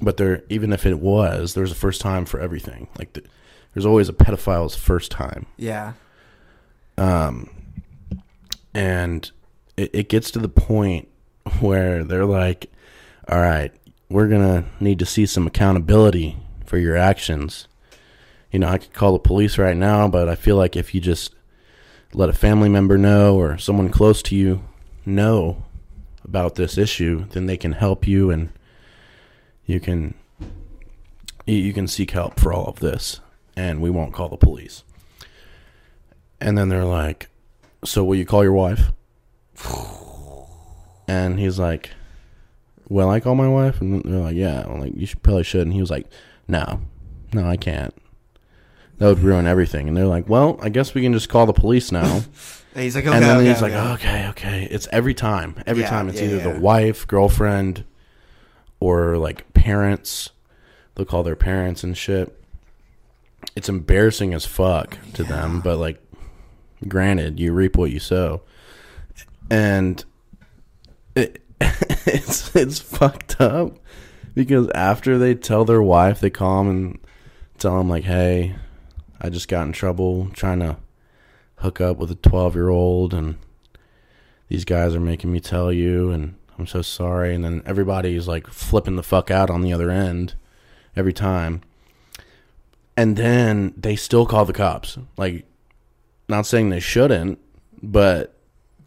But 0.00 0.16
there, 0.16 0.42
even 0.48 0.72
if 0.72 0.86
it 0.86 1.00
was, 1.00 1.54
there's 1.54 1.72
a 1.72 1.74
first 1.74 2.00
time 2.00 2.24
for 2.24 2.38
everything. 2.40 2.86
Like, 2.98 3.12
the, 3.14 3.22
there's 3.72 3.86
always 3.86 4.08
a 4.08 4.12
pedophile's 4.12 4.76
first 4.76 5.10
time, 5.10 5.46
Yeah. 5.56 5.92
Um 6.96 7.50
and 8.72 9.30
it, 9.76 9.90
it 9.92 10.08
gets 10.08 10.30
to 10.32 10.38
the 10.38 10.48
point 10.48 11.08
where 11.60 12.04
they're 12.04 12.24
like, 12.26 12.70
"All 13.28 13.40
right, 13.40 13.72
we're 14.08 14.28
gonna 14.28 14.64
need 14.80 14.98
to 15.00 15.06
see 15.06 15.26
some 15.26 15.46
accountability 15.46 16.36
for 16.64 16.78
your 16.78 16.96
actions." 16.96 17.66
You 18.54 18.60
know, 18.60 18.68
I 18.68 18.78
could 18.78 18.92
call 18.92 19.14
the 19.14 19.18
police 19.18 19.58
right 19.58 19.76
now, 19.76 20.06
but 20.06 20.28
I 20.28 20.36
feel 20.36 20.54
like 20.54 20.76
if 20.76 20.94
you 20.94 21.00
just 21.00 21.34
let 22.12 22.28
a 22.28 22.32
family 22.32 22.68
member 22.68 22.96
know 22.96 23.34
or 23.34 23.58
someone 23.58 23.88
close 23.88 24.22
to 24.22 24.36
you 24.36 24.62
know 25.04 25.64
about 26.22 26.54
this 26.54 26.78
issue, 26.78 27.24
then 27.30 27.46
they 27.46 27.56
can 27.56 27.72
help 27.72 28.06
you 28.06 28.30
and 28.30 28.50
you 29.66 29.80
can 29.80 30.14
you- 31.46 31.72
can 31.72 31.88
seek 31.88 32.12
help 32.12 32.38
for 32.38 32.52
all 32.52 32.66
of 32.66 32.78
this 32.78 33.18
and 33.56 33.80
we 33.82 33.90
won't 33.90 34.12
call 34.12 34.28
the 34.28 34.36
police. 34.36 34.84
And 36.40 36.56
then 36.56 36.68
they're 36.68 36.84
like, 36.84 37.28
"So 37.84 38.04
will 38.04 38.14
you 38.14 38.24
call 38.24 38.44
your 38.44 38.52
wife?" 38.52 38.92
And 41.08 41.40
he's 41.40 41.58
like, 41.58 41.90
"Will 42.88 43.10
I 43.10 43.18
call 43.18 43.34
my 43.34 43.48
wife?" 43.48 43.80
And 43.80 44.00
they're 44.04 44.20
like, 44.20 44.36
"Yeah." 44.36 44.60
I'm 44.64 44.78
like, 44.80 44.94
"You 44.94 45.06
should 45.06 45.24
probably 45.24 45.42
should." 45.42 45.62
And 45.62 45.72
he 45.72 45.80
was 45.80 45.90
like, 45.90 46.06
"No, 46.46 46.82
no, 47.32 47.44
I 47.48 47.56
can't. 47.56 47.92
That 49.04 49.16
would 49.16 49.20
ruin 49.24 49.46
everything." 49.46 49.86
And 49.88 49.94
they're 49.96 50.06
like, 50.06 50.28
"Well, 50.28 50.58
I 50.62 50.70
guess 50.70 50.94
we 50.94 51.02
can 51.02 51.12
just 51.12 51.28
call 51.28 51.44
the 51.46 51.52
police 51.52 51.92
now." 51.92 52.22
And 52.76 52.82
he's 52.82 52.96
like, 52.96 53.06
okay, 53.06 53.14
and 53.14 53.24
then 53.24 53.36
okay, 53.36 53.46
he's 53.48 53.62
like, 53.62 53.72
okay. 53.72 54.26
"Okay, 54.26 54.28
okay." 54.30 54.68
It's 54.68 54.88
every 54.90 55.14
time. 55.14 55.54
Every 55.64 55.84
Yeah, 55.84 55.90
time 55.90 56.08
it's 56.08 56.18
yeah, 56.20 56.26
either 56.26 56.36
yeah. 56.38 56.52
the 56.54 56.58
wife, 56.58 57.06
girlfriend, 57.06 57.84
or 58.80 59.16
like 59.16 59.52
parents. 59.54 60.30
They'll 60.96 61.06
call 61.06 61.22
their 61.22 61.36
parents 61.36 61.84
and 61.84 61.96
shit. 61.96 62.36
It's 63.54 63.68
embarrassing 63.68 64.34
as 64.34 64.44
fuck 64.44 64.98
to 65.12 65.22
them, 65.22 65.60
but 65.60 65.76
like, 65.78 66.02
granted, 66.88 67.38
you 67.38 67.52
reap 67.52 67.76
what 67.76 67.92
you 67.92 68.00
sow, 68.00 68.42
and 69.48 70.04
it, 71.14 71.42
it's 71.60 72.56
it's 72.56 72.80
fucked 72.80 73.40
up 73.40 73.76
because 74.34 74.68
after 74.74 75.16
they 75.16 75.36
tell 75.36 75.64
their 75.64 75.82
wife, 75.82 76.18
they 76.18 76.30
call 76.30 76.64
them 76.64 76.70
and 76.70 76.98
tell 77.58 77.78
them 77.78 77.88
like, 77.88 78.02
"Hey, 78.02 78.56
I 79.24 79.30
just 79.30 79.48
got 79.48 79.66
in 79.66 79.72
trouble 79.72 80.28
trying 80.34 80.60
to 80.60 80.76
hook 81.56 81.80
up 81.80 81.96
with 81.96 82.10
a 82.10 82.14
twelve 82.16 82.54
year 82.54 82.68
old, 82.68 83.14
and 83.14 83.36
these 84.48 84.64
guys 84.64 84.94
are 84.94 85.00
making 85.00 85.32
me 85.32 85.40
tell 85.40 85.72
you, 85.72 86.10
and 86.10 86.34
I'm 86.58 86.66
so 86.66 86.82
sorry." 86.82 87.34
And 87.34 87.44
then 87.44 87.62
everybody's 87.64 88.28
like 88.28 88.46
flipping 88.48 88.96
the 88.96 89.02
fuck 89.02 89.30
out 89.30 89.48
on 89.50 89.62
the 89.62 89.72
other 89.72 89.90
end 89.90 90.34
every 90.94 91.12
time, 91.12 91.62
and 92.96 93.16
then 93.16 93.72
they 93.76 93.96
still 93.96 94.26
call 94.26 94.44
the 94.44 94.52
cops. 94.52 94.98
Like, 95.16 95.44
not 96.28 96.46
saying 96.46 96.70
they 96.70 96.80
shouldn't, 96.80 97.38
but. 97.82 98.30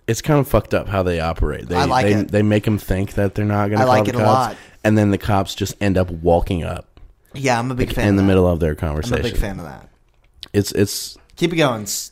It's 0.08 0.22
kind 0.22 0.40
of 0.40 0.48
fucked 0.48 0.74
up 0.74 0.88
how 0.88 1.04
they 1.04 1.20
operate. 1.20 1.68
They 1.68 1.76
I 1.76 1.84
like 1.84 2.06
they, 2.06 2.14
it. 2.14 2.32
they 2.32 2.42
make 2.42 2.64
them 2.64 2.78
think 2.78 3.16
that 3.16 3.36
they're 3.36 3.44
not 3.44 3.68
going 3.68 3.72
to 3.80 3.86
call 3.86 3.88
like 3.88 4.06
the 4.06 4.12
it 4.12 4.16
a 4.16 4.20
cops, 4.20 4.28
lot. 4.54 4.58
and 4.86 4.98
then 4.98 5.12
the 5.12 5.18
cops 5.18 5.54
just 5.54 5.76
end 5.82 5.98
up 5.98 6.10
walking 6.10 6.64
up 6.64 7.02
Yeah, 7.34 7.60
I'm 7.60 7.70
a 7.72 7.76
big 7.76 7.92
fan. 7.92 8.08
in 8.08 8.16
the 8.16 8.24
middle 8.24 8.48
of 8.48 8.62
their 8.62 8.74
conversation. 8.74 9.16
I'm 9.16 9.20
a 9.20 9.24
big 9.32 9.36
fan 9.38 9.60
of 9.60 9.66
that. 9.66 9.90
It's 10.58 10.72
it's 10.72 11.18
Keep 11.36 11.54
it 11.54 11.58
going. 11.58 11.84
S- 11.84 12.12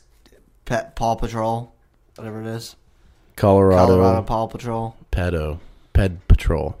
Pet 0.64 0.94
Paw 0.94 1.16
Patrol, 1.16 1.72
whatever 2.14 2.40
it 2.40 2.46
is. 2.46 2.76
Colorado, 3.34 3.86
Colorado 3.86 4.22
Paw 4.22 4.46
Patrol. 4.46 4.96
pedo 5.12 5.58
ped 5.92 6.26
patrol, 6.28 6.78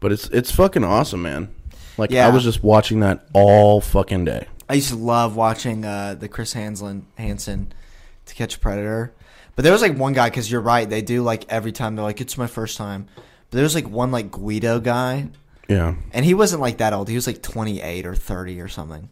but 0.00 0.12
it's 0.12 0.28
it's 0.28 0.50
fucking 0.50 0.84
awesome, 0.84 1.22
man. 1.22 1.52
Like 1.98 2.12
I 2.12 2.28
was 2.30 2.42
just 2.44 2.62
watching 2.62 3.00
that 3.00 3.26
all 3.32 3.80
fucking 3.80 4.24
day. 4.24 4.46
I 4.68 4.74
used 4.74 4.88
to 4.90 4.96
love 4.96 5.36
watching 5.36 5.84
uh, 5.84 6.14
the 6.14 6.28
Chris 6.28 6.52
Hansen 6.52 7.06
Hansen 7.18 7.72
to 8.26 8.34
catch 8.34 8.56
a 8.56 8.58
predator. 8.58 9.12
But 9.56 9.62
there 9.62 9.72
was 9.72 9.82
like 9.82 9.96
one 9.96 10.12
guy 10.14 10.30
because 10.30 10.50
you're 10.50 10.60
right. 10.60 10.88
They 10.88 11.02
do 11.02 11.22
like 11.22 11.44
every 11.48 11.70
time 11.72 11.96
they're 11.96 12.04
like 12.04 12.20
it's 12.20 12.38
my 12.38 12.46
first 12.46 12.76
time. 12.76 13.06
But 13.16 13.56
there 13.56 13.62
was 13.62 13.74
like 13.74 13.88
one 13.88 14.10
like 14.10 14.30
Guido 14.30 14.80
guy, 14.80 15.28
Yeah, 15.68 15.94
and 16.12 16.24
he 16.24 16.34
wasn't 16.34 16.60
like 16.62 16.78
that 16.78 16.92
old. 16.92 17.08
He 17.08 17.14
was 17.14 17.26
like 17.26 17.42
28 17.42 18.06
or 18.06 18.14
30 18.14 18.60
or 18.60 18.68
something. 18.68 19.08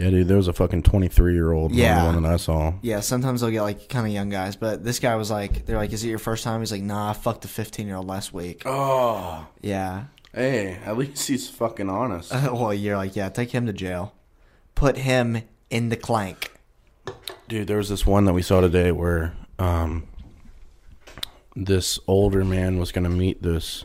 Yeah, 0.00 0.10
dude, 0.10 0.28
there 0.28 0.36
was 0.38 0.48
a 0.48 0.52
fucking 0.54 0.82
23 0.84 1.34
year 1.34 1.52
old 1.52 1.72
Yeah. 1.72 2.06
one 2.06 2.22
that 2.22 2.32
I 2.32 2.36
saw. 2.38 2.72
Yeah, 2.80 3.00
sometimes 3.00 3.40
they'll 3.42 3.50
get 3.50 3.62
like 3.62 3.88
kind 3.88 4.06
of 4.06 4.12
young 4.12 4.30
guys, 4.30 4.56
but 4.56 4.82
this 4.82 4.98
guy 4.98 5.14
was 5.16 5.30
like, 5.30 5.66
they're 5.66 5.76
like, 5.76 5.92
"Is 5.92 6.02
it 6.04 6.08
your 6.08 6.18
first 6.18 6.42
time?" 6.42 6.60
He's 6.60 6.72
like, 6.72 6.82
"Nah, 6.82 7.10
I 7.10 7.12
fucked 7.12 7.44
a 7.44 7.48
15 7.48 7.86
year 7.86 7.96
old 7.96 8.06
last 8.06 8.32
week." 8.32 8.62
Oh, 8.64 9.46
Yeah. 9.60 10.04
hey, 10.34 10.78
at 10.86 10.96
least 10.96 11.28
he's 11.28 11.50
fucking 11.50 11.90
honest. 11.90 12.32
well, 12.32 12.72
you're 12.72 12.96
like, 12.96 13.14
yeah, 13.14 13.28
take 13.28 13.50
him 13.50 13.66
to 13.66 13.72
jail, 13.74 14.14
put 14.74 14.96
him 14.96 15.42
in 15.68 15.90
the 15.90 15.96
clank. 15.96 16.52
Dude, 17.48 17.66
there 17.66 17.76
was 17.78 17.88
this 17.90 18.06
one 18.06 18.24
that 18.24 18.32
we 18.32 18.42
saw 18.42 18.60
today 18.60 18.92
where 18.92 19.34
um, 19.58 20.04
this 21.54 21.98
older 22.06 22.44
man 22.44 22.78
was 22.78 22.90
gonna 22.92 23.08
meet 23.10 23.42
this 23.42 23.84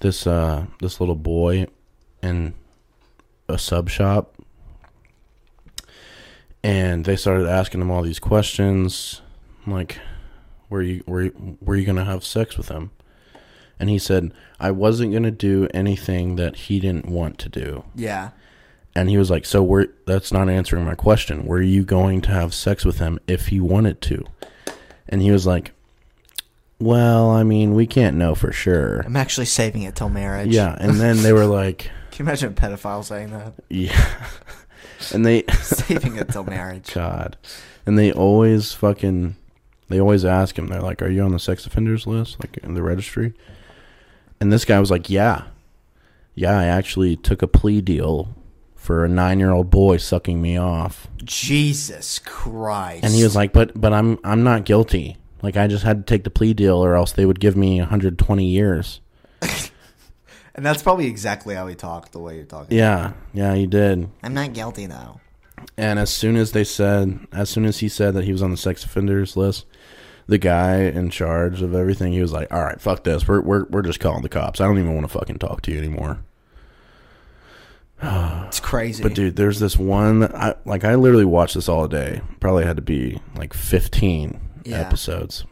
this 0.00 0.26
uh 0.26 0.66
this 0.80 1.00
little 1.00 1.14
boy 1.16 1.66
in 2.22 2.54
a 3.48 3.58
sub 3.58 3.88
shop, 3.88 4.34
and 6.64 7.04
they 7.04 7.16
started 7.16 7.46
asking 7.46 7.80
him 7.80 7.90
all 7.90 8.02
these 8.02 8.18
questions, 8.18 9.20
like, 9.66 9.98
"Were 10.70 10.82
you 10.82 11.02
were 11.06 11.22
you, 11.22 11.58
were 11.60 11.76
you 11.76 11.84
gonna 11.84 12.04
have 12.04 12.24
sex 12.24 12.56
with 12.56 12.68
him?" 12.68 12.90
And 13.80 13.90
he 13.90 13.98
said, 13.98 14.32
"I 14.60 14.70
wasn't 14.70 15.12
gonna 15.12 15.30
do 15.30 15.68
anything 15.74 16.36
that 16.36 16.56
he 16.56 16.78
didn't 16.80 17.06
want 17.08 17.38
to 17.38 17.48
do." 17.48 17.84
Yeah. 17.94 18.30
And 18.94 19.08
he 19.08 19.16
was 19.16 19.30
like, 19.30 19.44
"So 19.46 19.62
we're 19.62 19.88
that's 20.06 20.32
not 20.32 20.48
answering 20.48 20.84
my 20.84 20.94
question. 20.94 21.46
Were 21.46 21.62
you 21.62 21.82
going 21.84 22.20
to 22.22 22.30
have 22.30 22.54
sex 22.54 22.84
with 22.84 22.98
him 22.98 23.18
if 23.26 23.48
he 23.48 23.58
wanted 23.58 24.00
to?" 24.02 24.24
And 25.08 25.20
he 25.22 25.30
was 25.30 25.46
like, 25.46 25.72
"Well, 26.78 27.30
I 27.30 27.42
mean, 27.42 27.74
we 27.74 27.86
can't 27.86 28.16
know 28.16 28.34
for 28.34 28.52
sure." 28.52 29.00
I'm 29.04 29.16
actually 29.16 29.46
saving 29.46 29.82
it 29.82 29.96
till 29.96 30.10
marriage. 30.10 30.54
Yeah, 30.54 30.76
and 30.78 31.00
then 31.00 31.22
they 31.22 31.32
were 31.32 31.46
like, 31.60 31.90
Can 32.10 32.26
you 32.26 32.28
imagine 32.28 32.50
a 32.50 32.54
pedophile 32.54 33.02
saying 33.04 33.30
that? 33.30 33.54
"Yeah," 33.70 34.14
and 35.12 35.24
they, 35.24 35.44
saving 35.62 36.16
it 36.16 36.28
till 36.30 36.44
marriage. 36.44 36.92
God, 36.94 37.36
and 37.86 37.98
they 37.98 38.12
always 38.12 38.72
fucking, 38.72 39.36
they 39.88 40.00
always 40.00 40.24
ask 40.24 40.58
him. 40.58 40.68
They're 40.68 40.80
like, 40.80 41.02
"Are 41.02 41.08
you 41.10 41.22
on 41.22 41.32
the 41.32 41.38
sex 41.38 41.66
offenders 41.66 42.06
list, 42.06 42.38
like 42.40 42.58
in 42.58 42.74
the 42.74 42.82
registry?" 42.82 43.34
And 44.40 44.52
this 44.52 44.64
guy 44.64 44.80
was 44.80 44.90
like, 44.90 45.08
"Yeah, 45.08 45.44
yeah, 46.34 46.58
I 46.58 46.64
actually 46.64 47.16
took 47.16 47.42
a 47.42 47.48
plea 47.48 47.80
deal." 47.80 48.34
For 48.74 49.04
a 49.04 49.08
nine-year-old 49.08 49.70
boy 49.70 49.98
sucking 49.98 50.42
me 50.42 50.56
off, 50.56 51.06
Jesus 51.22 52.18
Christ. 52.18 53.04
And 53.04 53.14
he 53.14 53.22
was 53.22 53.36
like, 53.36 53.52
"But 53.52 53.80
but 53.80 53.92
I'm 53.92 54.18
I'm 54.24 54.42
not 54.42 54.64
guilty. 54.64 55.18
Like 55.40 55.56
I 55.56 55.68
just 55.68 55.84
had 55.84 56.04
to 56.04 56.12
take 56.12 56.24
the 56.24 56.30
plea 56.30 56.52
deal, 56.52 56.84
or 56.84 56.96
else 56.96 57.12
they 57.12 57.24
would 57.24 57.38
give 57.38 57.56
me 57.56 57.78
120 57.78 58.44
years." 58.44 59.00
and 60.54 60.64
that's 60.64 60.82
probably 60.82 61.06
exactly 61.06 61.54
how 61.54 61.66
he 61.66 61.74
talked, 61.74 62.12
the 62.12 62.18
way 62.18 62.36
you're 62.36 62.44
talking. 62.44 62.76
Yeah, 62.76 63.12
yeah, 63.32 63.54
he 63.54 63.66
did. 63.66 64.08
I'm 64.22 64.34
not 64.34 64.52
guilty 64.52 64.86
though. 64.86 65.20
And 65.76 65.98
as 65.98 66.10
soon 66.12 66.36
as 66.36 66.52
they 66.52 66.64
said, 66.64 67.26
as 67.32 67.48
soon 67.48 67.64
as 67.64 67.78
he 67.78 67.88
said 67.88 68.14
that 68.14 68.24
he 68.24 68.32
was 68.32 68.42
on 68.42 68.50
the 68.50 68.56
sex 68.56 68.84
offenders 68.84 69.36
list, 69.36 69.64
the 70.26 70.38
guy 70.38 70.78
in 70.82 71.10
charge 71.10 71.62
of 71.62 71.74
everything, 71.74 72.12
he 72.12 72.20
was 72.20 72.32
like, 72.32 72.52
"All 72.52 72.62
right, 72.64 72.80
fuck 72.80 73.04
this. 73.04 73.26
We're 73.28 73.40
we're 73.40 73.64
we're 73.70 73.82
just 73.82 74.00
calling 74.00 74.22
the 74.22 74.28
cops. 74.28 74.60
I 74.60 74.66
don't 74.66 74.78
even 74.78 74.94
want 74.94 75.06
to 75.10 75.18
fucking 75.18 75.38
talk 75.38 75.62
to 75.62 75.72
you 75.72 75.78
anymore." 75.78 76.18
It's 78.48 78.60
crazy. 78.60 79.02
But 79.02 79.14
dude, 79.14 79.36
there's 79.36 79.60
this 79.60 79.78
one 79.78 80.20
that 80.20 80.34
I 80.34 80.54
like. 80.66 80.84
I 80.84 80.94
literally 80.96 81.24
watched 81.24 81.54
this 81.54 81.68
all 81.70 81.88
day. 81.88 82.20
Probably 82.40 82.64
had 82.64 82.76
to 82.76 82.82
be 82.82 83.18
like 83.34 83.54
15 83.54 84.38
Yeah. 84.64 84.78
episodes. 84.80 85.46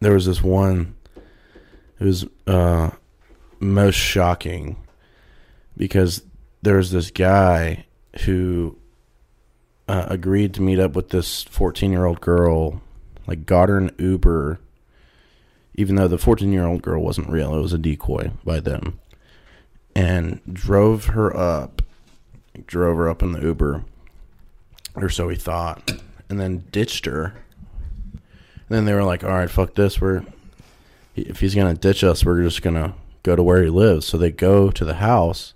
There 0.00 0.14
was 0.14 0.24
this 0.24 0.42
one. 0.42 0.94
It 2.00 2.04
was 2.04 2.24
uh, 2.46 2.90
most 3.64 3.96
shocking 3.96 4.76
because 5.76 6.22
there's 6.62 6.90
this 6.90 7.10
guy 7.10 7.84
who 8.24 8.76
uh, 9.88 10.06
agreed 10.08 10.54
to 10.54 10.62
meet 10.62 10.78
up 10.78 10.94
with 10.94 11.10
this 11.10 11.42
14 11.44 11.90
year 11.90 12.04
old 12.04 12.20
girl. 12.20 12.80
Like 13.26 13.46
got 13.46 13.70
her 13.70 13.78
an 13.78 13.90
Uber, 13.98 14.60
even 15.74 15.96
though 15.96 16.08
the 16.08 16.18
14 16.18 16.52
year 16.52 16.66
old 16.66 16.82
girl 16.82 17.02
wasn't 17.02 17.30
real. 17.30 17.54
It 17.54 17.62
was 17.62 17.72
a 17.72 17.78
decoy 17.78 18.30
by 18.44 18.60
them 18.60 19.00
and 19.96 20.40
drove 20.52 21.06
her 21.06 21.34
up, 21.36 21.82
drove 22.66 22.96
her 22.96 23.08
up 23.08 23.22
in 23.22 23.32
the 23.32 23.40
Uber, 23.40 23.84
or 24.94 25.08
so 25.08 25.28
he 25.28 25.36
thought, 25.36 25.92
and 26.28 26.40
then 26.40 26.64
ditched 26.70 27.06
her. 27.06 27.34
And 28.12 28.78
then 28.78 28.84
they 28.84 28.94
were 28.94 29.04
like, 29.04 29.24
"All 29.24 29.30
right, 29.30 29.50
fuck 29.50 29.74
this. 29.74 30.00
We're 30.00 30.24
if 31.16 31.40
he's 31.40 31.54
gonna 31.54 31.74
ditch 31.74 32.02
us, 32.02 32.24
we're 32.24 32.42
just 32.42 32.62
gonna 32.62 32.94
go 33.24 33.34
to 33.34 33.42
where 33.42 33.62
he 33.64 33.70
lives." 33.70 34.06
So 34.06 34.16
they 34.16 34.30
go 34.30 34.70
to 34.70 34.84
the 34.84 34.94
house, 34.94 35.52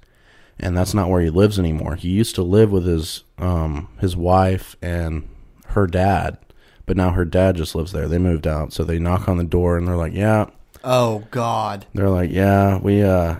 and 0.59 0.77
that's 0.77 0.95
not 0.95 1.09
where 1.09 1.21
he 1.21 1.31
lives 1.31 1.59
anymore. 1.59 1.95
He 1.95 2.09
used 2.09 2.35
to 2.35 2.43
live 2.43 2.73
with 2.73 2.85
his 2.85 3.23
um 3.39 3.89
his 4.01 4.17
wife 4.17 4.77
and 4.83 5.29
her 5.69 5.87
dad, 5.87 6.39
but 6.87 6.97
now 6.97 7.11
her 7.11 7.25
dad 7.25 7.55
just 7.57 7.75
lives 7.77 7.93
there. 7.93 8.09
They 8.09 8.19
moved 8.19 8.47
out, 8.47 8.73
so 8.73 8.83
they 8.83 8.99
knock 8.99 9.29
on 9.29 9.37
the 9.37 9.45
door, 9.45 9.79
and 9.79 9.87
they're 9.87 9.97
like, 9.97 10.15
"Yeah." 10.15 10.47
oh 10.85 11.25
God. 11.31 11.87
They're 11.95 12.11
like, 12.11 12.31
"Yeah, 12.31 12.79
we 12.79 13.03
uh 13.03 13.37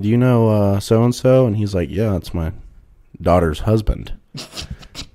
do 0.00 0.08
you 0.08 0.16
know 0.16 0.48
uh 0.48 0.80
so 0.80 1.04
and 1.04 1.14
so?" 1.14 1.46
And 1.46 1.56
he's 1.56 1.74
like, 1.74 1.90
"Yeah, 1.90 2.16
it's 2.16 2.32
my 2.34 2.52
daughter's 3.20 3.60
husband." 3.60 4.12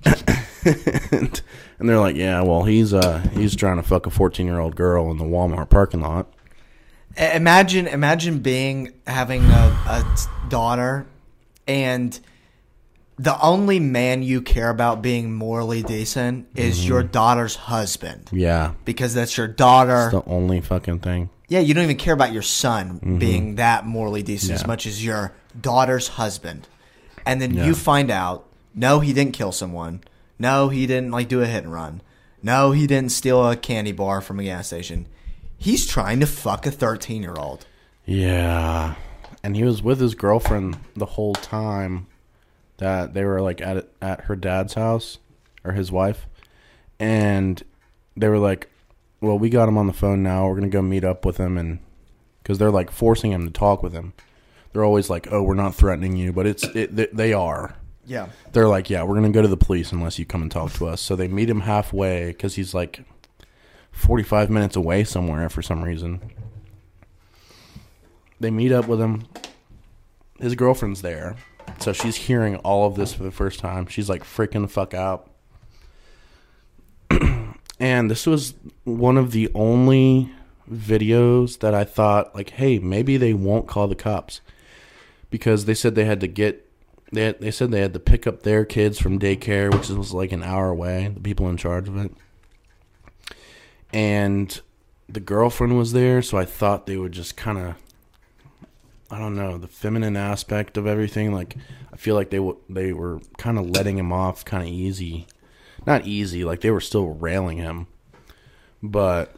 and, 0.04 1.42
and 1.80 1.90
they're 1.90 2.00
like, 2.00 2.16
"Yeah, 2.16 2.42
well, 2.42 2.64
he's 2.64 2.94
uh 2.94 3.20
he's 3.34 3.56
trying 3.56 3.78
to 3.78 3.84
fuck 3.84 4.06
a 4.06 4.10
14-year-old 4.10 4.76
girl 4.76 5.12
in 5.12 5.18
the 5.18 5.24
Walmart 5.24 5.70
parking 5.70 6.02
lot." 6.02 6.33
Imagine, 7.18 7.88
imagine 7.88 8.40
being 8.40 8.94
having 9.06 9.44
a 9.44 10.06
daughter, 10.50 11.06
and 11.68 12.20
the 13.18 13.40
only 13.42 13.80
man 13.80 14.24
you 14.24 14.42
care 14.42 14.70
about 14.70 15.02
being 15.02 15.32
morally 15.34 15.84
decent 15.84 16.48
is 16.56 16.80
mm-hmm. 16.80 16.88
your 16.90 17.04
daughter's 17.04 17.56
husband 17.56 18.30
Yeah. 18.32 18.74
because 18.86 19.14
that's 19.14 19.38
your 19.38 19.48
daughter. 19.48 20.10
It's 20.12 20.26
the 20.26 20.32
only 20.32 20.62
fucking 20.62 21.00
thing. 21.00 21.30
yeah, 21.48 21.60
you 21.60 21.76
don't 21.76 21.84
even 21.84 21.98
care 21.98 22.16
about 22.16 22.34
your 22.34 22.42
son 22.42 22.96
mm-hmm. 22.96 23.18
being 23.20 23.56
that 23.56 23.86
morally 23.86 24.24
decent 24.24 24.54
as 24.54 24.66
much 24.66 24.88
as 24.88 25.06
your 25.06 25.34
daughter's 25.60 26.08
husband. 26.08 26.68
And 27.26 27.40
then 27.40 27.54
Yeah. 27.54 27.66
you 27.68 27.76
find 27.76 28.10
out, 28.10 28.48
no, 28.74 29.00
he 29.00 29.14
didn't 29.14 29.34
kill 29.34 29.52
someone. 29.52 30.02
No, 30.40 30.70
he 30.70 30.88
didn't 30.88 31.12
like 31.12 31.28
do 31.28 31.42
a 31.42 31.46
hit 31.46 31.64
and 31.64 31.72
run. 31.72 32.02
No, 32.42 32.72
he 32.72 32.88
didn't 32.88 33.12
steal 33.12 33.48
a 33.48 33.56
candy 33.56 33.92
bar 33.92 34.20
from 34.20 34.40
a 34.40 34.44
gas 34.44 34.68
station. 34.68 35.06
He's 35.64 35.86
trying 35.88 36.20
to 36.20 36.26
fuck 36.28 36.66
a 36.66 36.72
13 36.72 37.22
year 37.22 37.36
old. 37.38 37.66
Yeah. 38.06 38.96
And 39.44 39.56
he 39.56 39.64
was 39.64 39.82
with 39.82 40.00
his 40.00 40.14
girlfriend 40.16 40.78
the 40.96 41.06
whole 41.06 41.34
time 41.34 42.08
that 42.78 43.14
they 43.14 43.24
were 43.24 43.42
like 43.42 43.62
at 43.62 43.88
at 44.02 44.22
her 44.26 44.36
dad's 44.36 44.74
house 44.74 45.20
or 45.64 45.72
his 45.72 45.92
wife. 45.92 46.28
And 47.00 47.62
they 48.16 48.28
were 48.28 48.40
like, 48.40 48.70
"Well, 49.22 49.40
we 49.40 49.50
got 49.50 49.68
him 49.70 49.78
on 49.78 49.88
the 49.88 49.94
phone 49.94 50.22
now. 50.24 50.46
We're 50.48 50.56
going 50.58 50.70
to 50.70 50.76
go 50.78 50.82
meet 50.82 51.04
up 51.04 51.26
with 51.26 51.38
him 51.38 51.58
and 51.58 51.80
cuz 52.44 52.58
they're 52.58 52.72
like 52.72 52.92
forcing 52.92 53.32
him 53.32 53.46
to 53.46 53.52
talk 53.52 53.82
with 53.84 53.94
him. 53.94 54.14
They're 54.72 54.84
always 54.84 55.10
like, 55.10 55.28
"Oh, 55.32 55.44
we're 55.44 55.54
not 55.54 55.76
threatening 55.76 56.16
you," 56.18 56.34
but 56.34 56.46
it's 56.46 56.64
it, 56.76 56.96
they- 56.96 57.08
they 57.14 57.34
are. 57.34 57.76
Yeah. 58.06 58.28
They're 58.52 58.68
like, 58.68 58.90
"Yeah, 58.90 59.04
we're 59.04 59.16
going 59.20 59.32
to 59.32 59.36
go 59.38 59.42
to 59.42 59.48
the 59.48 59.56
police 59.58 59.92
unless 59.94 60.20
you 60.20 60.26
come 60.26 60.42
and 60.42 60.52
talk 60.52 60.74
to 60.74 60.88
us." 60.88 61.00
So 61.02 61.16
they 61.16 61.28
meet 61.30 61.50
him 61.50 61.62
halfway 61.62 62.34
cuz 62.34 62.56
he's 62.56 62.74
like 62.74 63.04
45 63.94 64.50
minutes 64.50 64.76
away 64.76 65.06
somewhere 65.06 65.48
for 65.50 65.62
some 65.62 65.84
reason. 65.84 66.20
They 68.40 68.52
meet 68.52 68.74
up 68.74 68.88
with 68.88 69.00
him. 69.00 69.26
His 70.40 70.56
girlfriend's 70.56 71.02
there. 71.02 71.38
So 71.80 71.94
she's 71.94 72.16
hearing 72.16 72.58
all 72.58 72.86
of 72.86 72.96
this 72.96 73.14
for 73.14 73.24
the 73.24 73.32
first 73.32 73.60
time. 73.60 73.86
She's 73.88 74.10
like 74.10 74.24
freaking 74.24 74.64
the 74.64 74.68
fuck 74.68 74.94
out. 74.94 75.30
and 77.80 78.12
this 78.12 78.26
was 78.26 78.56
one 78.84 79.18
of 79.18 79.32
the 79.32 79.50
only 79.56 80.30
videos 80.70 81.60
that 81.60 81.74
I 81.74 81.86
thought 81.86 82.36
like, 82.36 82.52
hey, 82.52 82.80
maybe 82.80 83.16
they 83.16 83.34
won't 83.34 83.68
call 83.68 83.88
the 83.88 83.96
cops. 83.96 84.42
Because 85.30 85.66
they 85.66 85.74
said 85.74 85.96
they 85.96 86.06
had 86.06 86.20
to 86.20 86.28
get 86.28 86.70
they 87.12 87.32
they 87.34 87.52
said 87.52 87.72
they 87.72 87.82
had 87.82 87.94
to 87.94 88.00
pick 88.00 88.28
up 88.28 88.44
their 88.44 88.66
kids 88.66 89.00
from 89.00 89.20
daycare, 89.20 89.72
which 89.72 89.90
was 89.90 90.14
like 90.14 90.32
an 90.32 90.44
hour 90.44 90.70
away, 90.70 91.12
the 91.14 91.22
people 91.22 91.48
in 91.48 91.58
charge 91.58 91.88
of 91.88 91.98
it. 91.98 92.12
And 93.94 94.60
the 95.08 95.20
girlfriend 95.20 95.78
was 95.78 95.94
there, 95.94 96.22
so 96.22 96.38
I 96.38 96.46
thought 96.46 96.86
they 96.88 96.98
would 96.98 97.12
just 97.12 97.38
kind 97.38 97.58
of 97.58 97.76
I 99.12 99.20
don't 99.20 99.36
know, 99.36 99.60
the 99.60 99.68
feminine 99.68 100.18
aspect 100.18 100.76
of 100.76 100.88
everything 100.88 101.34
like 101.34 101.56
I 101.94 101.98
feel 101.98 102.16
like 102.16 102.32
they 102.32 102.38
w- 102.38 102.58
they 102.68 102.94
were 102.94 103.22
kind 103.38 103.60
of 103.60 103.70
letting 103.70 103.98
him 104.00 104.12
off 104.12 104.44
kind 104.44 104.64
of 104.64 104.70
easy. 104.70 105.28
Not 105.86 106.08
easy, 106.08 106.44
like 106.44 106.62
they 106.62 106.72
were 106.72 106.82
still 106.82 107.10
railing 107.10 107.58
him. 107.58 107.86
But 108.82 109.36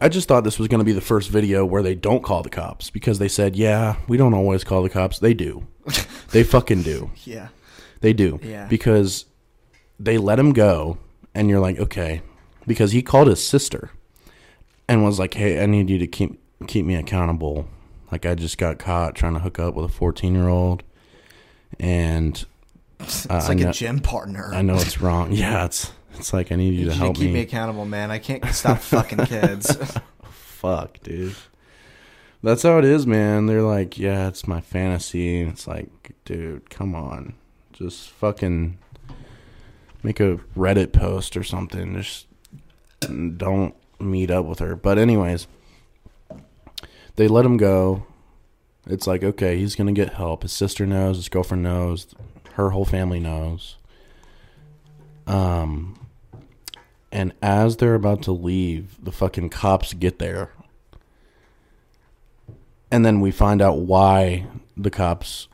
I 0.00 0.08
just 0.08 0.28
thought 0.28 0.44
this 0.44 0.58
was 0.58 0.68
going 0.68 0.78
to 0.78 0.84
be 0.84 0.92
the 0.92 1.00
first 1.00 1.28
video 1.28 1.66
where 1.66 1.82
they 1.82 1.94
don't 1.94 2.22
call 2.22 2.42
the 2.42 2.48
cops 2.48 2.88
because 2.88 3.18
they 3.18 3.28
said, 3.28 3.54
"Yeah, 3.56 3.96
we 4.08 4.16
don't 4.16 4.34
always 4.34 4.64
call 4.64 4.82
the 4.82 4.88
cops." 4.88 5.18
They 5.18 5.34
do. 5.34 5.66
they 6.30 6.42
fucking 6.42 6.82
do. 6.82 7.10
Yeah. 7.24 7.48
They 8.00 8.12
do. 8.12 8.40
Yeah. 8.42 8.66
Because 8.66 9.26
they 9.98 10.16
let 10.16 10.38
him 10.38 10.52
go, 10.52 10.96
and 11.34 11.50
you're 11.50 11.60
like, 11.60 11.78
okay. 11.78 12.22
Because 12.70 12.92
he 12.92 13.02
called 13.02 13.26
his 13.26 13.44
sister 13.44 13.90
and 14.88 15.02
was 15.04 15.18
like, 15.18 15.34
hey, 15.34 15.60
I 15.60 15.66
need 15.66 15.90
you 15.90 15.98
to 15.98 16.06
keep 16.06 16.38
keep 16.68 16.86
me 16.86 16.94
accountable. 16.94 17.66
Like 18.12 18.24
I 18.24 18.36
just 18.36 18.58
got 18.58 18.78
caught 18.78 19.16
trying 19.16 19.34
to 19.34 19.40
hook 19.40 19.58
up 19.58 19.74
with 19.74 19.86
a 19.86 19.88
14 19.88 20.32
year 20.36 20.46
old, 20.48 20.84
and 21.80 22.44
It's 23.00 23.26
Uh, 23.28 23.34
I 23.42 23.48
like 23.48 23.58
know- 23.58 23.70
a 23.70 23.72
gym 23.72 23.98
partner. 23.98 24.52
I 24.54 24.62
know 24.62 24.76
it's 24.76 25.00
wrong. 25.00 25.32
Yeah, 25.44 25.64
it's 25.64 25.90
it's 26.14 26.32
like 26.32 26.52
I 26.52 26.56
need 26.56 26.74
you 26.74 26.80
You 26.84 26.90
to 26.90 26.94
help 26.94 27.16
keep 27.16 27.26
me. 27.26 27.32
me. 27.32 27.40
accountable, 27.40 27.86
man. 27.86 28.12
I 28.12 28.18
can't 28.18 28.44
stop 28.54 28.78
fucking 28.78 29.26
kids. 29.26 29.76
Fuck, 30.30 31.00
dude. 31.02 31.34
That's 32.42 32.62
how 32.62 32.78
it 32.78 32.84
is, 32.84 33.04
man. 33.06 33.46
They're 33.46 33.62
like, 33.62 33.98
yeah, 33.98 34.28
it's 34.28 34.46
my 34.46 34.60
fantasy. 34.60 35.40
And 35.40 35.50
it's 35.50 35.66
like, 35.66 35.88
dude, 36.24 36.70
come 36.70 36.94
on. 36.94 37.34
Just 37.72 38.10
fucking 38.10 38.78
make 40.04 40.20
a 40.20 40.38
Reddit 40.56 40.92
post 40.92 41.36
or 41.36 41.42
something. 41.42 41.96
Just 41.96 42.26
don't 43.00 43.74
meet 43.98 44.30
up 44.30 44.46
with 44.46 44.58
her. 44.58 44.76
But, 44.76 44.98
anyways, 44.98 45.46
they 47.16 47.28
let 47.28 47.44
him 47.44 47.56
go. 47.56 48.06
It's 48.86 49.06
like, 49.06 49.22
okay, 49.22 49.58
he's 49.58 49.76
to 49.76 49.92
get 49.92 50.14
help. 50.14 50.42
His 50.42 50.52
sister 50.52 50.86
knows, 50.86 51.16
his 51.16 51.28
girlfriend 51.28 51.62
knows, 51.62 52.06
her 52.54 52.70
whole 52.70 52.84
family 52.84 53.20
knows. 53.20 53.76
Um, 55.26 56.08
and 57.12 57.32
as 57.42 57.76
they're 57.76 57.94
about 57.94 58.22
to 58.22 58.32
leave, 58.32 58.96
the 59.02 59.12
fucking 59.12 59.50
cops 59.50 59.92
get 59.92 60.18
there. 60.18 60.50
And 62.90 63.04
then 63.04 63.20
we 63.20 63.30
find 63.30 63.62
out 63.62 63.78
why 63.78 64.46
the 64.76 64.90
cops 64.90 65.48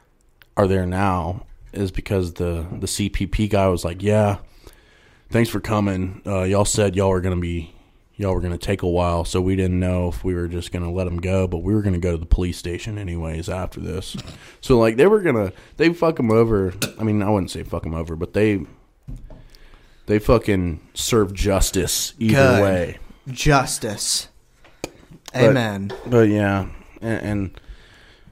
are 0.56 0.66
there 0.66 0.86
now 0.86 1.44
is 1.72 1.90
because 1.90 2.34
the 2.34 2.66
the 2.72 2.86
CPP 2.86 3.50
guy 3.50 3.68
was 3.68 3.84
like, 3.84 4.02
"Yeah, 4.02 4.38
thanks 5.30 5.50
for 5.50 5.60
coming. 5.60 6.22
Uh, 6.26 6.42
y'all 6.42 6.64
said 6.64 6.96
y'all 6.96 7.10
were 7.10 7.20
gonna 7.20 7.36
be 7.36 7.74
y'all 8.14 8.34
were 8.34 8.40
gonna 8.40 8.58
take 8.58 8.82
a 8.82 8.88
while, 8.88 9.24
so 9.24 9.40
we 9.40 9.56
didn't 9.56 9.78
know 9.78 10.08
if 10.08 10.24
we 10.24 10.34
were 10.34 10.48
just 10.48 10.72
gonna 10.72 10.90
let 10.92 11.06
him 11.06 11.18
go, 11.18 11.46
but 11.46 11.58
we 11.58 11.74
were 11.74 11.82
gonna 11.82 11.98
go 11.98 12.12
to 12.12 12.18
the 12.18 12.26
police 12.26 12.58
station 12.58 12.98
anyways 12.98 13.48
after 13.48 13.80
this. 13.80 14.16
So 14.60 14.78
like 14.78 14.96
they 14.96 15.06
were 15.06 15.20
gonna 15.20 15.52
they 15.76 15.92
fuck 15.92 16.18
him 16.18 16.30
over. 16.30 16.72
I 16.98 17.04
mean, 17.04 17.22
I 17.22 17.30
wouldn't 17.30 17.50
say 17.50 17.62
fuck 17.62 17.84
him 17.84 17.94
over, 17.94 18.16
but 18.16 18.32
they 18.32 18.64
they 20.06 20.18
fucking 20.18 20.80
serve 20.94 21.34
justice 21.34 22.14
either 22.18 22.34
Good. 22.36 22.62
way. 22.62 22.98
Justice. 23.28 24.28
But- 25.32 25.42
Amen. 25.50 25.92
But 26.06 26.28
yeah, 26.28 26.68
and, 27.02 27.20
and 27.22 27.60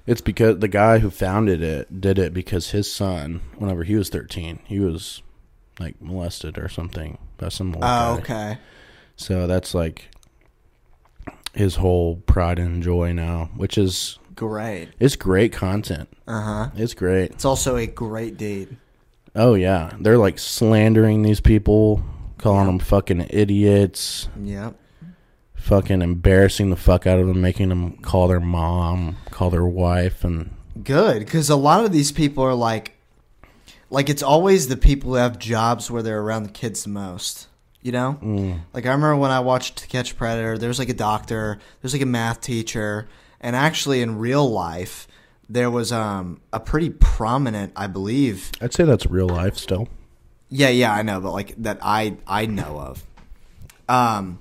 it's 0.06 0.20
because 0.20 0.60
the 0.60 0.68
guy 0.68 1.00
who 1.00 1.10
founded 1.10 1.62
it 1.62 2.00
did 2.00 2.18
it 2.18 2.32
because 2.32 2.70
his 2.70 2.90
son, 2.90 3.40
whenever 3.58 3.84
he 3.84 3.96
was 3.96 4.08
thirteen, 4.08 4.60
he 4.64 4.78
was 4.80 5.20
like 5.78 6.00
molested 6.00 6.58
or 6.58 6.68
something 6.68 7.18
by 7.38 7.48
some 7.48 7.74
old 7.74 7.84
Oh, 7.84 7.86
guy. 7.86 8.18
okay. 8.18 8.58
So 9.16 9.46
that's 9.46 9.74
like 9.74 10.08
his 11.54 11.76
whole 11.76 12.16
pride 12.26 12.58
and 12.58 12.82
joy 12.82 13.12
now, 13.12 13.50
which 13.56 13.78
is 13.78 14.18
Great. 14.34 14.88
it's 14.98 15.16
great 15.16 15.52
content. 15.52 16.08
Uh 16.26 16.40
huh. 16.40 16.70
It's 16.76 16.94
great. 16.94 17.30
It's 17.32 17.44
also 17.44 17.76
a 17.76 17.86
great 17.86 18.36
deed. 18.36 18.76
Oh 19.36 19.54
yeah, 19.54 19.92
they're 20.00 20.18
like 20.18 20.38
slandering 20.38 21.22
these 21.22 21.40
people, 21.40 22.02
calling 22.38 22.66
them 22.66 22.78
fucking 22.78 23.26
idiots, 23.30 24.28
Yep. 24.42 24.74
fucking 25.54 26.02
embarrassing 26.02 26.70
the 26.70 26.76
fuck 26.76 27.06
out 27.06 27.18
of 27.18 27.26
them, 27.26 27.40
making 27.40 27.68
them 27.68 27.96
call 27.98 28.28
their 28.28 28.40
mom, 28.40 29.16
call 29.30 29.50
their 29.50 29.64
wife, 29.66 30.24
and 30.24 30.50
Good, 30.82 31.20
because 31.20 31.50
a 31.50 31.56
lot 31.56 31.84
of 31.84 31.92
these 31.92 32.10
people 32.10 32.42
are 32.44 32.54
like, 32.54 32.93
like 33.94 34.08
it's 34.08 34.22
always 34.22 34.68
the 34.68 34.76
people 34.76 35.10
who 35.10 35.16
have 35.16 35.38
jobs 35.38 35.90
where 35.90 36.02
they're 36.02 36.20
around 36.20 36.42
the 36.42 36.50
kids 36.50 36.82
the 36.82 36.90
most. 36.90 37.48
You 37.80 37.92
know, 37.92 38.18
mm, 38.22 38.60
like 38.72 38.86
I 38.86 38.92
remember 38.92 39.16
when 39.16 39.30
I 39.30 39.40
watched 39.40 39.76
To 39.76 39.86
Catch 39.88 40.12
a 40.12 40.14
Predator. 40.14 40.56
There's 40.56 40.78
like 40.78 40.88
a 40.88 40.94
doctor, 40.94 41.58
there's 41.82 41.92
like 41.92 42.00
a 42.00 42.06
math 42.06 42.40
teacher, 42.40 43.08
and 43.42 43.54
actually 43.54 44.00
in 44.00 44.18
real 44.18 44.50
life, 44.50 45.06
there 45.50 45.70
was 45.70 45.92
um 45.92 46.40
a 46.50 46.60
pretty 46.60 46.88
prominent, 46.88 47.74
I 47.76 47.86
believe. 47.86 48.50
I'd 48.62 48.72
say 48.72 48.84
that's 48.84 49.04
real 49.04 49.28
life 49.28 49.58
still. 49.58 49.88
Yeah, 50.48 50.70
yeah, 50.70 50.94
I 50.94 51.02
know, 51.02 51.20
but 51.20 51.32
like 51.32 51.54
that 51.58 51.78
I 51.82 52.16
I 52.26 52.46
know 52.46 52.78
of. 52.80 53.04
Um, 53.86 54.38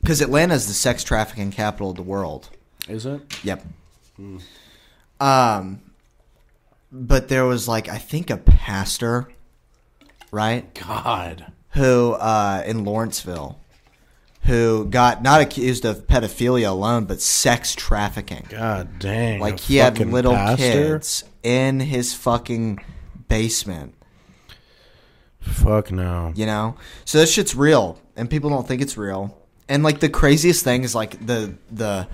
because 0.00 0.20
Atlanta 0.20 0.54
is 0.54 0.66
the 0.66 0.72
sex 0.72 1.04
trafficking 1.04 1.50
capital 1.52 1.90
of 1.90 1.96
the 1.96 2.02
world. 2.02 2.48
Is 2.88 3.06
it? 3.06 3.20
Yep. 3.44 3.64
Um, 5.20 5.80
but 6.92 7.28
there 7.28 7.44
was 7.44 7.66
like 7.66 7.88
I 7.88 7.98
think 7.98 8.30
a 8.30 8.36
pastor, 8.36 9.28
right, 10.30 10.72
God. 10.74 11.50
who 11.70 12.12
uh, 12.12 12.62
in 12.66 12.84
Lawrenceville, 12.84 13.58
who 14.42 14.84
got 14.84 15.22
not 15.22 15.40
accused 15.40 15.84
of 15.84 16.06
pedophilia 16.06 16.68
alone, 16.68 17.06
but 17.06 17.22
sex 17.22 17.74
trafficking. 17.74 18.46
God 18.50 18.98
dang. 18.98 19.40
Like 19.40 19.58
he 19.58 19.76
had 19.76 19.98
little 19.98 20.34
pastor? 20.34 20.62
kids 20.62 21.24
in 21.42 21.80
his 21.80 22.14
fucking 22.14 22.78
basement. 23.28 23.94
Fuck 25.40 25.90
no. 25.90 26.32
You 26.36 26.46
know, 26.46 26.76
so 27.04 27.18
this 27.18 27.32
shit's 27.32 27.56
real, 27.56 27.98
and 28.14 28.28
people 28.28 28.50
don't 28.50 28.68
think 28.68 28.82
it's 28.82 28.96
real. 28.96 29.38
And 29.68 29.82
like 29.82 30.00
the 30.00 30.10
craziest 30.10 30.62
thing 30.62 30.84
is 30.84 30.94
like 30.94 31.24
the 31.24 31.54
the 31.70 32.06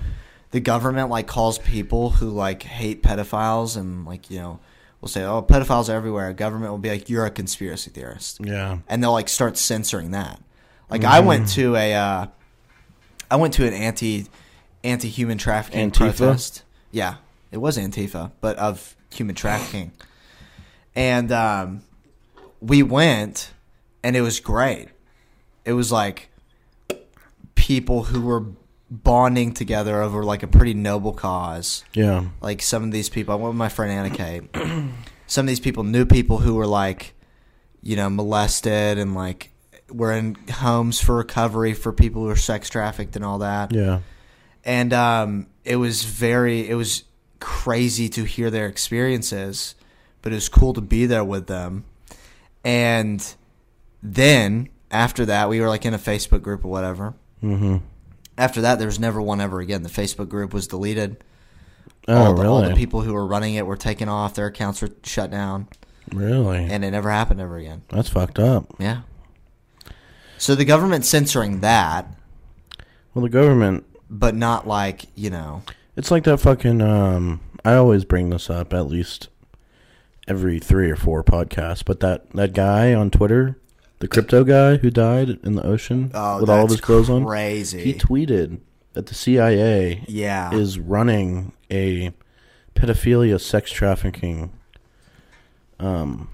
the 0.51 0.59
government 0.61 1.09
like 1.09 1.27
calls 1.27 1.59
people 1.59 2.11
who 2.11 2.29
like 2.29 2.63
hate 2.63 3.03
pedophiles 3.03 3.75
and 3.75 4.05
like 4.05 4.31
you 4.31 4.39
know 4.39 4.59
will 5.01 5.09
say 5.09 5.23
oh 5.23 5.41
pedophiles 5.41 5.89
are 5.89 5.95
everywhere. 5.95 6.33
Government 6.33 6.71
will 6.71 6.77
be 6.79 6.89
like 6.89 7.09
you're 7.09 7.25
a 7.25 7.31
conspiracy 7.31 7.89
theorist, 7.91 8.39
Yeah. 8.43 8.79
and 8.87 9.01
they'll 9.03 9.11
like 9.13 9.29
start 9.29 9.57
censoring 9.57 10.11
that. 10.11 10.41
Like 10.89 11.03
I 11.03 11.19
went 11.19 11.49
to 11.49 11.75
a 11.75 11.93
uh, 11.93 12.27
I 13.31 13.35
went 13.35 13.53
to 13.55 13.67
an 13.67 13.73
anti 13.73 14.27
anti 14.83 15.07
human 15.09 15.37
trafficking 15.37 15.91
Antifa? 15.91 16.17
protest. 16.17 16.63
Yeah, 16.91 17.15
it 17.51 17.57
was 17.57 17.77
Antifa, 17.77 18.31
but 18.41 18.57
of 18.57 18.95
human 19.13 19.35
trafficking, 19.35 19.91
and 20.95 21.31
um, 21.31 21.83
we 22.59 22.81
went, 22.83 23.51
and 24.03 24.15
it 24.15 24.21
was 24.21 24.39
great. 24.39 24.87
It 25.65 25.73
was 25.73 25.91
like 25.91 26.29
people 27.55 28.03
who 28.05 28.21
were 28.21 28.43
bonding 28.91 29.53
together 29.53 30.01
over 30.01 30.23
like 30.23 30.43
a 30.43 30.47
pretty 30.47 30.73
noble 30.73 31.13
cause. 31.13 31.83
Yeah. 31.93 32.25
Like 32.41 32.61
some 32.61 32.83
of 32.83 32.91
these 32.91 33.09
people, 33.09 33.33
I 33.33 33.35
went 33.37 33.49
with 33.49 33.57
my 33.57 33.69
friend 33.69 33.91
Anna 33.91 34.09
Kate. 34.09 34.43
some 35.27 35.45
of 35.45 35.47
these 35.47 35.59
people 35.59 35.83
knew 35.83 36.05
people 36.05 36.39
who 36.39 36.55
were 36.55 36.65
like, 36.67 37.13
you 37.81 37.95
know, 37.95 38.09
molested 38.09 38.97
and 38.97 39.13
like 39.15 39.51
were 39.91 40.11
in 40.11 40.35
homes 40.51 41.01
for 41.01 41.15
recovery 41.17 41.73
for 41.73 41.91
people 41.91 42.23
who 42.23 42.29
are 42.29 42.35
sex 42.35 42.69
trafficked 42.69 43.15
and 43.15 43.25
all 43.25 43.39
that 43.39 43.71
Yeah. 43.73 44.01
and 44.63 44.93
um, 44.93 45.47
it 45.65 45.77
was 45.77 46.03
very 46.03 46.69
it 46.69 46.75
was 46.75 47.05
crazy 47.39 48.07
to 48.09 48.23
hear 48.23 48.51
their 48.51 48.67
experiences 48.67 49.73
but 50.21 50.31
it 50.31 50.35
was 50.35 50.47
cool 50.47 50.73
to 50.73 50.81
be 50.81 51.07
there 51.07 51.23
with 51.23 51.47
them 51.47 51.85
and 52.63 53.33
then 54.03 54.69
after 54.91 55.25
that 55.25 55.49
we 55.49 55.59
were 55.59 55.69
like 55.69 55.85
in 55.85 55.93
a 55.95 55.97
facebook 55.99 56.41
group 56.43 56.63
or 56.63 56.67
whatever 56.67 57.13
Mm-hmm. 57.41 57.77
After 58.39 58.61
that 58.61 58.79
there 58.79 58.87
was 58.87 58.99
never 58.99 59.21
one 59.21 59.39
ever 59.41 59.59
again 59.59 59.83
the 59.83 59.89
facebook 59.89 60.29
group 60.29 60.53
was 60.53 60.67
deleted 60.67 61.23
Oh, 62.07 62.15
all, 62.15 62.33
the, 62.33 62.41
really? 62.41 62.63
all 62.63 62.69
the 62.69 62.75
people 62.75 63.01
who 63.01 63.13
were 63.13 63.27
running 63.27 63.53
it 63.53 63.65
were 63.67 63.77
taken 63.77 64.09
off 64.09 64.33
their 64.33 64.47
accounts 64.47 64.81
were 64.81 64.89
shut 65.03 65.29
down 65.29 65.67
really? 66.13 66.57
and 66.65 66.83
it 66.83 66.91
never 66.91 67.11
happened 67.11 67.39
ever 67.41 67.57
again 67.57 67.83
That's 67.89 68.09
fucked 68.09 68.39
up. 68.39 68.73
yeah 68.79 69.01
so 70.37 70.55
the 70.55 70.65
government 70.65 71.05
censoring 71.05 71.59
that 71.59 72.07
Well, 73.13 73.23
the 73.23 73.29
government. 73.29 73.85
but 74.09 74.33
not 74.35 74.65
like 74.67 75.05
you 75.15 75.29
know 75.29 75.61
It's 75.97 76.09
like 76.11 76.23
that 76.23 76.39
fucking. 76.39 76.81
Um, 76.81 77.41
I 77.65 77.73
always 77.75 78.05
bring 78.05 78.29
this 78.29 78.49
up 78.49 78.73
at 78.73 78.87
least 78.87 79.27
every 80.29 80.57
three 80.59 80.89
or 80.89 80.95
four 80.95 81.25
podcasts. 81.25 81.83
But 81.83 81.99
that 81.99 82.29
that 82.31 82.53
guy 82.53 82.93
on 82.93 83.11
Twitter, 83.11 83.57
the 83.99 84.07
crypto 84.07 84.43
guy 84.43 84.77
who 84.77 84.89
died 84.89 85.29
in 85.43 85.55
the 85.55 85.65
ocean 85.65 86.11
oh 86.13 86.39
with 86.41 86.49
all 86.49 86.63
of 86.65 86.69
his 86.69 86.81
clothes 86.81 87.09
on, 87.09 87.25
crazy 87.25 87.81
he 87.81 87.93
tweeted 87.93 88.59
that 88.93 89.07
the 89.07 89.13
CIA 89.13 90.03
yeah 90.07 90.53
is 90.53 90.79
running 90.79 91.53
a 91.71 92.13
pedophilia 92.75 93.39
sex 93.39 93.71
trafficking 93.71 94.51
um 95.79 96.29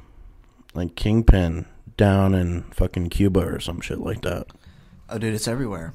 like 0.76 0.96
kingpin 0.96 1.66
down 1.98 2.34
in 2.34 2.64
fucking 2.72 3.10
Cuba 3.10 3.40
or 3.40 3.60
some 3.60 3.82
shit 3.82 4.00
like 4.00 4.22
that. 4.22 4.48
Oh, 5.10 5.18
dude, 5.18 5.34
it's 5.34 5.48
everywhere. 5.48 5.94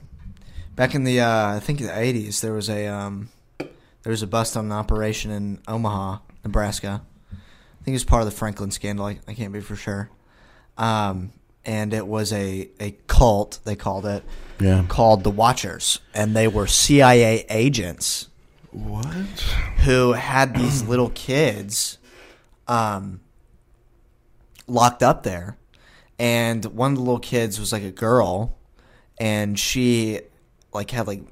Back 0.76 0.94
in 0.94 1.04
the, 1.04 1.20
uh, 1.20 1.56
I 1.56 1.60
think 1.60 1.80
the 1.80 1.88
'80s, 1.88 2.40
there 2.40 2.52
was 2.52 2.70
a 2.70 2.86
um, 2.86 3.28
there 3.58 3.68
was 4.06 4.22
a 4.22 4.26
bust 4.26 4.56
on 4.56 4.66
an 4.66 4.72
operation 4.72 5.30
in 5.30 5.60
Omaha, 5.68 6.18
Nebraska. 6.44 7.02
I 7.32 7.84
think 7.84 7.88
it 7.88 7.92
was 7.92 8.04
part 8.04 8.22
of 8.22 8.26
the 8.30 8.36
Franklin 8.36 8.70
scandal. 8.70 9.06
I, 9.06 9.18
I 9.26 9.34
can't 9.34 9.52
be 9.52 9.60
for 9.60 9.76
sure. 9.76 10.10
Um, 10.78 11.32
and 11.64 11.92
it 11.94 12.06
was 12.06 12.32
a 12.32 12.68
a 12.80 12.92
cult 13.06 13.60
they 13.64 13.76
called 13.76 14.06
it 14.06 14.22
Yeah. 14.60 14.84
called 14.88 15.24
the 15.24 15.30
Watchers, 15.30 16.00
and 16.14 16.34
they 16.36 16.48
were 16.48 16.66
CIA 16.66 17.44
agents 17.50 18.28
What? 18.72 19.06
who 19.84 20.12
had 20.12 20.54
these 20.56 20.82
little 20.92 21.10
kids 21.10 21.98
um, 22.68 23.20
locked 24.66 25.02
up 25.02 25.22
there. 25.22 25.56
And 26.18 26.64
one 26.66 26.92
of 26.92 26.98
the 26.98 27.02
little 27.02 27.18
kids 27.18 27.58
was 27.58 27.72
like 27.72 27.82
a 27.82 27.90
girl, 27.90 28.56
and 29.18 29.58
she 29.58 30.20
like 30.72 30.90
had 30.90 31.06
like 31.06 31.22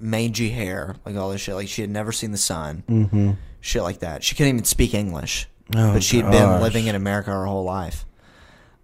mangy 0.00 0.48
hair, 0.48 0.96
like 1.04 1.16
all 1.16 1.30
this 1.30 1.42
shit. 1.42 1.54
Like 1.54 1.68
she 1.68 1.82
had 1.82 1.90
never 1.90 2.12
seen 2.12 2.30
the 2.32 2.38
sun, 2.38 2.82
Mm-hmm. 2.88 3.32
shit 3.60 3.82
like 3.82 3.98
that. 4.00 4.24
She 4.24 4.34
couldn't 4.34 4.54
even 4.54 4.64
speak 4.64 4.94
English. 4.94 5.48
Oh, 5.76 5.92
but 5.92 6.02
she'd 6.02 6.22
been 6.30 6.62
living 6.62 6.86
in 6.86 6.94
America 6.94 7.30
her 7.30 7.44
whole 7.44 7.64
life. 7.64 8.06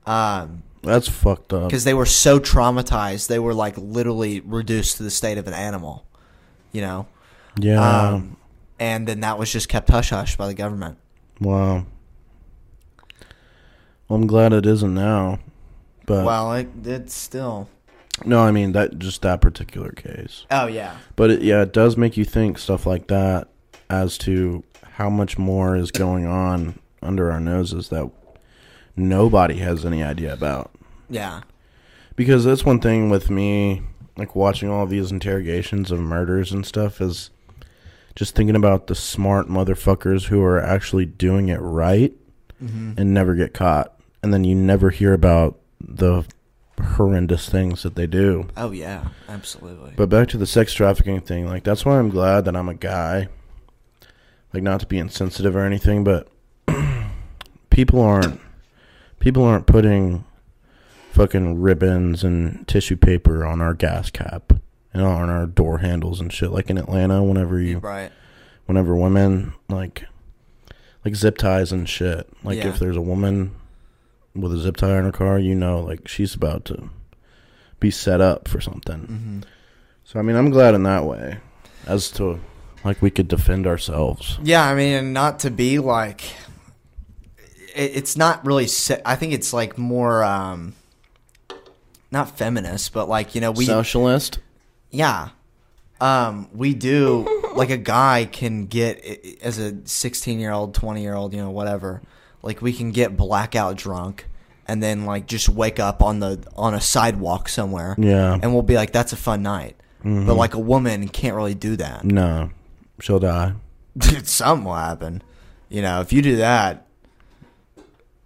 Um, 0.05 0.63
That's 0.85 1.09
fucked 1.09 1.53
up. 1.53 1.69
because 1.69 1.85
they 1.85 1.95
were 1.95 2.07
so 2.07 2.39
traumatized, 2.39 3.29
they 3.29 3.39
were 3.39 3.55
like 3.55 3.77
literally 3.79 4.41
reduced 4.41 4.99
to 4.99 5.03
the 5.03 5.11
state 5.11 5.39
of 5.39 5.47
an 5.47 5.55
animal, 5.55 6.07
you 6.73 6.81
know. 6.81 7.07
Yeah. 7.59 8.09
Um, 8.09 8.37
and 8.79 9.07
then 9.07 9.21
that 9.21 9.39
was 9.39 9.53
just 9.53 9.69
kept 9.69 9.89
hush 9.89 10.11
hush 10.11 10.37
by 10.37 10.47
the 10.47 10.55
government. 10.55 10.99
wow. 11.41 11.87
Well, 14.09 14.21
I'm 14.21 14.27
glad 14.27 14.53
it 14.53 14.67
isn't 14.67 14.95
now. 14.95 15.39
But 16.07 16.27
Well, 16.27 16.53
it, 16.55 16.69
it's 16.85 17.15
still. 17.15 17.69
no, 18.25 18.41
I 18.41 18.51
mean 18.51 18.73
that 18.73 18.99
just 18.99 19.23
that 19.23 19.41
particular 19.41 19.91
case. 19.93 20.45
Oh 20.51 20.67
yeah, 20.67 20.97
But 21.17 21.31
it, 21.31 21.43
yeah, 21.43 21.63
it 21.63 21.73
does 21.73 21.97
make 21.97 22.17
you 22.17 22.25
think 22.27 22.59
stuff 22.59 22.85
like 22.87 23.07
that 23.07 23.49
as 23.89 24.19
to 24.19 24.63
how 24.93 25.09
much 25.09 25.39
more 25.39 25.75
is 25.77 25.91
going 25.91 26.27
on 26.27 26.79
under 27.03 27.33
our 27.33 27.41
noses 27.41 27.89
that 27.89 28.11
nobody 28.97 29.57
has 29.59 29.85
any 29.87 30.03
idea 30.03 30.33
about. 30.33 30.71
Yeah, 31.15 31.43
Because 32.17 32.45
that's 32.45 32.65
one 32.65 32.81
thing 32.81 33.09
with 33.09 33.31
me, 33.31 33.83
like 34.17 34.35
watching 34.35 34.69
all 34.69 34.85
these 34.85 35.13
interrogations 35.13 35.93
of 35.93 36.01
murders 36.01 36.51
and 36.51 36.67
stuff, 36.67 37.01
is 37.01 37.31
just 38.17 38.35
thinking 38.35 38.57
about 38.57 38.89
the 38.89 38.95
smart 38.97 39.49
motherfuckers 39.49 40.27
who 40.27 40.43
are 40.43 40.61
actually 40.61 41.07
doing 41.07 41.49
it 41.49 41.59
right 41.59 42.13
mm-hmm. 42.63 42.95
and 42.97 43.15
never 43.15 43.35
get 43.35 43.55
caught. 43.55 43.95
And 44.23 44.35
then 44.35 44.43
you 44.43 44.57
never 44.57 44.91
hear 44.91 45.13
about 45.13 45.59
the 45.81 46.25
horrendous 46.83 47.49
things 47.49 47.85
that 47.85 47.95
they 47.95 48.09
do. 48.09 48.49
oh 48.57 48.73
yeah, 48.73 49.09
absolutely. 49.29 49.93
But 49.97 50.09
back 50.09 50.29
to 50.29 50.39
the 50.39 50.47
sex 50.47 50.73
trafficking 50.73 51.21
thing, 51.21 51.47
like 51.47 51.63
that's 51.63 51.85
why 51.85 51.99
I'm 51.99 52.11
glad 52.11 52.45
that 52.47 52.57
I'm 52.57 52.69
a 52.69 52.75
guy. 52.75 53.29
Like 54.53 54.63
not 54.63 54.81
to 54.81 54.87
be 54.87 54.99
insensitive 54.99 55.55
or 55.55 55.65
anything, 55.65 56.03
but 56.03 56.29
people 57.71 58.01
aren't 58.01 58.41
people 59.21 59.45
aren't 59.45 59.67
putting 59.67 60.25
fucking 61.15 61.61
ribbons 61.61 62.25
and 62.25 62.67
tissue 62.67 62.97
paper 62.97 63.47
on 63.47 63.61
our 63.61 63.73
gas 63.73 64.11
cap 64.11 64.53
and 64.93 65.03
on 65.03 65.31
our 65.31 65.47
door 65.47 65.79
handles 65.79 66.21
and 66.21 66.33
shit 66.33 66.51
like 66.51 66.69
in 66.71 66.77
Atlanta 66.77 67.23
whenever 67.23 67.61
you 67.61 67.79
right. 67.79 68.11
whenever 68.67 68.97
women 68.97 69.55
like 69.69 70.05
like 71.05 71.15
zip 71.15 71.39
ties 71.39 71.71
and 71.71 71.89
shit. 71.89 72.29
Like 72.43 72.59
Yeah. 72.59 72.69
if 72.69 72.79
there's 72.79 72.97
a 72.97 73.01
woman 73.01 73.55
with 74.35 74.53
a 74.53 74.59
zip 74.59 74.77
tie 74.77 74.99
in 74.99 75.05
her 75.05 75.13
car, 75.13 75.39
you 75.39 75.55
know 75.55 75.79
like 75.81 76.09
she's 76.09 76.35
about 76.35 76.65
to 76.67 76.91
be 77.79 77.91
set 77.91 78.21
up 78.21 78.49
for 78.49 78.61
something. 78.61 79.01
hmm 79.01 79.41
So 80.05 80.19
I 80.19 80.23
mean, 80.23 80.35
I'm 80.37 80.51
glad 80.51 80.75
in 80.75 80.83
that 80.83 81.05
way, 81.05 81.39
as 81.87 82.11
to 82.13 82.41
like 82.85 83.01
we 83.01 83.11
could 83.11 83.29
defend 83.29 83.67
ourselves. 83.69 84.39
Yeah, 84.43 84.65
I 84.67 84.75
mean, 84.75 84.95
and 84.95 85.15
not 85.15 85.39
to 85.41 85.51
be 85.51 85.79
like, 85.79 86.23
it, 87.75 87.97
it's 87.97 88.17
not 88.17 88.45
really. 88.45 88.67
Se- 88.67 89.03
I 89.05 89.15
think 89.17 89.33
it's 89.33 89.53
like 89.53 89.79
more, 89.79 90.23
um, 90.25 90.75
not 92.15 92.39
feminist, 92.39 92.95
but 92.95 93.09
like 93.09 93.35
you 93.35 93.43
know 93.43 93.51
we 93.51 93.67
Socialist. 93.67 94.39
Yeah. 94.91 95.31
Um, 96.01 96.49
we 96.53 96.75
do 96.75 97.27
like 97.55 97.71
a 97.71 97.77
guy 97.77 98.29
can 98.31 98.67
get 98.67 99.05
as 99.43 99.59
a 99.59 99.77
16 99.87 100.41
year 100.41 100.53
old, 100.53 100.75
20 100.75 101.03
year 101.03 101.15
old, 101.15 101.33
you 101.33 101.41
know, 101.41 101.51
whatever. 101.51 102.03
Like 102.43 102.63
we 102.63 102.73
can 102.73 102.91
get 102.91 103.17
blackout 103.17 103.77
drunk 103.77 104.27
and 104.67 104.83
then 104.83 105.05
like 105.05 105.27
just 105.27 105.49
wake 105.49 105.79
up 105.79 106.03
on 106.03 106.21
the 106.21 106.45
on 106.57 106.75
a 106.75 106.81
sidewalk 106.81 107.49
somewhere. 107.49 107.95
Yeah. 107.99 108.39
And 108.41 108.53
we'll 108.53 108.63
be 108.63 108.75
like 108.77 108.93
that's 108.93 109.13
a 109.13 109.17
fun 109.17 109.43
night. 109.43 109.77
Mhm. 110.05 110.27
But 110.27 110.35
like 110.35 110.55
a 110.55 110.59
woman 110.59 111.09
can't 111.09 111.37
really 111.37 111.55
do 111.55 111.77
that. 111.77 112.05
No, 112.05 112.51
she'll 113.01 113.21
die. 113.21 113.55
Something 114.25 114.65
will 114.65 114.75
happen. 114.75 115.23
You 115.69 115.83
know, 115.83 116.01
if 116.01 116.13
you 116.13 116.23
do 116.23 116.37
that 116.37 116.84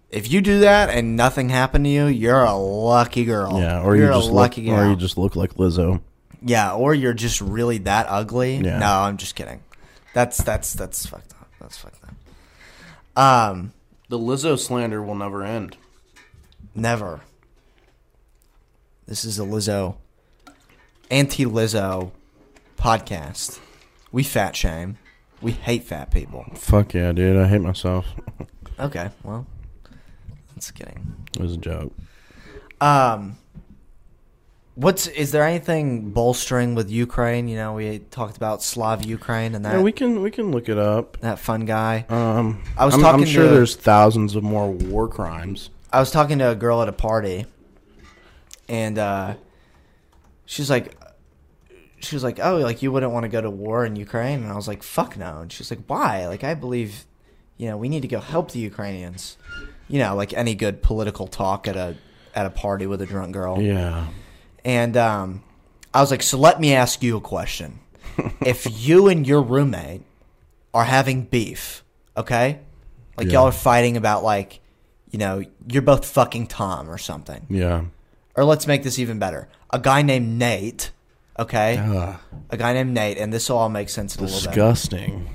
if 0.09 0.31
you 0.31 0.41
do 0.41 0.59
that 0.59 0.89
and 0.89 1.15
nothing 1.15 1.49
happened 1.49 1.85
to 1.85 1.89
you, 1.89 2.05
you're 2.07 2.43
a 2.43 2.55
lucky 2.55 3.25
girl. 3.25 3.59
Yeah, 3.59 3.81
or 3.81 3.95
you're 3.95 4.07
you 4.07 4.13
just 4.13 4.29
a 4.29 4.33
lucky 4.33 4.61
look, 4.65 4.75
girl. 4.75 4.85
or 4.85 4.89
you 4.89 4.95
just 4.95 5.17
look 5.17 5.35
like 5.35 5.53
Lizzo. 5.55 6.01
Yeah, 6.41 6.73
or 6.73 6.93
you're 6.93 7.13
just 7.13 7.41
really 7.41 7.79
that 7.79 8.05
ugly. 8.09 8.55
Yeah. 8.57 8.79
No, 8.79 8.87
I'm 9.01 9.17
just 9.17 9.35
kidding. 9.35 9.61
That's 10.13 10.37
that's 10.37 10.73
that's 10.73 11.05
fucked 11.05 11.33
up. 11.33 11.49
That's 11.59 11.77
fucked 11.77 11.99
up. 12.03 12.13
Um, 13.21 13.73
The 14.07 14.17
Lizzo 14.17 14.57
slander 14.57 15.01
will 15.03 15.15
never 15.15 15.43
end. 15.43 15.77
never. 16.73 17.21
This 19.05 19.25
is 19.25 19.39
a 19.39 19.43
Lizzo, 19.43 19.95
anti 21.09 21.43
Lizzo 21.45 22.11
podcast. 22.77 23.59
We 24.11 24.23
fat 24.23 24.55
shame. 24.55 24.97
We 25.41 25.51
hate 25.51 25.83
fat 25.83 26.11
people. 26.11 26.45
Fuck 26.55 26.93
yeah, 26.93 27.11
dude! 27.11 27.37
I 27.37 27.47
hate 27.47 27.61
myself. 27.61 28.05
Okay, 28.79 29.09
well, 29.23 29.45
that's 30.59 30.71
kidding. 30.71 31.15
It 31.35 31.39
was 31.41 31.53
a 31.53 31.57
joke. 31.57 31.93
Um, 32.81 33.37
what's 34.75 35.07
is 35.07 35.31
there 35.31 35.43
anything 35.45 36.11
bolstering 36.11 36.75
with 36.75 36.89
Ukraine? 36.91 37.47
You 37.47 37.55
know, 37.55 37.73
we 37.75 37.99
talked 38.11 38.35
about 38.35 38.61
Slav 38.61 39.05
Ukraine 39.05 39.55
and 39.55 39.63
that 39.63 39.75
Yeah, 39.75 39.81
we 39.81 39.93
can 39.93 40.21
we 40.21 40.31
can 40.31 40.51
look 40.51 40.67
it 40.67 40.77
up. 40.77 41.17
that 41.21 41.39
fun 41.39 41.63
guy. 41.63 42.05
Um, 42.09 42.61
I 42.77 42.85
was 42.85 42.95
I'm, 42.95 42.99
talking 43.01 43.21
I'm 43.21 43.25
sure 43.29 43.45
to- 43.45 43.49
there's 43.51 43.77
thousands 43.77 44.35
of 44.35 44.43
more 44.43 44.69
war 44.69 45.07
crimes. 45.07 45.69
I 45.93 46.01
was 46.01 46.11
talking 46.11 46.39
to 46.39 46.49
a 46.51 46.55
girl 46.55 46.81
at 46.81 46.89
a 46.89 46.91
party, 46.93 47.45
and 48.67 48.97
uh, 48.99 49.35
she's 50.45 50.69
like, 50.69 50.95
she 52.01 52.15
was 52.17 52.23
like, 52.23 52.39
"Oh, 52.41 52.57
like 52.57 52.81
you 52.83 52.91
wouldn't 52.91 53.13
want 53.13 53.23
to 53.23 53.29
go 53.29 53.39
to 53.39 53.49
war 53.49 53.85
in 53.85 53.95
Ukraine?" 53.95 54.43
And 54.43 54.51
I 54.51 54.55
was 54.57 54.67
like, 54.67 54.83
"Fuck 54.83 55.15
no!" 55.17 55.39
And 55.39 55.51
she's 55.53 55.71
like, 55.71 55.79
"Why?" 55.87 56.27
Like 56.27 56.43
I 56.43 56.53
believe, 56.53 57.05
you 57.57 57.69
know, 57.69 57.77
we 57.77 57.87
need 57.87 58.01
to 58.01 58.09
go 58.09 58.19
help 58.19 58.51
the 58.51 58.59
Ukrainians. 58.59 59.37
You 59.89 59.99
know, 59.99 60.15
like 60.15 60.33
any 60.33 60.55
good 60.55 60.81
political 60.81 61.27
talk 61.27 61.67
at 61.67 61.75
a 61.75 61.97
at 62.33 62.45
a 62.45 62.49
party 62.49 62.85
with 62.87 63.01
a 63.01 63.05
drunk 63.05 63.33
girl. 63.33 63.61
Yeah. 63.61 64.07
And 64.63 64.95
um, 64.95 65.43
I 65.93 65.99
was 66.01 66.11
like, 66.11 66.21
"So 66.23 66.37
let 66.37 66.59
me 66.61 66.73
ask 66.73 67.01
you 67.03 67.17
a 67.17 67.21
question: 67.21 67.79
If 68.45 68.67
you 68.85 69.07
and 69.09 69.25
your 69.27 69.41
roommate 69.41 70.03
are 70.73 70.83
having 70.85 71.23
beef, 71.23 71.83
okay, 72.15 72.59
like 73.17 73.27
Yeah. 73.27 73.33
y'all 73.33 73.45
are 73.47 73.51
fighting 73.51 73.97
about 73.97 74.23
like." 74.23 74.61
You 75.11 75.17
know, 75.17 75.43
you're 75.67 75.81
both 75.81 76.05
fucking 76.05 76.45
Tom 76.45 76.87
or 76.87 76.99
something. 76.99 77.47
Yeah. 77.49 77.85
Or 78.35 78.43
let's 78.45 78.67
make 78.67 78.83
this 78.83 78.99
even 78.99 79.17
better. 79.17 79.49
A 79.71 79.79
guy 79.79 80.03
named 80.03 80.37
Nate, 80.37 80.91
okay? 81.39 81.77
Ugh, 81.79 82.15
A 82.51 82.57
guy 82.57 82.73
named 82.73 82.93
Nate, 82.93 83.17
and 83.17 83.33
this 83.33 83.49
will 83.49 83.57
all 83.57 83.69
make 83.69 83.89
sense 83.89 84.15
in 84.15 84.21
a 84.21 84.27
little 84.27 84.39
bit. 84.39 84.45
disgusting. 84.49 85.27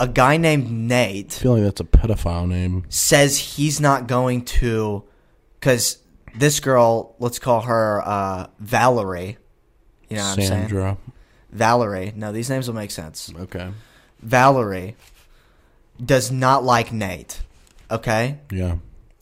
A 0.00 0.08
guy 0.08 0.36
named 0.36 0.70
Nate. 0.70 1.32
I 1.38 1.42
feel 1.42 1.52
like 1.54 1.62
that's 1.62 1.80
a 1.80 1.84
pedophile 1.84 2.48
name. 2.48 2.84
says 2.88 3.38
he's 3.38 3.80
not 3.80 4.06
going 4.08 4.44
to, 4.46 5.04
because 5.60 5.98
this 6.34 6.60
girl, 6.60 7.14
let's 7.18 7.38
call 7.38 7.60
her 7.62 8.02
uh, 8.04 8.46
Valerie. 8.58 9.38
You 10.08 10.16
know 10.16 10.22
what 10.24 10.28
I'm 10.30 10.36
saying? 10.36 10.48
Sandra. 10.48 10.98
Valerie. 11.50 12.12
No, 12.16 12.32
these 12.32 12.50
names 12.50 12.66
will 12.68 12.74
make 12.74 12.90
sense. 12.90 13.32
Okay. 13.38 13.70
Valerie 14.20 14.96
does 16.04 16.30
not 16.32 16.64
like 16.64 16.92
Nate, 16.92 17.40
okay? 17.90 18.38
Yeah. 18.50 18.76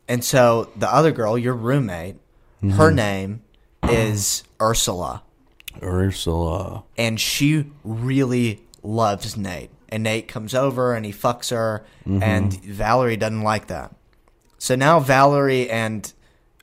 And 0.08 0.24
so 0.24 0.70
the 0.76 0.92
other 0.92 1.10
girl, 1.12 1.36
your 1.38 1.54
roommate, 1.54 2.16
Mm-hmm. 2.62 2.76
her 2.76 2.90
name 2.90 3.42
is 3.88 4.42
Ursula. 4.60 5.22
Ursula. 5.82 6.84
and 6.98 7.18
she 7.18 7.64
really 7.84 8.60
loves 8.82 9.34
Nate. 9.36 9.70
And 9.90 10.04
Nate 10.04 10.28
comes 10.28 10.54
over 10.54 10.94
and 10.94 11.04
he 11.04 11.12
fucks 11.12 11.50
her, 11.50 11.84
mm-hmm. 12.06 12.22
and 12.22 12.52
Valerie 12.62 13.16
doesn't 13.16 13.42
like 13.42 13.66
that. 13.66 13.94
So 14.58 14.76
now 14.76 15.00
Valerie 15.00 15.68
and 15.68 16.12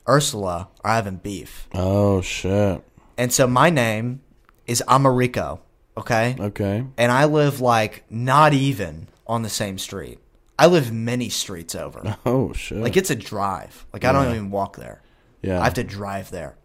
Ursula 0.08 0.68
are 0.82 0.94
having 0.94 1.16
beef. 1.16 1.68
Oh 1.74 2.20
shit. 2.22 2.82
And 3.18 3.32
so 3.32 3.46
my 3.46 3.70
name 3.70 4.22
is 4.66 4.82
Americo, 4.86 5.60
okay? 5.96 6.36
Okay. 6.38 6.84
And 6.96 7.12
I 7.12 7.24
live 7.24 7.60
like 7.60 8.04
not 8.08 8.54
even 8.54 9.08
on 9.26 9.42
the 9.42 9.48
same 9.48 9.78
street. 9.78 10.20
I 10.58 10.66
live 10.66 10.92
many 10.92 11.28
streets 11.28 11.74
over. 11.74 12.16
Oh 12.26 12.52
shit. 12.52 12.78
Like 12.78 12.96
it's 12.96 13.10
a 13.10 13.16
drive. 13.16 13.84
Like 13.92 14.04
I 14.04 14.12
don't 14.12 14.30
even 14.30 14.50
walk 14.50 14.76
there. 14.76 15.02
yeah. 15.42 15.60
I 15.60 15.64
have 15.64 15.74
to 15.74 15.84
drive 15.84 16.30
there. 16.30 16.56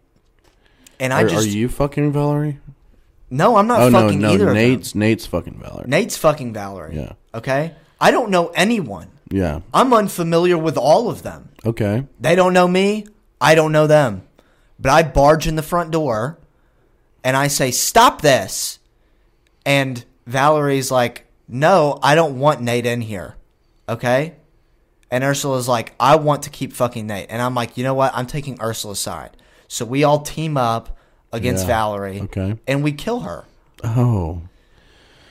And 1.00 1.12
I 1.12 1.24
just 1.24 1.46
are 1.46 1.50
you 1.50 1.68
fucking 1.68 2.12
Valerie? 2.12 2.60
No, 3.30 3.56
I'm 3.56 3.66
not 3.66 3.80
oh 3.80 3.90
fucking 3.90 4.20
no. 4.20 4.30
either 4.32 4.48
of 4.48 4.54
them. 4.54 4.56
Nate's 4.56 4.94
Nate's 4.94 5.26
fucking 5.26 5.58
Valerie. 5.60 5.88
Nate's 5.88 6.16
fucking 6.16 6.52
Valerie. 6.52 6.96
Yeah. 6.96 7.12
Okay? 7.34 7.74
I 8.00 8.10
don't 8.10 8.30
know 8.30 8.48
anyone. 8.48 9.10
Yeah. 9.30 9.60
I'm 9.72 9.92
unfamiliar 9.92 10.58
with 10.58 10.76
all 10.76 11.10
of 11.10 11.22
them. 11.22 11.50
Okay. 11.64 12.06
They 12.20 12.34
don't 12.34 12.52
know 12.52 12.68
me. 12.68 13.06
I 13.40 13.54
don't 13.54 13.72
know 13.72 13.86
them. 13.86 14.22
But 14.78 14.92
I 14.92 15.02
barge 15.02 15.46
in 15.46 15.56
the 15.56 15.62
front 15.62 15.90
door 15.90 16.38
and 17.22 17.36
I 17.36 17.48
say, 17.48 17.70
Stop 17.70 18.20
this. 18.20 18.78
And 19.64 20.04
Valerie's 20.26 20.90
like, 20.90 21.26
No, 21.48 21.98
I 22.02 22.14
don't 22.14 22.38
want 22.38 22.60
Nate 22.60 22.86
in 22.86 23.00
here. 23.00 23.36
Okay? 23.88 24.34
And 25.10 25.24
Ursula's 25.24 25.68
like, 25.68 25.94
I 25.98 26.16
want 26.16 26.44
to 26.44 26.50
keep 26.50 26.72
fucking 26.72 27.06
Nate. 27.06 27.26
And 27.30 27.40
I'm 27.40 27.54
like, 27.54 27.76
You 27.76 27.84
know 27.84 27.94
what? 27.94 28.12
I'm 28.14 28.26
taking 28.26 28.60
Ursula's 28.60 29.00
side. 29.00 29.36
So 29.68 29.84
we 29.84 30.04
all 30.04 30.20
team 30.20 30.56
up 30.56 30.96
against 31.34 31.64
Yeah. 31.64 31.68
Valerie 31.68 32.20
Okay. 32.22 32.56
and 32.66 32.82
we 32.82 32.92
kill 32.92 33.20
her. 33.20 33.44
Oh. 33.82 34.42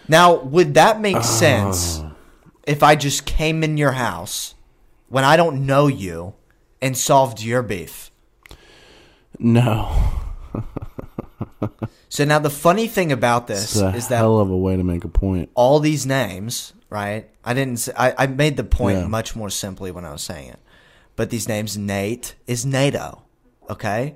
Now, 0.08 0.36
would 0.36 0.74
that 0.76 1.00
make 1.02 1.16
ah. 1.18 1.22
sense 1.22 2.02
if 2.68 2.84
I 2.84 2.96
just 2.96 3.26
came 3.26 3.64
in 3.64 3.78
your 3.78 3.94
house 3.94 4.54
when 5.10 5.24
I 5.24 5.38
don't 5.38 5.66
know 5.66 5.88
you 5.88 6.34
and 6.82 6.98
solved 6.98 7.42
your 7.42 7.64
beef? 7.64 8.12
No. 9.40 9.92
So 12.10 12.26
now 12.26 12.38
the 12.38 12.52
funny 12.52 12.88
thing 12.88 13.12
about 13.12 13.48
this 13.48 13.76
is 13.76 14.08
that 14.10 14.18
hell 14.18 14.40
of 14.40 14.52
a 14.52 14.58
way 14.58 14.78
to 14.78 14.84
make 14.84 15.04
a 15.04 15.08
point. 15.08 15.50
all 15.56 15.80
these 15.80 16.06
names, 16.06 16.74
right? 16.92 17.28
I 17.44 17.56
didn't. 17.56 17.78
Say, 17.78 17.94
I 17.98 18.14
I 18.16 18.28
made 18.28 18.56
the 18.56 18.64
point 18.64 19.00
Yeah. 19.00 19.08
much 19.08 19.36
more 19.36 19.50
simply 19.50 19.90
when 19.90 20.06
I 20.06 20.12
was 20.12 20.22
saying 20.22 20.50
it. 20.50 20.60
But 21.16 21.32
these 21.32 21.48
names, 21.48 21.76
Nate 21.76 22.36
is 22.46 22.66
NATO. 22.68 23.24
Okay. 23.68 24.16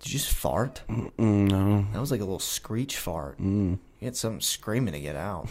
Did 0.00 0.12
you 0.12 0.18
just 0.18 0.32
fart? 0.32 0.82
Mm, 0.88 1.50
no. 1.50 1.86
That 1.92 2.00
was 2.00 2.10
like 2.10 2.20
a 2.20 2.24
little 2.24 2.38
screech 2.38 2.96
fart. 2.96 3.38
You 3.40 3.78
had 4.00 4.16
something 4.16 4.40
screaming 4.40 4.92
to 4.94 5.00
get 5.00 5.16
out. 5.16 5.48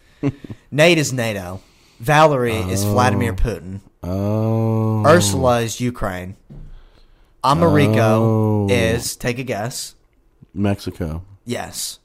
Nate 0.70 0.98
is 0.98 1.12
NATO. 1.12 1.60
Valerie 2.00 2.52
is 2.54 2.84
Vladimir 2.84 3.32
Putin. 3.32 3.80
Oh. 4.02 5.04
Ursula 5.06 5.60
is 5.62 5.80
Ukraine. 5.80 6.36
Americo 7.42 8.00
Oh. 8.00 8.66
is 8.70 9.16
take 9.16 9.38
a 9.38 9.42
guess. 9.42 9.94
Mexico. 10.52 11.22
Yes. 11.44 11.98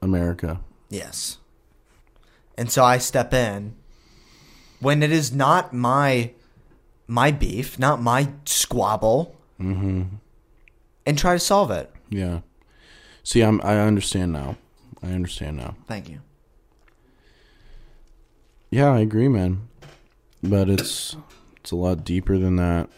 America. 0.00 0.60
Yes. 0.88 1.38
And 2.56 2.70
so 2.70 2.84
I 2.84 2.98
step 2.98 3.32
in 3.34 3.74
when 4.80 5.02
it 5.02 5.12
is 5.12 5.32
not 5.32 5.72
my 5.72 6.32
my 7.06 7.30
beef, 7.30 7.78
not 7.78 8.00
my 8.00 8.30
squabble, 8.46 9.36
Mm-hmm. 9.60 10.02
And 11.06 11.18
try 11.18 11.34
to 11.34 11.38
solve 11.38 11.70
it. 11.70 11.90
Yeah. 12.08 12.40
See, 13.22 13.40
I'm. 13.42 13.60
I 13.62 13.78
understand 13.78 14.32
now. 14.32 14.56
I 15.02 15.08
understand 15.12 15.56
now. 15.56 15.76
Thank 15.86 16.08
you. 16.08 16.20
Yeah, 18.70 18.90
I 18.92 19.00
agree, 19.00 19.28
man. 19.28 19.68
But 20.42 20.68
it's 20.70 21.16
it's 21.58 21.70
a 21.70 21.76
lot 21.76 22.04
deeper 22.04 22.38
than 22.38 22.56
that, 22.56 22.88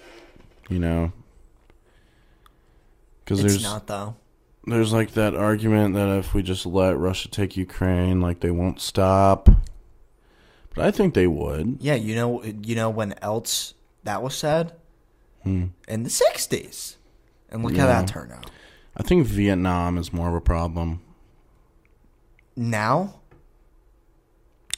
you 0.69 0.79
know. 0.79 1.13
Because 3.25 3.41
there's 3.41 3.63
not 3.63 3.87
though. 3.87 4.17
there's 4.67 4.93
like 4.93 5.13
that 5.13 5.35
argument 5.35 5.95
that 5.95 6.09
if 6.19 6.35
we 6.35 6.43
just 6.43 6.67
let 6.67 6.97
Russia 6.97 7.29
take 7.29 7.57
Ukraine, 7.57 8.21
like 8.21 8.41
they 8.41 8.51
won't 8.51 8.81
stop. 8.81 9.49
But 10.75 10.85
I 10.87 10.91
think 10.91 11.15
they 11.15 11.27
would. 11.27 11.79
Yeah, 11.81 11.95
you 11.95 12.15
know, 12.15 12.43
you 12.43 12.75
know 12.75 12.91
when 12.91 13.15
else 13.23 13.75
that 14.05 14.23
was 14.23 14.35
said 14.35 14.73
Hmm. 15.43 15.67
in 15.87 16.03
the 16.05 16.09
'60s, 16.11 16.97
and 17.55 17.63
look 17.65 17.77
how 17.77 17.87
that 17.87 18.07
turned 18.07 18.33
out. 18.33 18.51
I 18.97 19.03
think 19.03 19.27
Vietnam 19.27 19.97
is 19.97 20.13
more 20.13 20.29
of 20.29 20.35
a 20.35 20.41
problem. 20.41 21.01
Now, 22.57 23.15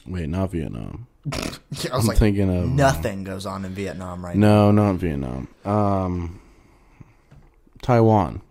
Wait, 0.07 0.29
not 0.29 0.51
Vietnam. 0.51 1.07
I 1.33 1.37
was 1.71 1.89
I'm 1.91 2.05
like, 2.05 2.17
thinking 2.17 2.49
of 2.49 2.69
nothing 2.69 3.25
goes 3.25 3.45
on 3.45 3.65
in 3.65 3.73
Vietnam 3.73 4.23
right 4.23 4.35
now. 4.35 4.71
No, 4.71 4.89
not 4.89 4.95
Vietnam. 4.95 5.49
Um, 5.65 6.39
Taiwan. 7.81 8.41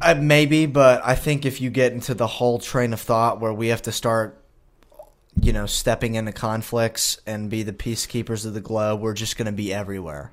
Uh, 0.00 0.14
maybe, 0.14 0.66
but 0.66 1.00
I 1.04 1.14
think 1.14 1.46
if 1.46 1.60
you 1.60 1.70
get 1.70 1.92
into 1.92 2.12
the 2.14 2.26
whole 2.26 2.58
train 2.58 2.92
of 2.92 3.00
thought 3.00 3.40
where 3.40 3.52
we 3.52 3.68
have 3.68 3.82
to 3.82 3.92
start, 3.92 4.42
you 5.40 5.52
know, 5.52 5.66
stepping 5.66 6.16
into 6.16 6.32
conflicts 6.32 7.20
and 7.24 7.48
be 7.48 7.62
the 7.62 7.72
peacekeepers 7.72 8.44
of 8.44 8.54
the 8.54 8.60
globe, 8.60 9.00
we're 9.00 9.14
just 9.14 9.36
going 9.36 9.46
to 9.46 9.52
be 9.52 9.72
everywhere. 9.72 10.32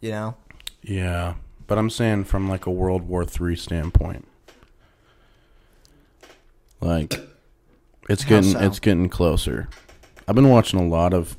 You 0.00 0.12
know? 0.12 0.36
Yeah, 0.82 1.34
but 1.66 1.78
I'm 1.78 1.90
saying 1.90 2.24
from 2.24 2.48
like 2.48 2.66
a 2.66 2.70
World 2.70 3.06
War 3.08 3.24
Three 3.24 3.56
standpoint, 3.56 4.26
like 6.80 7.14
it's 8.08 8.24
getting 8.24 8.50
so? 8.52 8.58
it's 8.60 8.78
getting 8.80 9.08
closer. 9.08 9.68
I've 10.26 10.34
been 10.34 10.48
watching 10.48 10.80
a 10.80 10.86
lot 10.86 11.14
of. 11.14 11.36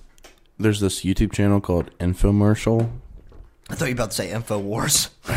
There's 0.58 0.80
this 0.80 1.02
YouTube 1.04 1.32
channel 1.34 1.60
called 1.60 1.90
Infomercial. 2.00 2.90
I 3.70 3.76
thought 3.76 3.86
you 3.86 3.96
were 3.96 4.02
about 4.04 4.12
to 4.12 4.16
say 4.16 4.30
Infowars. 4.32 5.10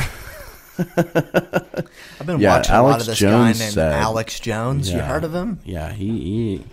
I've 2.20 2.26
been 2.26 2.38
Yeah, 2.40 2.56
watching 2.58 2.74
a 2.74 2.82
lot 2.82 2.88
Alex 2.90 3.02
of 3.02 3.06
this 3.08 3.18
Jones 3.18 3.58
guy 3.58 3.64
named 3.64 3.74
said- 3.74 3.92
Alex 3.94 4.40
Jones. 4.40 4.92
You 4.92 4.98
heard 5.00 5.24
of 5.24 5.34
him? 5.34 5.60
Yeah, 5.64 5.92
he 5.92 6.06
he, 6.20 6.64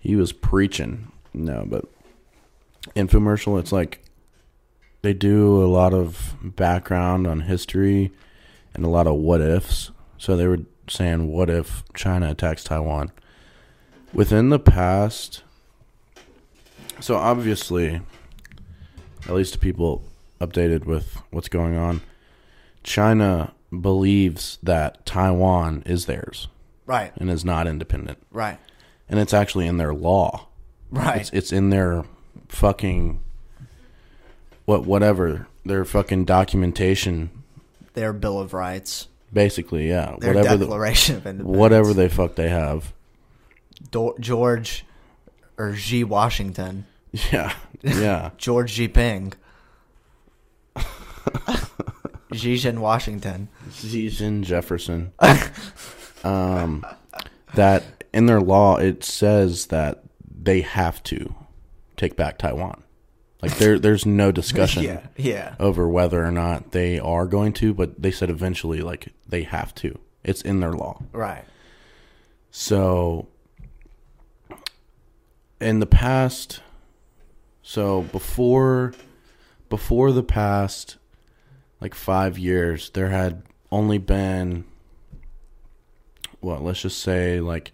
he 0.00 0.16
was 0.16 0.32
preaching. 0.32 1.10
No, 1.32 1.64
but 1.66 1.86
infomercial. 2.94 3.58
It's 3.58 3.72
like 3.72 4.02
they 5.02 5.12
do 5.12 5.62
a 5.62 5.66
lot 5.66 5.94
of 5.94 6.34
background 6.42 7.26
on 7.26 7.42
history 7.42 8.12
and 8.74 8.84
a 8.84 8.88
lot 8.88 9.06
of 9.06 9.14
what 9.14 9.40
ifs. 9.40 9.90
So 10.18 10.36
they 10.36 10.46
were 10.46 10.60
saying, 10.88 11.28
what 11.28 11.48
if 11.50 11.82
China 11.94 12.30
attacks 12.30 12.64
Taiwan? 12.64 13.10
Within 14.12 14.48
the 14.50 14.58
past, 14.58 15.42
so 17.00 17.16
obviously, 17.16 18.00
at 19.26 19.34
least 19.34 19.54
to 19.54 19.58
people 19.58 20.02
updated 20.40 20.84
with 20.84 21.22
what's 21.30 21.48
going 21.48 21.76
on, 21.76 22.00
China 22.82 23.52
believes 23.80 24.58
that 24.62 25.04
Taiwan 25.06 25.82
is 25.86 26.06
theirs 26.06 26.48
Right, 26.86 27.12
and 27.16 27.30
is 27.30 27.44
not 27.44 27.68
independent. 27.68 28.18
right, 28.32 28.58
And 29.08 29.20
it's 29.20 29.32
actually 29.32 29.66
in 29.68 29.76
their 29.76 29.94
law. 29.94 30.48
right. 30.90 31.20
It's 31.20 31.30
it's 31.30 31.52
in 31.52 31.70
their 31.70 32.04
fucking 32.48 33.20
what 34.64 34.84
whatever 34.84 35.46
their 35.64 35.84
fucking 35.84 36.24
documentation. 36.24 37.30
Their 37.94 38.12
Bill 38.12 38.38
of 38.38 38.54
Rights, 38.54 39.08
Basically, 39.32 39.88
yeah, 39.88 40.16
their 40.18 40.34
whatever 40.34 40.56
the, 40.56 40.64
Declaration 40.64 41.16
of 41.16 41.26
Independence. 41.26 41.58
whatever 41.58 41.94
they 41.94 42.08
fuck 42.08 42.34
they 42.34 42.48
have. 42.48 42.92
Do- 43.90 44.16
George 44.18 44.84
or 45.56 45.72
G. 45.72 46.04
Washington. 46.04 46.86
Yeah, 47.32 47.52
yeah, 47.82 48.30
George 48.38 48.72
G. 48.74 48.86
Ping. 48.86 49.32
Xi 52.32 52.70
Washington. 52.70 53.48
Xi 53.72 54.08
Jefferson. 54.42 55.12
um, 56.22 56.86
that 57.54 58.04
in 58.12 58.26
their 58.26 58.40
law 58.40 58.76
it 58.76 59.02
says 59.02 59.66
that 59.66 60.04
they 60.42 60.60
have 60.60 61.02
to 61.04 61.34
take 61.96 62.16
back 62.16 62.38
Taiwan. 62.38 62.82
Like 63.42 63.56
there, 63.56 63.78
there's 63.78 64.04
no 64.04 64.32
discussion. 64.40 64.84
Yeah, 64.84 65.06
yeah. 65.16 65.54
over 65.58 65.88
whether 65.88 66.24
or 66.24 66.30
not 66.30 66.72
they 66.72 66.98
are 66.98 67.26
going 67.26 67.52
to, 67.54 67.72
but 67.74 68.00
they 68.00 68.10
said 68.10 68.30
eventually, 68.30 68.80
like, 68.80 69.12
they 69.28 69.42
have 69.44 69.74
to. 69.76 69.98
It's 70.22 70.42
in 70.42 70.60
their 70.60 70.72
law. 70.72 71.02
Right. 71.12 71.44
So, 72.50 73.28
in 75.60 75.80
the 75.80 75.86
past, 75.86 76.60
so 77.62 78.02
before, 78.02 78.92
before 79.68 80.12
the 80.12 80.22
past, 80.22 80.96
like 81.80 81.94
five 81.94 82.38
years, 82.38 82.90
there 82.90 83.08
had 83.08 83.42
only 83.70 83.98
been, 83.98 84.64
what, 86.40 86.62
let's 86.62 86.82
just 86.82 86.98
say, 86.98 87.40
like, 87.40 87.72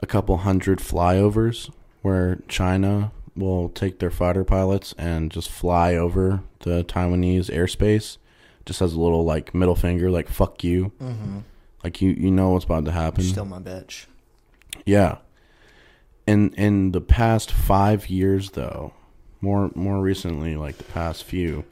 a 0.00 0.06
couple 0.06 0.38
hundred 0.38 0.78
flyovers 0.78 1.70
where 2.02 2.38
China 2.48 3.12
will 3.38 3.68
take 3.70 3.98
their 3.98 4.10
fighter 4.10 4.44
pilots 4.44 4.94
and 4.98 5.30
just 5.30 5.48
fly 5.50 5.94
over 5.94 6.42
the 6.60 6.84
Taiwanese 6.84 7.46
airspace, 7.50 8.18
just 8.66 8.82
as 8.82 8.92
a 8.94 9.00
little 9.00 9.24
like 9.24 9.54
middle 9.54 9.76
finger, 9.76 10.10
like 10.10 10.28
"fuck 10.28 10.62
you," 10.64 10.92
Mm-hmm. 11.00 11.38
like 11.84 12.02
you 12.02 12.10
you 12.10 12.30
know 12.30 12.50
what's 12.50 12.64
about 12.64 12.84
to 12.86 12.92
happen. 12.92 13.24
Still 13.24 13.44
my 13.44 13.58
bitch. 13.60 14.06
Yeah. 14.84 15.18
In 16.26 16.52
in 16.54 16.92
the 16.92 17.00
past 17.00 17.50
five 17.50 18.10
years, 18.10 18.50
though, 18.50 18.92
more 19.40 19.70
more 19.74 20.00
recently, 20.02 20.56
like 20.56 20.76
the 20.76 20.84
past 20.84 21.24
few, 21.24 21.64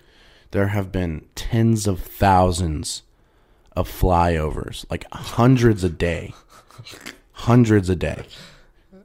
there 0.52 0.68
have 0.68 0.90
been 0.90 1.26
tens 1.34 1.86
of 1.86 2.00
thousands 2.00 3.02
of 3.74 3.86
flyovers, 3.90 4.86
like 4.90 5.04
hundreds 5.12 5.84
a 5.84 5.90
day, 5.90 6.32
hundreds 7.32 7.90
a 7.90 7.96
day, 7.96 8.24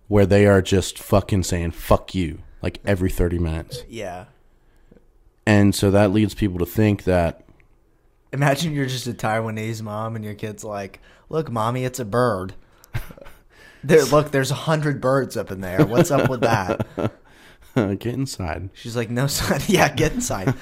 where 0.07 0.25
they 0.25 0.45
are 0.45 0.61
just 0.61 0.97
fucking 0.97 1.43
saying 1.43 1.71
"fuck 1.71 2.15
you" 2.15 2.39
like 2.61 2.79
every 2.85 3.09
thirty 3.09 3.39
minutes, 3.39 3.83
Yeah. 3.89 4.25
and 5.45 5.73
so 5.75 5.91
that 5.91 6.11
leads 6.11 6.33
people 6.33 6.59
to 6.59 6.65
think 6.65 7.03
that 7.05 7.43
Imagine 8.33 8.73
you're 8.73 8.85
just 8.85 9.07
a 9.07 9.13
Taiwanese 9.13 9.81
mom 9.81 10.15
and 10.15 10.23
your 10.23 10.35
kid's 10.35 10.63
like, 10.63 11.01
"Look, 11.29 11.51
mommy, 11.51 11.83
it's 11.83 11.99
a 11.99 12.05
bird." 12.05 12.53
There, 13.83 14.05
look, 14.05 14.29
there's 14.29 14.51
a 14.51 14.55
hundred 14.69 15.01
birds 15.01 15.35
up 15.35 15.49
in 15.49 15.61
there. 15.61 15.83
What's 15.83 16.11
up 16.11 16.29
with 16.29 16.41
that? 16.41 16.85
get 17.75 18.05
inside. 18.05 18.69
She's 18.73 18.95
like, 18.95 19.09
"No, 19.09 19.25
son. 19.39 19.59
Yeah, 19.67 19.91
get 19.93 20.13
inside. 20.13 20.53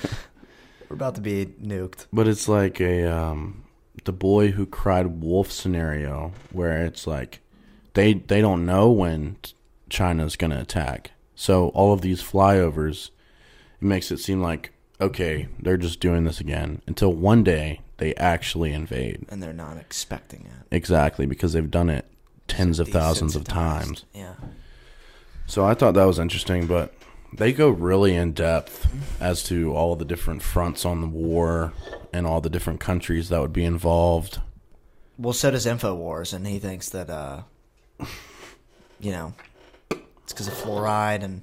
We're 0.88 0.96
about 0.96 1.16
to 1.16 1.22
be 1.22 1.48
nuked." 1.62 2.06
But 2.14 2.30
it's 2.30 2.48
like 2.48 2.80
a 2.80 3.06
um, 3.14 3.66
the 4.06 4.14
boy 4.14 4.52
who 4.52 4.66
cried 4.66 5.22
wolf 5.22 5.52
scenario 5.52 6.32
where 6.54 6.86
it's 6.86 7.06
like 7.06 7.42
they 7.94 8.14
they 8.14 8.40
don't 8.40 8.66
know 8.66 8.90
when 8.90 9.36
China's 9.90 10.38
going 10.38 10.52
to 10.52 10.62
attack. 10.62 11.12
So 11.40 11.70
all 11.70 11.94
of 11.94 12.02
these 12.02 12.22
flyovers 12.22 13.12
it 13.80 13.86
makes 13.86 14.12
it 14.12 14.18
seem 14.18 14.42
like 14.42 14.74
okay, 15.00 15.48
they're 15.58 15.78
just 15.78 16.02
doing 16.02 16.26
this 16.26 16.42
again 16.42 16.82
until 16.86 17.14
one 17.14 17.46
day 17.46 17.80
they 17.96 18.14
actually 18.16 18.74
invade. 18.74 19.26
and 19.30 19.42
they're 19.42 19.54
not 19.54 19.78
expecting 19.78 20.42
it. 20.42 20.76
Exactly, 20.76 21.26
because 21.26 21.54
they've 21.54 21.72
done 21.72 21.90
it 21.90 22.06
tens 22.50 22.78
of 22.78 22.90
thousands 22.90 23.38
of 23.38 23.46
times. 23.46 24.04
Yeah. 24.14 24.34
So 25.48 25.66
I 25.66 25.76
thought 25.76 25.94
that 25.94 26.04
was 26.04 26.20
interesting, 26.20 26.68
but 26.68 26.94
they 27.32 27.54
go 27.54 27.70
really 27.70 28.16
in 28.16 28.34
depth 28.34 28.86
as 29.22 29.42
to 29.44 29.74
all 29.74 29.96
the 29.96 30.04
different 30.04 30.42
fronts 30.42 30.84
on 30.84 31.00
the 31.00 31.08
war 31.08 31.72
and 32.12 32.28
all 32.28 32.42
the 32.42 32.50
different 32.50 32.82
countries 32.82 33.30
that 33.30 33.40
would 33.40 33.54
be 33.54 33.64
involved. 33.64 34.42
Well, 35.18 35.32
so 35.32 35.52
does 35.52 35.66
Infowars, 35.66 36.34
and 36.34 36.46
he 36.46 36.60
thinks 36.60 36.90
that, 36.90 37.10
uh, 37.10 37.44
you 39.00 39.12
know, 39.14 39.34
it's 40.30 40.34
because 40.34 40.48
of 40.48 40.54
fluoride 40.54 41.24
and 41.24 41.42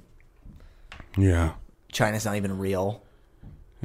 Yeah. 1.17 1.53
China's 1.91 2.23
not 2.25 2.37
even 2.37 2.57
real. 2.57 3.03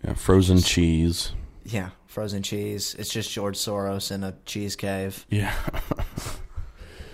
Yeah, 0.05 0.15
frozen 0.15 0.59
cheese. 0.59 1.33
Yeah, 1.65 1.91
frozen 2.07 2.43
cheese. 2.45 2.95
It's 2.99 3.11
just 3.11 3.31
George 3.33 3.57
Soros 3.57 4.13
in 4.13 4.23
a 4.23 4.35
cheese 4.47 4.77
cave. 4.77 5.27
Yeah. 5.29 5.55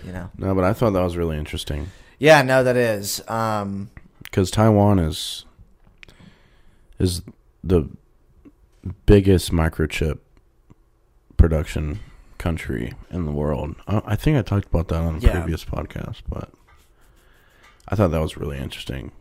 You 0.05 0.13
know. 0.13 0.29
no, 0.37 0.55
but 0.55 0.63
I 0.63 0.71
thought 0.71 0.91
that 0.91 1.01
was 1.03 1.17
really 1.17 1.37
interesting 1.37 1.91
Yeah, 2.19 2.41
no, 2.41 2.63
that 2.63 2.77
is. 2.77 3.21
Um, 3.27 3.89
because 4.23 4.49
Taiwan 4.49 4.97
is 4.97 5.45
is 6.99 7.21
the 7.65 7.89
biggest 9.05 9.51
microchip 9.51 10.19
production 11.35 11.99
country 12.37 12.93
in 13.11 13.25
the 13.25 13.31
world. 13.31 13.75
I, 13.87 14.01
I 14.05 14.15
think 14.15 14.37
I 14.37 14.41
talked 14.41 14.67
about 14.67 14.87
that 14.87 15.01
on 15.01 15.15
a 15.15 15.19
Yeah. 15.19 15.31
previous 15.41 15.65
podcast, 15.65 16.21
but 16.29 16.49
I 17.89 17.95
thought 17.95 18.11
that 18.11 18.21
was 18.21 18.37
really 18.37 18.57
interesting. 18.57 19.11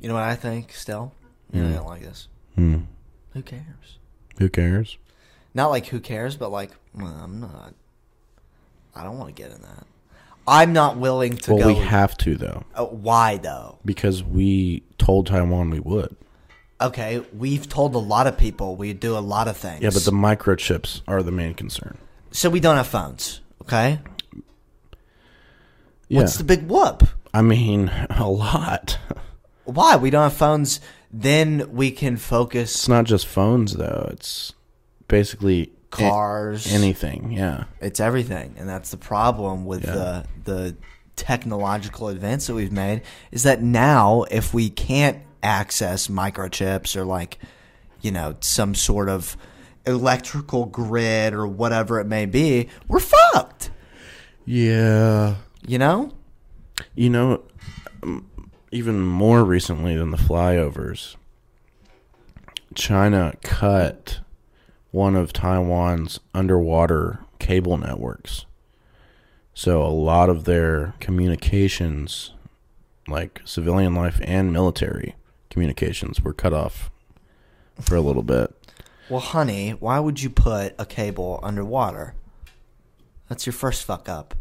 you 0.00 0.08
know 0.08 0.14
what 0.14 0.24
I 0.24 0.34
think? 0.36 0.72
Still, 0.72 1.12
you 1.52 1.62
Hmm. 1.62 1.72
don't 1.74 1.86
like 1.86 2.02
this. 2.02 2.28
Hmm. 2.54 2.78
Who 3.32 3.42
cares? 3.42 3.98
Who 4.38 4.48
cares? 4.48 4.98
Not 5.54 5.68
like 5.68 5.86
who 5.86 6.00
cares, 6.00 6.36
but 6.36 6.50
like 6.50 6.70
well, 6.94 7.06
I'm 7.22 7.40
not. 7.40 7.74
I 8.94 9.04
don't 9.04 9.18
want 9.18 9.34
to 9.34 9.42
get 9.42 9.52
in 9.52 9.60
that. 9.62 9.86
I'm 10.48 10.72
not 10.72 10.96
willing 10.96 11.36
to 11.38 11.54
well, 11.54 11.60
go. 11.60 11.66
we 11.68 11.74
have 11.80 12.16
to 12.18 12.36
though, 12.36 12.64
Uh, 12.74 12.84
why 12.84 13.36
though? 13.38 13.78
because 13.84 14.22
we 14.22 14.82
told 14.98 15.26
Taiwan 15.26 15.70
we 15.70 15.80
would. 15.80 16.14
Okay, 16.80 17.22
we've 17.36 17.68
told 17.68 17.94
a 17.94 17.98
lot 17.98 18.26
of 18.26 18.36
people 18.38 18.76
we 18.76 18.92
do 18.92 19.16
a 19.16 19.20
lot 19.20 19.48
of 19.48 19.56
things. 19.56 19.82
Yeah, 19.82 19.90
but 19.90 20.04
the 20.04 20.12
microchips 20.12 21.00
are 21.08 21.22
the 21.22 21.32
main 21.32 21.54
concern. 21.54 21.96
so 22.32 22.48
we 22.50 22.60
don't 22.60 22.76
have 22.76 22.86
phones. 22.86 23.40
Okay, 23.62 23.98
Yeah, 26.08 26.20
what's 26.20 26.36
the 26.36 26.44
big 26.44 26.68
whoop? 26.68 27.02
I 27.36 27.42
mean 27.42 27.88
a 28.10 28.28
lot. 28.28 28.98
Why 29.64 29.96
we 29.96 30.10
don't 30.10 30.22
have 30.22 30.32
phones? 30.32 30.80
Then 31.12 31.70
we 31.72 31.90
can 31.90 32.16
focus. 32.16 32.74
It's 32.74 32.88
not 32.88 33.04
just 33.04 33.26
phones 33.26 33.74
though. 33.74 34.08
It's 34.12 34.52
basically 35.08 35.62
a- 35.92 35.96
cars, 35.96 36.72
anything. 36.72 37.32
Yeah. 37.32 37.64
it's 37.80 38.00
everything, 38.00 38.54
and 38.58 38.68
that's 38.68 38.90
the 38.90 38.96
problem 38.96 39.64
with 39.66 39.84
Yeah. 39.84 39.92
the 39.92 40.26
the 40.44 40.76
technological 41.16 42.08
advance 42.08 42.46
that 42.46 42.54
we've 42.54 42.72
made 42.72 43.00
is 43.32 43.44
that 43.44 43.62
now 43.62 44.24
if 44.30 44.52
we 44.52 44.68
can't 44.68 45.18
access 45.42 46.08
microchips 46.08 46.94
or 46.96 47.04
like 47.04 47.38
you 48.02 48.10
know 48.10 48.36
some 48.40 48.74
sort 48.74 49.08
of 49.08 49.36
electrical 49.86 50.66
grid 50.66 51.32
or 51.32 51.46
whatever 51.46 52.00
it 52.00 52.06
may 52.06 52.26
be, 52.26 52.68
we're 52.88 53.00
fucked. 53.00 53.70
Yeah. 54.44 55.36
You 55.66 55.78
know? 55.78 56.12
You 56.94 57.10
know, 57.10 57.42
um, 58.02 58.26
even 58.70 59.00
more 59.00 59.44
recently 59.44 59.96
than 59.96 60.10
the 60.10 60.16
flyovers, 60.16 61.16
China 62.74 63.34
cut 63.42 64.20
one 64.90 65.16
of 65.16 65.32
Taiwan's 65.32 66.20
underwater 66.34 67.20
cable 67.38 67.76
networks. 67.76 68.46
So 69.54 69.82
a 69.82 69.88
lot 69.88 70.28
of 70.28 70.44
their 70.44 70.94
communications, 71.00 72.32
like 73.08 73.40
civilian 73.44 73.94
life 73.94 74.20
and 74.22 74.52
military 74.52 75.14
communications, 75.50 76.20
were 76.20 76.34
cut 76.34 76.52
off 76.52 76.90
for 77.80 77.96
a 77.96 78.00
little 78.00 78.22
bit. 78.22 78.54
Well, 79.08 79.20
honey, 79.20 79.70
why 79.70 80.00
would 80.00 80.22
you 80.22 80.30
put 80.30 80.74
a 80.78 80.84
cable 80.84 81.40
underwater? 81.42 82.14
That's 83.28 83.46
your 83.46 83.52
first 83.52 83.84
fuck 83.84 84.08
up. 84.08 84.34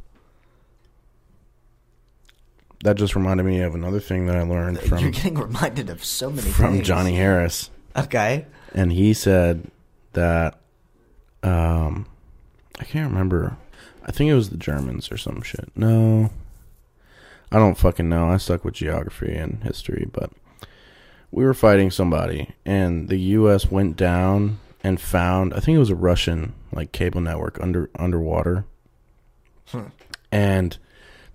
That 2.83 2.95
just 2.97 3.15
reminded 3.15 3.45
me 3.45 3.61
of 3.61 3.73
another 3.73 3.99
thing 3.99 4.27
that 4.27 4.35
I 4.35 4.43
learned 4.43 4.79
from. 4.87 4.99
You're 4.99 5.11
getting 5.11 5.35
reminded 5.35 5.89
of 5.89 6.03
so 6.03 6.29
many 6.29 6.49
from 6.49 6.75
things. 6.75 6.87
Johnny 6.87 7.15
Harris. 7.15 7.69
Okay. 7.95 8.45
and 8.73 8.91
he 8.91 9.13
said 9.13 9.71
that 10.13 10.59
um 11.43 12.05
I 12.79 12.83
can't 12.83 13.09
remember. 13.09 13.57
I 14.05 14.11
think 14.11 14.29
it 14.29 14.35
was 14.35 14.49
the 14.49 14.57
Germans 14.57 15.11
or 15.11 15.17
some 15.17 15.41
shit. 15.41 15.69
No. 15.75 16.29
I 17.51 17.57
don't 17.57 17.77
fucking 17.77 18.09
know. 18.09 18.29
I 18.29 18.37
stuck 18.37 18.65
with 18.65 18.73
geography 18.75 19.33
and 19.33 19.63
history, 19.63 20.07
but 20.11 20.29
we 21.31 21.43
were 21.45 21.53
fighting 21.53 21.89
somebody 21.89 22.53
and 22.65 23.07
the 23.09 23.17
US 23.17 23.71
went 23.71 23.95
down 23.95 24.59
and 24.83 24.99
found 24.99 25.53
I 25.53 25.59
think 25.59 25.75
it 25.75 25.79
was 25.79 25.89
a 25.89 25.95
Russian 25.95 26.53
like 26.71 26.91
cable 26.91 27.21
network 27.21 27.59
under 27.61 27.89
underwater. 27.97 28.65
Hmm. 29.67 29.85
And 30.31 30.77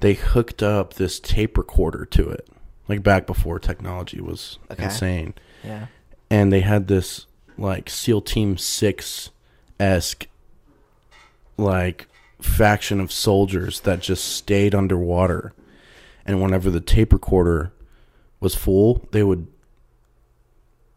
they 0.00 0.14
hooked 0.14 0.62
up 0.62 0.94
this 0.94 1.20
tape 1.20 1.56
recorder 1.58 2.04
to 2.06 2.28
it. 2.30 2.48
Like 2.88 3.02
back 3.02 3.26
before 3.26 3.58
technology 3.58 4.20
was 4.20 4.58
Okay. 4.70 4.84
insane 4.84 5.34
Yeah. 5.64 5.86
and 6.30 6.52
they 6.52 6.60
had 6.60 6.88
this 6.88 7.26
like 7.58 7.88
SEAL 7.90 8.22
Team 8.22 8.56
Six 8.58 9.30
esque 9.78 10.26
like 11.56 12.06
faction 12.40 13.00
of 13.00 13.12
soldiers 13.12 13.80
that 13.80 14.00
just 14.00 14.24
stayed 14.24 14.74
underwater, 14.74 15.52
and 16.24 16.40
whenever 16.42 16.70
the 16.70 16.80
tape 16.80 17.12
recorder 17.12 17.70
was 18.40 18.54
full, 18.54 19.06
they 19.12 19.22
would 19.22 19.46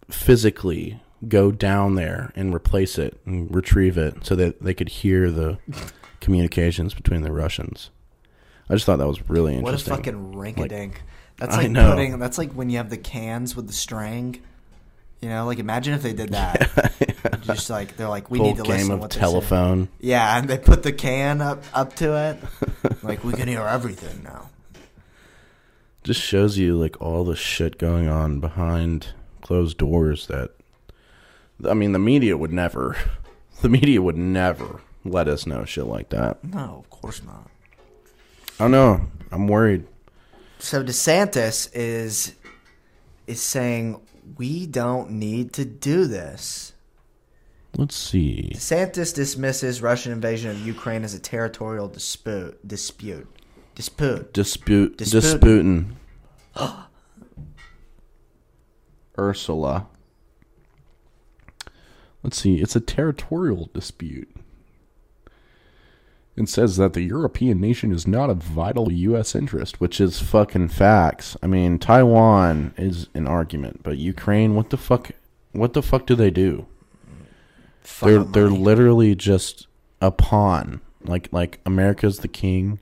physically 0.10 1.02
go 1.28 1.52
down 1.52 1.96
there 1.96 2.32
and 2.36 2.54
replace 2.54 2.98
it 2.98 3.20
and 3.26 3.54
retrieve 3.54 3.98
it 3.98 4.26
so 4.26 4.36
that 4.36 4.62
they 4.62 4.74
could 4.74 4.90
hear 4.90 5.32
the 5.32 5.58
communications 6.20 6.94
between 6.94 7.22
the 7.22 7.32
Russians. 7.32 7.90
I 8.74 8.76
just 8.76 8.88
thought 8.88 8.98
that 8.98 9.08
was 9.08 9.30
really 9.30 9.54
interesting. 9.54 9.64
What 9.64 9.70
a 9.70 10.02
interesting. 10.02 10.14
fucking 10.32 10.36
rink-a-dink. 10.36 11.04
that's 11.38 11.54
I 11.54 11.62
like 11.62 11.70
know. 11.72 11.92
putting. 11.92 12.18
That's 12.18 12.40
like 12.40 12.54
when 12.54 12.72
you 12.72 12.78
have 12.78 12.90
the 12.90 12.98
cans 12.98 13.56
with 13.56 13.68
the 13.68 13.74
string. 13.74 14.42
You 15.22 15.30
know, 15.30 15.46
like 15.46 15.60
imagine 15.60 15.94
if 15.94 16.02
they 16.02 16.14
did 16.14 16.30
that. 16.30 16.92
Just 17.42 17.70
like 17.70 17.98
they're 17.98 18.10
like, 18.10 18.32
we 18.32 18.40
need 18.40 18.58
to 18.58 18.64
game 18.64 18.72
listen 18.72 18.88
to 18.88 18.94
of 18.96 19.00
what 19.02 19.12
they 19.12 19.14
say. 19.14 19.20
telephone. 19.20 19.90
Yeah, 20.00 20.40
and 20.40 20.50
they 20.50 20.58
put 20.58 20.82
the 20.82 20.92
can 20.92 21.40
up 21.40 21.64
up 21.72 21.96
to 21.98 22.18
it. 22.18 22.40
like 23.04 23.24
we 23.24 23.34
can 23.34 23.48
hear 23.48 23.62
everything 23.62 24.24
now. 24.24 24.50
just 26.04 26.20
shows 26.20 26.58
you 26.58 26.76
like 26.76 27.00
all 27.00 27.24
the 27.24 27.36
shit 27.36 27.78
going 27.78 28.08
on 28.08 28.40
behind 28.40 29.10
closed 29.42 29.78
doors 29.78 30.26
that 30.28 30.50
I 31.64 31.76
mean 31.76 31.92
the 31.92 32.00
media 32.00 32.36
would 32.38 32.52
never 32.52 32.98
the 33.62 33.70
media 33.70 34.02
would 34.02 34.18
never 34.18 34.82
let 35.06 35.28
us 35.28 35.46
know 35.46 35.64
shit 35.64 35.86
like 35.86 36.10
that. 36.10 36.44
No, 36.44 36.84
of 36.84 36.90
course 36.90 37.22
not. 37.24 37.52
I 38.60 38.66
don't 38.66 38.72
know. 38.72 39.02
I'm 39.32 39.48
worried. 39.48 39.86
So 40.60 40.84
DeSantis 40.84 41.70
is 41.74 42.36
is 43.26 43.42
saying 43.42 44.00
we 44.38 44.66
don't 44.68 45.12
need 45.12 45.54
to 45.54 45.66
do 45.66 46.06
this. 46.06 46.74
Let's 47.76 47.96
see. 47.96 48.52
DeSantis 48.54 49.14
dismisses 49.16 49.82
Russian 49.82 50.12
invasion 50.12 50.52
of 50.52 50.66
Ukraine 50.66 51.04
as 51.04 51.14
a 51.14 51.20
territorial 51.20 51.88
dispute. 51.88 52.66
Dispute. 52.68 53.28
Dispute. 53.74 54.32
Dispute 54.34 54.98
Disputin. 54.98 55.94
Ursula. 59.18 59.88
Let's 62.22 62.38
see. 62.38 62.62
It's 62.62 62.76
a 62.76 62.80
territorial 62.80 63.70
dispute. 63.74 64.33
It 66.36 66.50
says 66.50 66.78
that 66.78 66.94
the 66.94 67.02
European 67.02 67.62
nation 67.62 67.92
is 67.92 68.08
not 68.08 68.32
a 68.32 68.34
vital 68.34 68.92
U.S. 68.92 69.36
interest, 69.36 69.80
which 69.80 70.02
is 70.02 70.20
fucking 70.20 70.70
facts. 70.70 71.38
I 71.44 71.48
mean, 71.48 71.78
Taiwan 71.78 72.74
is 72.76 73.08
an 73.14 73.28
argument, 73.28 73.82
but 73.84 73.98
Ukraine, 73.98 74.56
what 74.56 74.72
the 74.72 74.78
fuck? 74.78 75.12
What 75.52 75.74
the 75.74 75.84
fuck 75.84 76.08
do 76.08 76.16
they 76.16 76.32
do? 76.32 76.66
Fuck 77.82 78.10
they're 78.10 78.20
on 78.20 78.32
they're 78.32 78.50
literally 78.50 79.14
just 79.14 79.68
a 80.02 80.12
pawn. 80.12 80.82
Like 81.04 81.30
like 81.32 81.60
America's 81.66 82.20
the 82.20 82.28
king, 82.28 82.80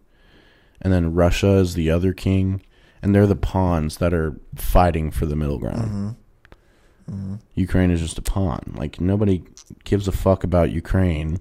and 0.81 0.93
then 0.93 1.13
Russia 1.13 1.55
is 1.55 1.73
the 1.73 1.91
other 1.91 2.13
king, 2.13 2.61
and 3.01 3.13
they're 3.13 3.27
the 3.27 3.35
pawns 3.35 3.97
that 3.97 4.13
are 4.13 4.39
fighting 4.55 5.11
for 5.11 5.25
the 5.25 5.35
middle 5.35 5.59
ground. 5.59 6.15
Mm-hmm. 7.09 7.35
Ukraine 7.55 7.91
is 7.91 7.99
just 7.99 8.17
a 8.17 8.21
pawn. 8.21 8.73
Like 8.75 9.01
nobody 9.01 9.43
gives 9.83 10.07
a 10.07 10.11
fuck 10.11 10.43
about 10.43 10.71
Ukraine. 10.71 11.39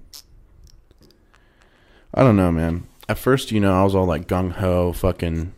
I 2.15 2.23
don't 2.23 2.37
know, 2.37 2.51
man. 2.51 2.87
At 3.09 3.19
first, 3.19 3.53
you 3.53 3.61
know, 3.61 3.79
I 3.79 3.85
was 3.85 3.95
all 3.95 4.07
like 4.07 4.27
gung 4.27 4.53
ho, 4.53 4.93
fucking 4.93 5.53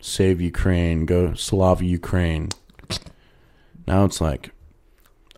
save 0.00 0.40
Ukraine, 0.40 1.06
go 1.06 1.34
Slav 1.34 1.82
Ukraine. 1.82 2.50
Now 3.86 4.04
it's 4.04 4.20
like, 4.20 4.50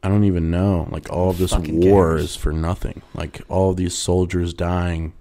I 0.02 0.08
don't 0.08 0.24
even 0.24 0.50
know. 0.50 0.86
Like 0.90 1.10
all 1.10 1.30
of 1.30 1.38
this 1.38 1.52
Fucking 1.52 1.80
war 1.80 2.16
cares? 2.16 2.22
is 2.22 2.36
for 2.36 2.52
nothing. 2.52 3.02
Like 3.14 3.40
all 3.48 3.70
of 3.70 3.76
these 3.76 3.94
soldiers 3.94 4.52
dying 4.52 5.14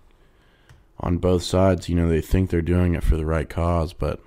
on 1.00 1.18
both 1.18 1.44
sides. 1.44 1.88
You 1.88 1.96
know, 1.96 2.10
they 2.10 2.22
think 2.22 2.50
they're 2.50 2.62
doing 2.62 2.94
it 2.94 3.04
for 3.04 3.16
the 3.16 3.26
right 3.26 3.50
cause, 3.50 3.94
but 3.94 4.20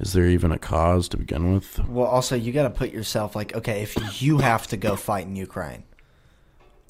is 0.00 0.12
there 0.12 0.26
even 0.26 0.50
a 0.50 0.58
cause 0.58 1.08
to 1.10 1.16
begin 1.16 1.52
with? 1.54 1.78
Well, 1.88 2.06
also 2.06 2.34
you 2.34 2.52
got 2.52 2.64
to 2.64 2.70
put 2.70 2.92
yourself 2.92 3.36
like, 3.36 3.54
okay, 3.54 3.82
if 3.82 4.22
you 4.22 4.38
have 4.38 4.66
to 4.68 4.76
go 4.76 4.96
fight 4.96 5.26
in 5.26 5.36
Ukraine, 5.36 5.84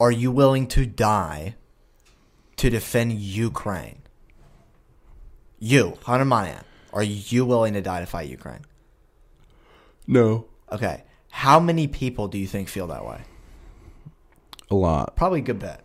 are 0.01 0.11
you 0.11 0.31
willing 0.31 0.67
to 0.69 0.87
die 0.87 1.55
to 2.59 2.71
defend 2.71 3.13
Ukraine? 3.13 4.03
You, 5.59 5.99
Hunter 6.05 6.25
Monahan, 6.25 6.65
are 6.93 7.03
you 7.03 7.45
willing 7.45 7.75
to 7.75 7.81
die 7.81 8.01
to 8.01 8.07
fight 8.07 8.29
Ukraine? 8.29 8.65
No, 10.07 10.47
Okay, 10.71 11.03
how 11.31 11.59
many 11.61 11.87
people 11.87 12.29
do 12.29 12.37
you 12.39 12.47
think 12.47 12.69
feel 12.69 12.87
that 12.89 13.05
way? 13.07 13.23
a 14.71 14.75
lot. 14.75 15.17
Probably 15.17 15.39
a 15.39 15.43
good 15.43 15.59
bet. 15.59 15.83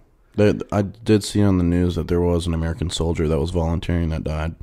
I 0.71 0.81
did 0.81 1.23
see 1.23 1.41
on 1.41 1.57
the 1.57 1.63
news 1.63 1.95
that 1.95 2.07
there 2.09 2.19
was 2.19 2.47
an 2.47 2.53
American 2.53 2.89
soldier 2.89 3.27
that 3.29 3.39
was 3.39 3.51
volunteering 3.51 4.09
that 4.09 4.25
died. 4.25 4.55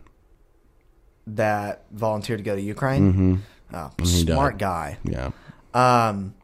That 1.27 1.87
volunteered 1.91 2.41
to 2.41 2.45
go 2.45 2.55
to 2.55 2.61
Ukraine. 2.61 3.13
Mm-hmm. 3.13 3.35
Oh, 3.77 3.91
he 4.01 4.05
smart 4.25 4.59
guy. 4.59 4.99
Yeah. 5.05 5.31
Um, 5.73 6.35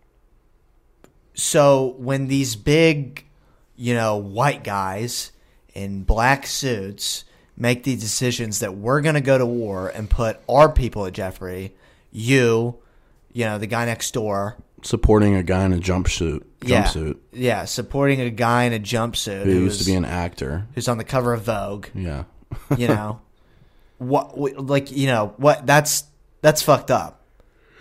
so 1.34 1.96
when 1.98 2.28
these 2.28 2.56
big, 2.56 3.26
you 3.74 3.94
know, 3.94 4.16
white 4.16 4.64
guys 4.64 5.32
in 5.76 6.02
black 6.02 6.46
suits 6.46 7.24
make 7.56 7.84
the 7.84 7.94
decisions 7.96 8.60
that 8.60 8.74
we're 8.74 9.00
going 9.00 9.14
to 9.14 9.20
go 9.20 9.38
to 9.38 9.46
war 9.46 9.88
and 9.88 10.08
put 10.10 10.40
our 10.48 10.70
people 10.72 11.06
at 11.06 11.12
jeopardy, 11.12 11.74
you, 12.12 12.76
you 13.32 13.44
know, 13.44 13.58
the 13.58 13.66
guy 13.66 13.84
next 13.84 14.12
door, 14.12 14.56
Supporting 14.82 15.34
a 15.34 15.42
guy 15.42 15.64
in 15.64 15.72
a 15.72 15.78
jumpsuit. 15.78 16.44
yeah, 16.62 16.84
Jumpsuit. 16.84 17.16
yeah, 17.32 17.64
supporting 17.64 18.20
a 18.20 18.30
guy 18.30 18.64
in 18.64 18.72
a 18.72 18.78
jumpsuit 18.78 19.44
Who 19.44 19.50
used 19.52 19.80
to 19.80 19.86
be 19.86 19.94
an 19.94 20.04
actor. 20.04 20.66
who's 20.74 20.86
on 20.88 20.98
the 20.98 21.04
cover 21.04 21.32
of 21.32 21.42
Vogue, 21.42 21.86
Yeah. 21.94 22.24
you 22.76 22.86
know, 22.94 23.20
what, 23.98 24.36
like, 24.38 24.92
you 24.92 25.06
know, 25.06 25.34
what? 25.38 25.66
That's 25.66 26.04
that's 26.42 26.62
fucked 26.62 26.90
up, 26.90 27.24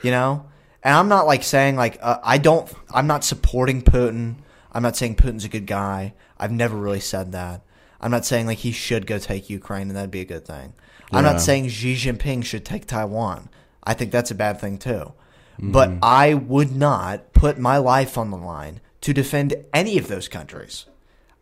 you 0.02 0.12
know. 0.12 0.46
And 0.82 0.94
I'm 0.96 1.10
not 1.10 1.26
like 1.28 1.44
saying 1.44 1.76
like 1.76 2.00
uh, 2.02 2.20
I 2.24 2.38
don't. 2.38 2.72
I'm 2.94 3.06
not 3.08 3.24
supporting 3.26 3.82
Putin. 3.82 4.36
I'm 4.72 4.82
not 4.82 4.96
saying 4.96 5.16
Putin's 5.18 5.44
a 5.44 5.50
good 5.50 5.66
guy. 5.68 6.14
I've 6.38 6.52
never 6.52 6.76
really 6.78 7.00
said 7.02 7.34
that. 7.34 7.62
I'm 8.06 8.12
not 8.12 8.24
saying 8.24 8.46
like 8.46 8.60
he 8.60 8.72
should 8.72 9.08
go 9.08 9.18
take 9.18 9.50
Ukraine 9.50 9.88
and 9.88 9.96
that'd 9.96 10.12
be 10.12 10.22
a 10.22 10.26
good 10.26 10.46
thing. 10.46 10.76
I'm 11.12 11.24
not 11.24 11.42
saying 11.42 11.70
Xi 11.70 11.96
Jinping 11.96 12.46
should 12.46 12.64
take 12.64 12.86
Taiwan. 12.86 13.50
I 13.84 13.96
think 13.96 14.12
that's 14.12 14.30
a 14.30 14.36
bad 14.36 14.62
thing 14.62 14.78
too. 14.78 15.14
Mm-hmm. 15.58 15.72
But 15.72 15.94
I 16.04 16.36
would 16.36 16.72
not 16.76 17.34
put 17.34 17.58
my 17.58 17.78
life 17.78 18.16
on 18.16 18.30
the 18.30 18.38
line 18.38 18.80
to 19.02 19.12
defend 19.12 19.56
any 19.74 19.98
of 19.98 20.08
those 20.08 20.28
countries. 20.28 20.86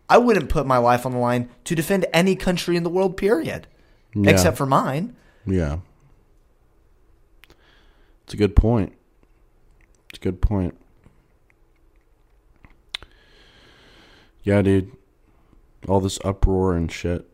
I 0.07 0.17
wouldn't 0.19 0.47
put 0.47 0.65
my 0.65 0.77
life 0.77 1.05
on 1.05 1.11
the 1.11 1.17
line 1.17 1.49
to 1.65 1.75
defend 1.75 2.05
any 2.13 2.37
country 2.37 2.77
in 2.77 2.83
the 2.83 2.89
world, 2.89 3.17
period, 3.17 3.67
Yeah. 4.15 4.31
except 4.31 4.55
for 4.55 4.65
mine. 4.65 5.17
Yeah. 5.45 5.79
It's 8.23 8.33
a 8.33 8.37
good 8.37 8.55
point. 8.55 8.93
It's 10.11 10.19
a 10.19 10.21
good 10.21 10.41
point. 10.41 10.77
Yeah, 14.43 14.61
dude. 14.61 14.93
All 15.87 15.99
this 15.99 16.19
uproar 16.23 16.75
and 16.75 16.91
shit. 16.91 17.27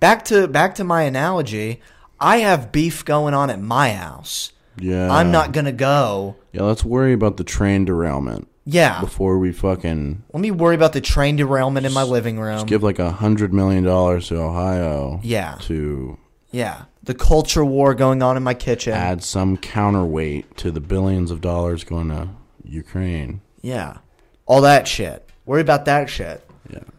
Back 0.00 0.24
to 0.26 0.46
back 0.48 0.74
to 0.76 0.84
my 0.84 1.02
analogy. 1.02 1.80
I 2.20 2.38
have 2.38 2.72
beef 2.72 3.04
going 3.04 3.34
on 3.34 3.50
at 3.50 3.60
my 3.60 3.92
house. 3.92 4.52
Yeah. 4.78 5.10
I'm 5.12 5.30
not 5.30 5.52
gonna 5.52 5.72
go. 5.72 6.36
Yeah, 6.52 6.62
let's 6.62 6.84
worry 6.84 7.12
about 7.12 7.36
the 7.36 7.44
train 7.44 7.84
derailment 7.84 8.48
Yeah, 8.64 9.00
before 9.00 9.38
we 9.38 9.52
fucking 9.52 10.24
let 10.32 10.40
me 10.40 10.50
worry 10.50 10.74
about 10.74 10.92
the 10.92 11.00
train 11.00 11.36
derailment 11.36 11.86
in 11.86 11.92
my 11.92 12.02
living 12.02 12.38
room. 12.40 12.66
give 12.66 12.82
like 12.82 12.98
a 12.98 13.10
hundred 13.12 13.52
million 13.52 13.84
dollars 13.84 14.28
to 14.28 14.36
Ohio 14.36 15.20
Yeah, 15.22 15.56
to 15.62 16.18
yeah. 16.50 16.84
The 17.02 17.14
culture 17.14 17.64
war 17.64 17.94
going 17.94 18.22
on 18.22 18.36
in 18.36 18.42
my 18.42 18.54
kitchen. 18.54 18.94
add 18.94 19.22
some 19.22 19.56
counterweight 19.58 20.56
to 20.58 20.70
the 20.70 20.80
billions 20.80 21.30
of 21.30 21.40
dollars 21.40 21.84
going 21.84 22.08
to 22.08 22.28
Ukraine. 22.64 23.42
Yeah, 23.62 23.98
all 24.46 24.60
that 24.62 24.88
shit. 24.88 25.28
Worry 25.46 25.60
about 25.60 25.84
that 25.84 26.08
shit. 26.08 26.42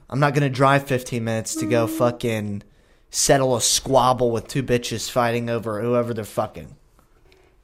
Yeah. 0.07 0.13
I'm 0.13 0.19
not 0.19 0.33
gonna 0.33 0.49
drive 0.49 0.87
15 0.87 1.23
minutes 1.23 1.55
to 1.55 1.65
go 1.65 1.87
fucking 1.87 2.63
settle 3.09 3.55
a 3.55 3.61
squabble 3.61 4.31
with 4.31 4.47
two 4.47 4.63
bitches 4.63 5.09
fighting 5.09 5.49
over 5.49 5.81
whoever 5.81 6.13
they're 6.13 6.25
fucking. 6.25 6.75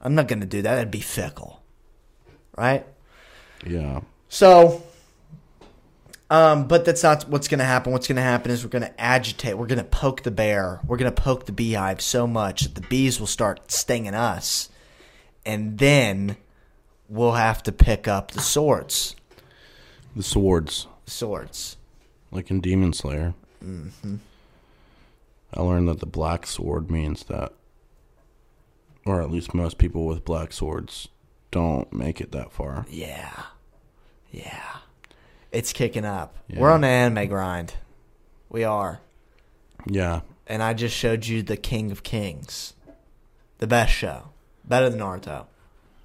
I'm 0.00 0.14
not 0.14 0.28
gonna 0.28 0.46
do 0.46 0.62
that. 0.62 0.74
That'd 0.74 0.90
be 0.90 1.00
fickle, 1.00 1.62
right? 2.56 2.86
Yeah. 3.66 4.00
So, 4.28 4.82
um, 6.30 6.66
but 6.66 6.84
that's 6.84 7.02
not 7.02 7.28
what's 7.28 7.48
going 7.48 7.58
to 7.58 7.64
happen. 7.64 7.92
What's 7.92 8.08
going 8.08 8.16
to 8.16 8.22
happen 8.22 8.50
is 8.50 8.64
we're 8.64 8.70
going 8.70 8.82
to 8.82 9.00
agitate. 9.00 9.58
We're 9.58 9.66
going 9.66 9.78
to 9.78 9.84
poke 9.84 10.22
the 10.22 10.30
bear. 10.30 10.80
We're 10.86 10.96
going 10.96 11.12
to 11.12 11.22
poke 11.22 11.46
the 11.46 11.52
beehive 11.52 12.00
so 12.00 12.26
much 12.26 12.62
that 12.62 12.74
the 12.74 12.80
bees 12.88 13.20
will 13.20 13.26
start 13.26 13.70
stinging 13.70 14.14
us, 14.14 14.70
and 15.44 15.78
then 15.78 16.38
we'll 17.08 17.32
have 17.32 17.62
to 17.64 17.72
pick 17.72 18.08
up 18.08 18.30
the 18.30 18.40
swords. 18.40 19.14
The 20.16 20.22
swords. 20.22 20.86
Swords. 21.06 21.76
Like 22.32 22.50
in 22.50 22.60
Demon 22.60 22.92
Slayer. 22.92 23.34
Mm-hmm. 23.64 24.16
I 25.54 25.60
learned 25.62 25.86
that 25.88 26.00
the 26.00 26.06
black 26.06 26.46
sword 26.46 26.90
means 26.90 27.24
that, 27.24 27.52
or 29.06 29.20
at 29.20 29.30
least 29.30 29.54
most 29.54 29.78
people 29.78 30.06
with 30.06 30.24
black 30.24 30.52
swords 30.52 31.08
don't 31.50 31.92
make 31.92 32.20
it 32.20 32.32
that 32.32 32.50
far. 32.52 32.86
Yeah, 32.88 33.42
yeah. 34.30 34.78
It's 35.52 35.72
kicking 35.74 36.06
up. 36.06 36.34
Yeah. 36.48 36.60
We're 36.60 36.72
on 36.72 36.82
an 36.82 36.90
anime 37.14 37.28
grind. 37.28 37.74
We 38.48 38.64
are. 38.64 39.00
Yeah, 39.86 40.20
And 40.46 40.62
I 40.62 40.74
just 40.74 40.96
showed 40.96 41.26
you 41.26 41.42
the 41.42 41.56
King 41.56 41.90
of 41.90 42.02
Kings, 42.04 42.74
the 43.58 43.66
best 43.66 43.92
show, 43.92 44.28
better 44.64 44.88
than 44.88 45.00
Naruto. 45.00 45.46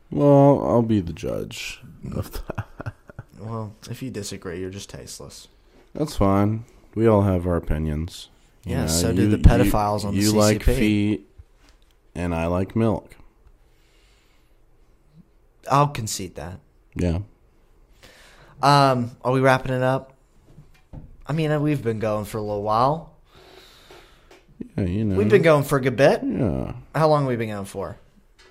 well, 0.10 0.64
I'll 0.66 0.82
be 0.82 1.00
the 1.00 1.14
judge 1.14 1.80
of 2.16 2.32
that. 2.34 2.94
Well, 3.40 3.76
if 3.90 4.02
you 4.02 4.10
disagree, 4.10 4.60
you're 4.60 4.72
just 4.72 4.90
tasteless. 4.90 5.48
That's 5.94 6.16
fine. 6.16 6.66
We 6.96 7.08
all 7.08 7.22
have 7.24 7.46
our 7.48 7.56
opinions. 7.56 8.30
You 8.66 8.72
Yeah, 8.74 8.82
know, 8.82 8.88
so 8.88 9.14
do 9.14 9.24
you- 9.24 9.30
the 9.30 9.38
pedophiles 9.38 10.02
you, 10.04 10.08
on 10.10 10.16
the 10.16 10.22
You 10.22 10.32
like 10.34 10.64
feet, 10.64 11.28
and 12.16 12.34
I 12.36 12.48
like 12.48 12.76
milk. 12.76 13.16
I'll 15.70 15.88
concede 15.90 16.36
that. 16.36 16.60
Yeah. 16.96 17.20
Um, 18.62 19.12
are 19.24 19.32
we 19.32 19.40
wrapping 19.40 19.74
it 19.74 19.84
up? 19.84 20.14
I 21.26 21.34
mean, 21.34 21.62
we've 21.62 21.84
been 21.84 22.00
going 22.00 22.26
for 22.26 22.38
a 22.38 22.42
little 22.42 22.64
while. 22.64 23.14
Yeah, 24.78 24.86
you 24.86 25.04
know. 25.06 25.16
We've 25.18 25.30
been 25.30 25.42
going 25.42 25.64
for 25.64 25.78
a 25.78 25.82
good 25.82 25.98
bit. 25.98 26.22
Yeah. 26.24 26.74
How 26.96 27.10
long 27.10 27.24
have 27.24 27.30
we 27.30 27.36
been 27.36 27.50
going 27.50 27.66
for? 27.66 27.98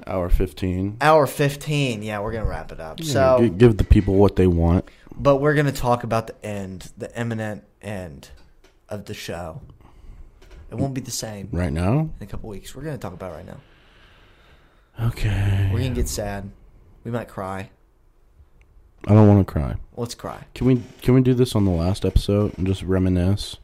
Hour 0.07 0.29
15. 0.29 0.99
Hour 1.01 1.27
15. 1.27 2.03
Yeah, 2.03 2.21
we're 2.21 2.33
going 2.33 2.45
to 2.45 2.49
wrap 2.51 2.71
it 2.71 2.81
up. 2.81 3.01
Yeah, 3.01 3.13
So, 3.13 3.49
give 3.57 3.79
the 3.79 3.85
people 3.85 4.15
what 4.15 4.37
they 4.37 4.47
want. 4.47 4.85
But 5.17 5.37
we're 5.37 5.55
going 5.55 5.67
to 5.67 5.73
talk 5.73 6.05
about 6.05 6.27
the 6.27 6.45
end, 6.45 6.91
the 6.97 7.19
imminent 7.19 7.65
end 7.83 8.31
of 8.89 9.05
the 9.07 9.15
show. 9.15 9.61
It 10.71 10.75
won't 10.77 10.95
be 10.95 11.01
the 11.01 11.11
same 11.11 11.49
Right 11.53 11.73
now? 11.73 12.01
in 12.01 12.13
a 12.21 12.27
couple 12.27 12.49
weeks. 12.49 12.75
We're 12.75 12.83
going 12.83 12.97
to 12.97 13.01
talk 13.01 13.13
about 13.13 13.33
it 13.33 13.37
right 13.37 13.47
now. 13.47 13.61
Okay. 15.09 15.69
We're 15.73 15.79
going 15.81 15.95
to 15.95 16.01
get 16.01 16.09
sad. 16.09 16.51
We 17.05 17.11
might 17.11 17.29
cry. 17.29 17.71
I 19.07 19.15
don't 19.15 19.29
want 19.29 19.47
to 19.47 19.53
cry. 19.53 19.77
Let's 19.97 20.15
cry. 20.17 20.45
Can 20.55 20.67
we 20.67 20.83
can 21.03 21.15
we 21.15 21.21
do 21.21 21.35
this 21.35 21.55
on 21.55 21.65
the 21.65 21.71
last 21.71 22.05
episode 22.05 22.57
and 22.59 22.67
just 22.67 22.83
reminisce? 22.83 23.57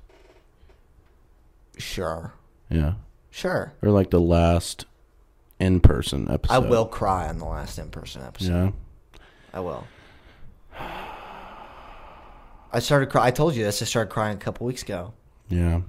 Sure. 1.78 2.34
Yeah. 2.70 2.94
Sure. 3.30 3.72
Or 3.82 3.90
like 3.90 4.10
the 4.10 4.20
last 4.20 4.84
in 5.58 5.80
person 5.80 6.30
episode. 6.30 6.54
I 6.54 6.58
will 6.58 6.86
cry 6.86 7.28
on 7.28 7.38
the 7.38 7.46
last 7.46 7.78
in 7.78 7.88
person 7.90 8.22
episode. 8.22 8.72
Yeah. 9.14 9.20
I 9.52 9.60
will. 9.60 9.86
I 12.72 12.78
started 12.80 13.10
cry. 13.10 13.26
I 13.26 13.30
told 13.30 13.54
you 13.54 13.64
this. 13.64 13.82
I 13.82 13.84
started 13.84 14.10
crying 14.10 14.36
a 14.36 14.40
couple 14.40 14.66
weeks 14.66 14.82
ago 14.82 15.12
Yeah. 15.48 15.82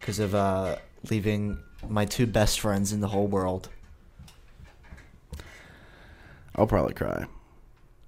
because 0.00 0.18
of 0.18 0.34
uh, 0.34 0.76
leaving 1.10 1.58
my 1.88 2.04
two 2.06 2.26
best 2.26 2.60
friends 2.60 2.92
in 2.92 3.00
the 3.00 3.08
whole 3.08 3.26
world. 3.26 3.68
I'll 6.56 6.66
probably 6.66 6.94
cry. 6.94 7.26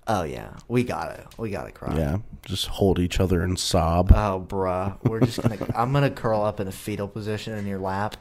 Oh 0.08 0.22
yeah, 0.22 0.50
we 0.68 0.84
gotta, 0.84 1.26
We 1.36 1.50
got 1.50 1.64
to 1.64 1.72
cry. 1.72 1.96
Yeah. 1.96 2.18
Just 2.44 2.66
hold 2.66 3.00
each 3.00 3.18
other 3.18 3.42
and 3.42 3.58
sob. 3.58 4.12
Oh 4.12 4.44
bruh, 4.46 4.96
we're 5.02 5.18
just 5.20 5.42
gonna. 5.42 5.58
I'm 5.74 5.92
gonna 5.92 6.10
curl 6.10 6.42
up 6.42 6.60
in 6.60 6.68
a 6.68 6.72
fetal 6.72 7.08
position 7.08 7.54
in 7.58 7.66
your 7.66 7.80
lap 7.80 8.16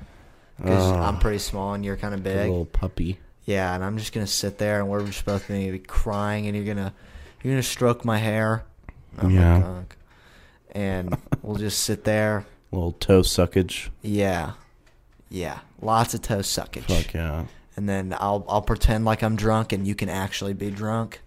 because 0.57 0.91
Oh. 0.91 0.95
I'm 0.95 1.19
pretty 1.19 1.37
small 1.37 1.73
and 1.75 1.85
you're 1.85 1.95
kind 1.97 2.15
of 2.15 2.23
big. 2.23 2.37
little 2.49 2.65
puppy. 2.65 3.19
Yeah, 3.45 3.75
and 3.75 3.83
I'm 3.83 3.99
just 3.99 4.13
gonna 4.13 4.25
sit 4.25 4.57
there 4.57 4.79
and 4.79 4.89
we're 4.89 5.05
just 5.05 5.23
both 5.25 5.47
gonna 5.47 5.71
be 5.71 5.77
crying 5.77 6.47
and 6.47 6.55
you're 6.55 6.65
gonna 6.65 6.91
you're 7.43 7.53
gonna 7.53 7.61
stroke 7.61 8.03
my 8.03 8.17
hair. 8.17 8.63
Oh 9.19 9.25
I'm 9.27 9.31
a 9.31 9.33
Yeah. 9.33 9.81
And 10.71 11.17
we'll 11.41 11.57
just 11.57 11.79
sit 11.83 12.03
there. 12.03 12.45
A 12.71 12.75
little 12.75 12.91
toe 12.93 13.21
suckage. 13.21 13.89
Yeah. 14.01 14.51
Yeah. 15.29 15.59
Lots 15.81 16.13
of 16.13 16.21
toe 16.21 16.39
suckage. 16.39 16.83
Fuck 16.83 17.13
yeah. 17.13 17.45
And 17.77 17.87
then 17.89 18.15
I'll 18.19 18.45
I'll 18.47 18.61
pretend 18.61 19.05
like 19.05 19.21
I'm 19.23 19.35
drunk 19.35 19.71
and 19.73 19.85
you 19.87 19.95
can 19.95 20.09
actually 20.09 20.53
be 20.53 20.69
drunk. 20.71 21.21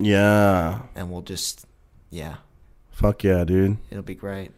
Yeah. 0.00 0.82
and 0.94 1.10
we'll 1.10 1.22
just, 1.22 1.66
yeah, 2.10 2.36
Fuck 2.92 3.24
yeah, 3.24 3.44
dude. 3.44 3.78
it'll 3.90 4.02
be 4.04 4.14
great. 4.14 4.52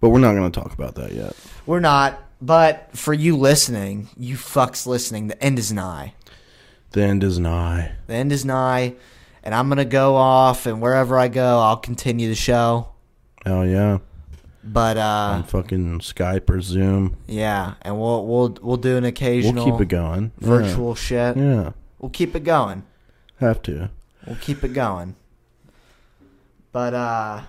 But 0.00 0.08
we're 0.10 0.20
not 0.20 0.32
going 0.34 0.50
to 0.50 0.60
talk 0.60 0.72
about 0.72 0.94
that 0.96 1.12
yet. 1.12 1.34
We're 1.66 1.80
not, 1.80 2.18
but 2.40 2.90
for 2.96 3.12
you 3.12 3.36
listening, 3.36 4.08
you 4.16 4.36
fucks 4.36 4.86
listening, 4.86 5.28
the 5.28 5.42
end 5.42 5.58
is 5.58 5.70
nigh. 5.72 6.14
The 6.92 7.02
end 7.02 7.22
is 7.24 7.38
nigh. 7.38 7.92
The 8.06 8.14
end 8.14 8.32
is 8.32 8.44
nigh, 8.46 8.94
and 9.46 9.54
I'm 9.54 9.68
gonna 9.70 9.84
go 9.86 10.16
off, 10.16 10.66
and 10.66 10.82
wherever 10.82 11.16
I 11.18 11.28
go, 11.28 11.60
I'll 11.60 11.76
continue 11.78 12.28
the 12.28 12.34
show. 12.34 12.88
Hell 13.46 13.64
yeah. 13.64 13.98
But 14.64 14.96
uh, 14.96 15.34
On 15.36 15.44
fucking 15.44 16.00
Skype 16.00 16.50
or 16.50 16.60
Zoom. 16.60 17.16
yeah, 17.28 17.74
and 17.82 17.98
we'll 17.98 18.26
we'll 18.26 18.58
we'll 18.60 18.76
do 18.76 18.96
an 18.96 19.04
occasional. 19.04 19.64
We'll 19.64 19.74
keep 19.76 19.82
it 19.82 19.88
going. 19.88 20.32
Yeah. 20.40 20.48
virtual 20.48 20.94
shit. 20.96 21.36
Yeah. 21.36 21.70
We'll 22.00 22.10
keep 22.10 22.34
it 22.34 22.42
going. 22.44 22.82
Have 23.38 23.62
to. 23.62 23.90
We'll 24.26 24.36
keep 24.36 24.64
it 24.64 24.72
going. 24.74 25.14
But 26.72 26.94
uh, 26.94 27.42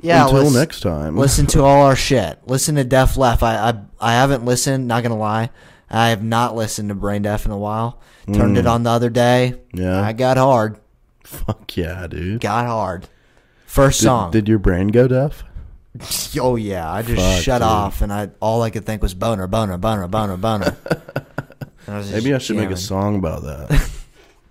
yeah. 0.00 0.24
Until 0.26 0.42
let's- 0.44 0.54
next 0.54 0.80
time. 0.80 1.16
listen 1.18 1.46
to 1.48 1.62
all 1.64 1.82
our 1.86 1.96
shit. 1.96 2.38
Listen 2.46 2.76
to 2.76 2.84
Def 2.84 3.16
Left. 3.16 3.42
I, 3.42 3.70
I 3.70 3.74
I 4.00 4.12
haven't 4.12 4.44
listened. 4.44 4.86
Not 4.86 5.02
gonna 5.02 5.18
lie, 5.18 5.50
I 5.90 6.10
have 6.10 6.22
not 6.22 6.54
listened 6.54 6.88
to 6.90 6.94
Brain 6.94 7.22
Deaf 7.22 7.44
in 7.46 7.50
a 7.50 7.58
while. 7.58 8.00
Turned 8.32 8.58
it 8.58 8.66
Mm. 8.66 8.70
on 8.70 8.82
the 8.84 8.90
other 8.90 9.10
day. 9.10 9.54
Yeah. 9.72 10.00
I 10.02 10.12
got 10.12 10.36
hard. 10.36 10.78
Fuck 11.28 11.76
yeah, 11.76 12.06
dude. 12.06 12.40
Got 12.40 12.66
hard. 12.66 13.08
First 13.66 14.00
Did, 14.00 14.04
song. 14.06 14.30
did 14.30 14.48
your 14.48 14.58
brain 14.58 14.88
go 14.88 15.06
deaf? 15.06 15.44
oh 16.40 16.56
yeah, 16.56 16.90
I 16.90 17.02
just 17.02 17.20
Fuck, 17.20 17.42
shut 17.42 17.60
dude. 17.60 17.68
off, 17.68 18.00
and 18.00 18.10
I 18.10 18.30
all 18.40 18.62
I 18.62 18.70
could 18.70 18.86
think 18.86 19.02
was 19.02 19.12
boner, 19.12 19.46
boner, 19.46 19.76
boner, 19.76 20.08
boner, 20.08 20.36
boner. 20.38 20.76
I 21.86 22.02
Maybe 22.12 22.32
I 22.34 22.38
should 22.38 22.56
make 22.56 22.70
a 22.70 22.76
song 22.78 23.16
about 23.16 23.42
that. 23.42 23.90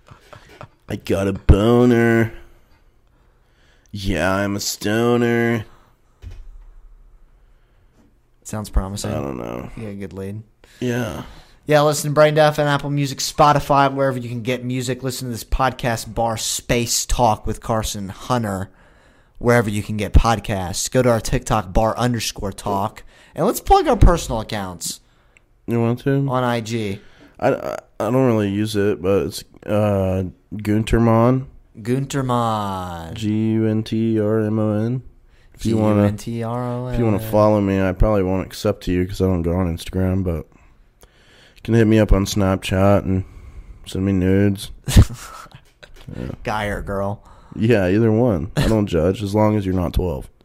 I 0.88 0.96
got 0.96 1.26
a 1.26 1.32
boner. 1.32 2.32
Yeah, 3.90 4.32
I'm 4.32 4.54
a 4.54 4.60
stoner. 4.60 5.64
Sounds 8.44 8.70
promising. 8.70 9.10
I 9.10 9.14
don't 9.14 9.36
know. 9.36 9.70
Yeah, 9.76 9.92
good 9.92 10.12
lead. 10.12 10.42
Yeah. 10.80 11.24
Yeah, 11.68 11.82
listen 11.82 12.12
to 12.12 12.14
Brain 12.14 12.32
Deaf 12.32 12.56
and 12.56 12.66
Apple 12.66 12.88
Music, 12.88 13.18
Spotify, 13.18 13.92
wherever 13.92 14.16
you 14.16 14.30
can 14.30 14.40
get 14.40 14.64
music. 14.64 15.02
Listen 15.02 15.28
to 15.28 15.32
this 15.32 15.44
podcast, 15.44 16.14
Bar 16.14 16.38
Space 16.38 17.04
Talk 17.04 17.46
with 17.46 17.60
Carson 17.60 18.08
Hunter, 18.08 18.70
wherever 19.36 19.68
you 19.68 19.82
can 19.82 19.98
get 19.98 20.14
podcasts. 20.14 20.90
Go 20.90 21.02
to 21.02 21.10
our 21.10 21.20
TikTok, 21.20 21.74
Bar 21.74 21.94
underscore 21.98 22.52
Talk, 22.52 23.02
and 23.34 23.44
let's 23.44 23.60
plug 23.60 23.86
our 23.86 23.98
personal 23.98 24.40
accounts 24.40 25.00
You 25.66 25.78
want 25.78 25.98
to? 26.04 26.26
on 26.30 26.42
IG. 26.56 27.00
I, 27.38 27.50
I, 27.50 27.78
I 28.00 28.10
don't 28.10 28.26
really 28.26 28.48
use 28.48 28.74
it, 28.74 29.02
but 29.02 29.26
it's 29.26 29.44
uh, 29.66 30.24
Guntermon. 30.54 31.48
Guntermon. 31.78 33.12
G 33.12 33.28
U 33.52 33.66
N 33.66 33.82
T 33.82 34.18
R 34.18 34.40
M 34.40 34.58
O 34.58 34.86
N. 34.86 35.02
If 35.52 35.66
you 35.66 35.76
want 35.76 35.96
to 36.18 36.24
G-U-N-T-R-O-N. 36.24 36.94
If 36.94 37.00
you 37.00 37.04
want 37.04 37.20
to 37.20 37.28
follow 37.28 37.60
me, 37.60 37.78
I 37.82 37.92
probably 37.92 38.22
won't 38.22 38.46
accept 38.46 38.86
you 38.86 39.02
because 39.02 39.20
I 39.20 39.26
don't 39.26 39.42
go 39.42 39.52
on 39.52 39.76
Instagram. 39.76 40.22
But 40.24 40.46
you 41.58 41.62
can 41.64 41.74
hit 41.74 41.86
me 41.86 41.98
up 41.98 42.12
on 42.12 42.24
Snapchat 42.24 43.02
and 43.02 43.24
send 43.84 44.06
me 44.06 44.12
nudes. 44.12 44.70
Guy 46.44 46.66
or 46.66 46.82
girl. 46.82 47.22
Yeah, 47.56 47.88
either 47.88 48.12
one. 48.12 48.52
I 48.56 48.68
don't 48.68 48.86
judge 48.96 49.22
as 49.22 49.34
long 49.34 49.56
as 49.56 49.66
you're 49.66 49.74
not 49.74 49.92
12. 49.92 50.30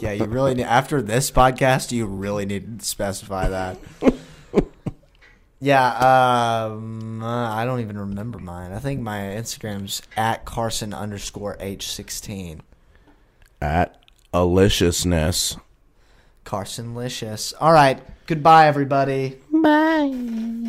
Yeah, 0.00 0.10
you 0.10 0.24
really 0.24 0.54
need, 0.54 0.64
after 0.64 1.00
this 1.00 1.30
podcast, 1.30 1.92
you 1.92 2.04
really 2.04 2.44
need 2.44 2.80
to 2.80 2.84
specify 2.84 3.48
that. 3.50 3.76
Yeah, 5.60 6.64
um, 6.64 7.22
uh, 7.22 7.54
I 7.54 7.64
don't 7.64 7.78
even 7.80 7.96
remember 7.96 8.40
mine. 8.40 8.72
I 8.72 8.80
think 8.80 9.00
my 9.00 9.18
Instagram's 9.18 10.02
at 10.16 10.44
Carson 10.44 10.92
underscore 10.92 11.56
H16. 11.58 12.60
At 13.62 14.02
Aliciousness. 14.34 15.56
Carson 16.50 16.96
Licious. 16.96 17.52
All 17.60 17.72
right. 17.72 18.02
Goodbye, 18.26 18.66
everybody. 18.66 19.38
Bye. 19.52 20.59